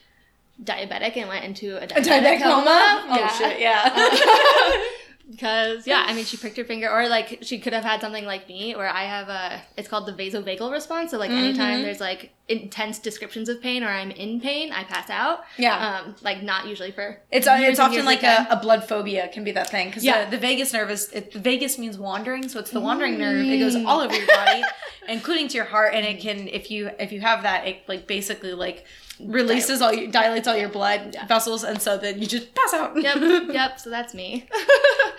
diabetic 0.65 1.15
and 1.19 1.29
went 1.29 1.45
into 1.45 1.77
a 1.77 1.85
a 1.85 1.87
diabetic, 1.89 2.39
diabetic 2.39 2.43
coma. 2.43 3.05
Oh 3.11 3.17
Yeah. 3.19 3.29
shit! 3.29 3.61
Yeah. 3.61 4.79
Because 5.33 5.87
yeah, 5.87 6.05
I 6.07 6.13
mean, 6.15 6.25
she 6.27 6.37
pricked 6.37 6.57
her 6.59 6.65
finger, 6.65 6.89
or 6.91 7.09
like 7.09 7.39
she 7.43 7.59
could 7.59 7.73
have 7.73 7.85
had 7.85 8.01
something 8.01 8.25
like 8.27 8.47
me, 8.49 8.75
where 8.77 8.89
I 8.89 9.05
have 9.05 9.29
a. 9.29 9.63
It's 9.79 9.89
called 9.89 10.07
the 10.07 10.13
vasovagal 10.13 10.71
response. 10.71 11.11
So 11.11 11.19
like 11.19 11.31
anytime 11.31 11.81
Mhm. 11.81 11.83
there's 11.83 12.01
like 12.01 12.33
intense 12.49 12.99
descriptions 12.99 13.49
of 13.49 13.63
pain, 13.63 13.83
or 13.85 13.89
I'm 13.89 14.11
in 14.11 14.41
pain, 14.41 14.73
I 14.73 14.85
pass 14.85 15.09
out. 15.09 15.45
yeah. 15.57 16.01
Um, 16.05 16.15
like 16.23 16.43
not 16.43 16.67
usually 16.67 16.91
for. 16.91 17.21
It's 17.31 17.47
years 17.47 17.61
it's 17.73 17.79
often 17.81 18.05
like 18.05 18.23
a, 18.23 18.47
a 18.51 18.57
blood 18.57 18.87
phobia 18.89 19.29
can 19.33 19.45
be 19.45 19.53
that 19.53 19.71
thing 19.71 19.89
because 19.89 20.05
Yeah. 20.05 20.25
the, 20.25 20.33
the 20.33 20.39
vagus 20.39 20.73
nerve 20.73 20.91
is 20.91 21.11
it, 21.13 21.33
the 21.33 21.39
vagus 21.39 21.79
means 21.79 21.97
wandering 21.99 22.49
so 22.49 22.59
it's 22.59 22.71
the 22.71 22.81
wandering 22.81 23.17
nerve 23.19 23.47
it 23.47 23.59
goes 23.59 23.77
all 23.77 24.01
over 24.01 24.15
your 24.15 24.27
body 24.27 24.63
including 25.09 25.49
to 25.49 25.55
your 25.57 25.65
heart 25.67 25.95
and 25.95 26.05
it 26.05 26.21
can 26.21 26.49
if 26.49 26.71
you 26.71 26.91
if 26.99 27.13
you 27.13 27.21
have 27.21 27.43
that 27.45 27.67
it 27.67 27.79
like 27.89 28.07
basically 28.07 28.53
like 28.53 28.85
releases 29.21 29.81
all 29.81 29.93
your 29.93 30.11
dilates 30.11 30.49
all 30.49 30.57
your 30.57 30.69
blood 30.69 31.11
Yeah. 31.15 31.27
vessels 31.27 31.63
and 31.65 31.81
so 31.81 31.97
then 31.97 32.21
you 32.21 32.27
just 32.27 32.55
pass 32.55 32.75
out 32.75 33.01
Yep, 33.01 33.17
yep. 33.53 33.79
So 33.81 33.89
that's 33.91 34.15
me. 34.15 34.49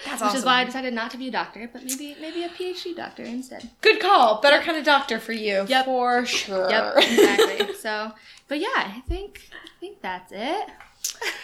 That's 0.06 0.22
Which 0.22 0.36
is 0.36 0.44
why 0.44 0.60
I 0.60 0.64
decided 0.66 0.94
not 0.94 1.12
to 1.12 1.18
be 1.18 1.30
a 1.30 1.32
doctor, 1.32 1.70
but 1.72 1.82
maybe 1.86 2.18
maybe 2.20 2.44
a 2.44 2.50
PhD 2.50 2.94
doctor 2.94 3.24
instead. 3.24 3.70
good 3.82 4.02
call 4.02 4.42
better 4.42 4.62
kind 4.62 4.78
of 4.78 4.84
doctor 4.84 5.18
for 5.18 5.32
you 5.32 5.66
Yep. 5.68 5.86
for 5.86 6.26
sure 6.26 6.70
Yep, 6.70 6.96
exactly. 7.14 7.74
so, 7.76 8.12
but 8.48 8.60
yeah, 8.60 8.68
I 8.76 9.02
think 9.08 9.42
I 9.54 9.80
think 9.80 10.02
that's 10.02 10.32
it. 10.34 10.70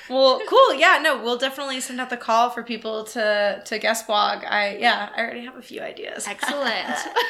well 0.10 0.42
cool 0.48 0.74
yeah 0.76 1.00
no 1.02 1.22
we'll 1.22 1.38
definitely 1.38 1.82
send 1.82 2.00
out 2.00 2.10
the 2.10 2.18
call 2.18 2.50
for 2.50 2.64
people 2.64 3.04
to 3.04 3.62
to 3.66 3.78
guest 3.78 4.08
blog 4.08 4.44
i 4.46 4.78
yeah 4.78 5.10
i 5.16 5.20
already 5.22 5.44
have 5.44 5.58
a 5.58 5.62
few 5.62 5.82
ideas 5.82 6.26
Excellent. 6.28 6.88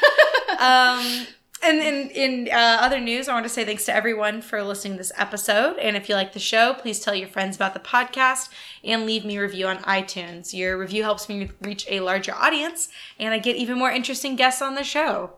um, 0.60 1.28
and 1.62 1.80
in, 1.80 2.10
in 2.12 2.50
uh, 2.54 2.78
other 2.80 3.00
news, 3.00 3.28
I 3.28 3.34
want 3.34 3.46
to 3.46 3.50
say 3.50 3.66
thanks 3.66 3.86
to 3.86 3.94
everyone 3.94 4.42
for 4.42 4.64
listening 4.64 4.94
to 4.94 5.00
this 5.00 5.12
episode. 5.18 5.78
And 5.78 5.98
if 5.98 6.08
you 6.08 6.16
like 6.16 6.32
the 6.32 6.40
show, 6.40 6.74
please 6.74 7.02
tell 7.02 7.14
your 7.14 7.28
friends 7.28 7.58
about 7.58 7.74
the 7.74 7.82
podcast 7.82 8.50
and 8.84 9.06
leave 9.06 9.26
me 9.26 9.36
a 9.38 9.42
review 9.42 9.68
on 9.68 9.80
iTunes. 9.80 10.54
Your 10.54 10.78
review 10.78 11.04
helps 11.04 11.28
me 11.28 11.52
reach 11.62 11.86
a 11.90 12.00
larger 12.00 12.34
audience, 12.34 12.88
and 13.20 13.34
I 13.34 13.40
get 13.40 13.58
even 13.58 13.78
more 13.78 13.92
interesting 13.92 14.38
guests 14.38 14.62
on 14.62 14.76
the 14.76 14.84
show. 14.84 15.32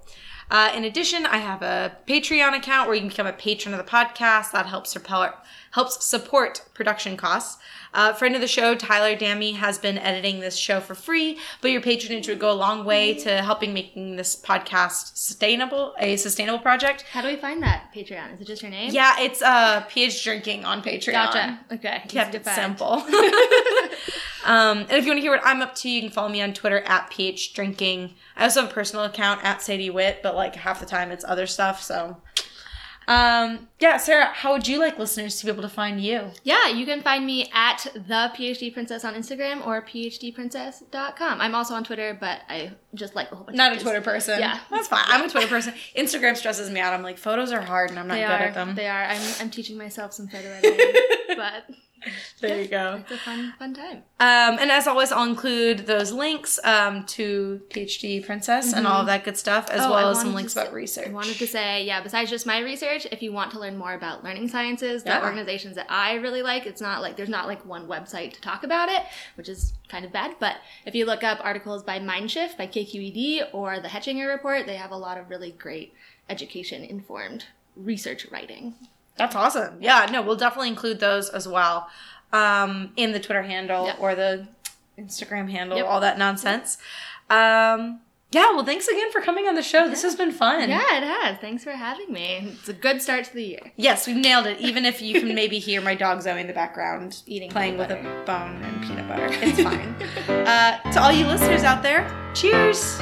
Uh, 0.51 0.69
in 0.75 0.83
addition, 0.83 1.25
I 1.25 1.37
have 1.37 1.61
a 1.61 1.95
Patreon 2.05 2.57
account 2.57 2.87
where 2.87 2.95
you 2.95 3.01
can 3.01 3.09
become 3.09 3.25
a 3.25 3.31
patron 3.31 3.73
of 3.73 3.77
the 3.83 3.89
podcast. 3.89 4.51
That 4.51 4.65
helps 4.65 4.91
support 4.91 5.33
helps 5.71 6.05
support 6.05 6.61
production 6.73 7.15
costs. 7.15 7.57
Uh, 7.93 8.11
friend 8.11 8.35
of 8.35 8.41
the 8.41 8.47
show, 8.47 8.75
Tyler 8.75 9.15
Dammy, 9.15 9.53
has 9.53 9.77
been 9.77 9.97
editing 9.97 10.41
this 10.41 10.57
show 10.57 10.81
for 10.81 10.95
free, 10.95 11.37
but 11.61 11.71
your 11.71 11.79
patronage 11.79 12.27
would 12.27 12.39
go 12.39 12.51
a 12.51 12.53
long 12.53 12.83
way 12.83 13.13
to 13.13 13.41
helping 13.41 13.73
making 13.73 14.17
this 14.17 14.35
podcast 14.35 15.15
sustainable, 15.15 15.95
a 15.97 16.17
sustainable 16.17 16.59
project. 16.59 17.03
How 17.11 17.21
do 17.21 17.29
we 17.29 17.37
find 17.37 17.63
that 17.63 17.93
Patreon? 17.95 18.33
Is 18.33 18.41
it 18.41 18.47
just 18.47 18.61
your 18.61 18.71
name? 18.71 18.91
Yeah, 18.91 19.15
it's 19.19 19.41
uh, 19.41 19.85
PH 19.87 20.23
Drinking 20.23 20.65
on 20.65 20.81
Patreon. 20.81 21.13
Gotcha. 21.13 21.59
Okay. 21.71 22.03
Kept 22.09 22.35
it 22.35 22.45
simple. 22.45 23.05
um, 24.45 24.80
and 24.80 24.91
if 24.91 25.06
you 25.06 25.12
want 25.12 25.17
to 25.17 25.21
hear 25.21 25.32
what 25.32 25.41
I'm 25.45 25.62
up 25.62 25.75
to, 25.75 25.89
you 25.89 26.01
can 26.01 26.10
follow 26.10 26.30
me 26.30 26.41
on 26.41 26.54
Twitter 26.54 26.80
at 26.82 27.10
PH 27.10 27.54
Drinking. 27.54 28.13
I 28.36 28.43
also 28.45 28.62
have 28.62 28.69
a 28.71 28.73
personal 28.73 29.06
account 29.06 29.43
at 29.43 29.62
Sadie 29.62 29.89
Witt, 29.89 30.21
but 30.23 30.36
like 30.36 30.56
half 30.56 30.80
the 30.80 30.86
time 30.86 31.12
it's 31.12 31.25
other 31.27 31.45
stuff. 31.47 31.82
So, 31.82 32.17
Um, 33.08 33.67
yeah, 33.80 33.97
Sarah, 33.97 34.25
how 34.27 34.54
would 34.54 34.67
you 34.67 34.80
like 34.80 34.97
listeners 34.99 35.38
to 35.39 35.45
be 35.45 35.51
able 35.51 35.63
to 35.63 35.69
find 35.69 35.99
you? 35.99 36.32
Yeah, 36.43 36.67
you 36.69 36.86
can 36.86 37.01
find 37.01 37.25
me 37.25 37.49
at 37.54 37.86
the 37.93 38.32
PhD 38.36 38.71
Princess 38.73 39.04
on 39.04 39.15
Instagram 39.15 39.65
or 39.65 39.82
phdprincess.com. 39.82 41.41
I'm 41.41 41.56
also 41.56 41.73
on 41.73 41.84
Twitter, 41.84 42.15
but 42.19 42.41
I 42.47 42.71
just 42.93 43.15
like 43.15 43.32
a 43.32 43.36
whole 43.36 43.45
bunch 43.45 43.58
Not 43.58 43.73
a 43.75 43.80
Twitter 43.80 44.01
person. 44.01 44.39
Yeah. 44.39 44.60
That's 44.69 44.88
fine. 44.88 45.04
I'm 45.08 45.25
a 45.25 45.30
Twitter 45.30 45.47
person. 45.47 45.73
Instagram 45.97 46.38
stresses 46.38 46.69
me 46.69 46.80
out. 46.80 46.93
I'm 46.93 47.04
like, 47.04 47.17
photos 47.17 47.51
are 47.51 47.62
hard 47.62 47.89
and 47.89 47.99
I'm 47.99 48.08
not 48.08 48.15
They 48.15 48.21
good 48.21 48.30
are. 48.32 48.43
at 48.43 48.54
them. 48.54 48.75
They 48.75 48.88
are. 48.88 49.04
I'm, 49.04 49.21
I'm 49.39 49.49
teaching 49.49 49.77
myself 49.77 50.13
some 50.13 50.27
photo 50.27 50.47
editing, 50.63 50.95
but 51.36 51.65
there 52.39 52.61
you 52.61 52.67
go. 52.67 52.97
it's 53.01 53.11
a 53.11 53.17
fun 53.17 53.53
fun 53.59 53.73
time. 53.73 53.97
Um, 54.19 54.59
and 54.59 54.71
as 54.71 54.87
always, 54.87 55.11
I'll 55.11 55.27
include 55.29 55.85
those 55.87 56.11
links 56.11 56.59
um, 56.63 57.05
to 57.07 57.61
PhD 57.69 58.23
Princess 58.25 58.73
and 58.73 58.85
all 58.87 59.01
of 59.01 59.07
that 59.07 59.23
good 59.23 59.37
stuff, 59.37 59.69
as 59.69 59.81
Oh, 59.81 59.91
well 59.91 60.07
I 60.07 60.11
as 60.11 60.21
some 60.21 60.33
links 60.33 60.53
to 60.53 60.61
about 60.61 60.73
research. 60.73 61.07
I 61.07 61.11
wanted 61.11 61.37
to 61.37 61.47
say, 61.47 61.83
yeah, 61.83 62.01
besides 62.01 62.29
just 62.29 62.45
my 62.45 62.59
research, 62.59 63.07
if 63.11 63.21
you 63.21 63.31
want 63.33 63.51
to 63.51 63.59
learn 63.59 63.77
more 63.77 63.93
about 63.93 64.23
learning 64.23 64.47
sciences, 64.49 65.03
the 65.03 65.09
Yeah. 65.09 65.23
organizations 65.23 65.75
that 65.75 65.87
I 65.89 66.13
really 66.15 66.41
like, 66.41 66.65
it's 66.65 66.81
not 66.81 67.01
like 67.01 67.17
there's 67.17 67.29
not 67.29 67.47
like 67.47 67.65
one 67.65 67.87
website 67.87 68.33
to 68.33 68.41
talk 68.41 68.63
about 68.63 68.89
it, 68.89 69.03
which 69.35 69.49
is 69.49 69.73
kind 69.87 70.05
of 70.05 70.11
bad. 70.11 70.35
But 70.39 70.57
if 70.85 70.93
you 70.95 71.05
look 71.05 71.23
up 71.23 71.39
articles 71.43 71.83
by 71.83 71.99
Mindshift, 71.99 72.57
by 72.57 72.67
KQED, 72.67 73.49
or 73.53 73.79
the 73.79 73.87
Hechinger 73.87 74.27
Report, 74.27 74.65
they 74.65 74.75
have 74.75 74.91
a 74.91 74.97
lot 74.97 75.17
of 75.17 75.29
really 75.29 75.51
great 75.51 75.93
education 76.29 76.83
informed 76.83 77.45
research 77.75 78.27
writing. 78.31 78.75
That's 79.17 79.36
awesome. 79.36 79.78
Yeah, 79.82 80.08
no, 80.12 80.21
we'll 80.21 80.36
definitely 80.36 80.69
include 80.69 81.00
those 81.00 81.30
as 81.30 81.47
well 81.47 81.89
um, 82.34 82.91
in 82.95 83.12
the 83.12 83.19
Twitter 83.19 83.43
handle 83.43 83.86
Yep. 83.86 83.97
or 84.00 84.15
the 84.15 84.47
Instagram 84.97 85.50
handle, 85.50 85.78
Yep. 85.78 85.86
all 85.88 86.00
that 86.02 86.17
nonsense. 86.17 86.78
Um, 87.30 88.02
yeah, 88.34 88.52
well, 88.54 88.63
thanks 88.63 88.88
again 88.88 89.12
for 89.12 89.19
coming 89.21 89.45
on 89.47 89.56
the 89.56 89.62
show. 89.62 89.89
This 89.89 90.04
has 90.04 90.15
been 90.15 90.32
fun. 90.32 90.69
Yeah, 90.69 90.80
it 90.97 91.04
has. 91.04 91.38
Thanks 91.39 91.65
for 91.65 91.71
having 91.71 92.13
me. 92.13 92.54
It's 92.60 92.69
a 92.69 92.74
good 92.74 93.02
start 93.02 93.26
to 93.26 93.34
the 93.34 93.43
year. 93.43 93.71
Yes, 93.76 94.08
we've 94.08 94.15
nailed 94.15 94.47
it. 94.47 94.58
Even 94.62 94.86
if 94.86 95.02
you 95.02 95.19
can 95.19 95.36
maybe 95.36 95.60
hear 95.60 95.82
my 95.82 95.95
dog 95.95 96.21
Zoe 96.21 96.39
in 96.39 96.47
the 96.47 96.54
background 96.54 97.21
Eating 97.28 97.50
playing 97.50 97.78
with 97.78 97.89
peanut 97.89 98.06
a 98.21 98.24
bone 98.26 98.62
and 98.63 98.82
peanut 98.84 99.08
butter. 99.10 99.28
It's 99.32 99.62
fine. 99.62 99.95
uh, 100.47 100.91
to 100.93 101.02
all 101.02 101.12
you 101.12 101.26
listeners 101.28 101.63
out 101.63 101.84
there, 101.84 102.10
cheers. 102.34 102.97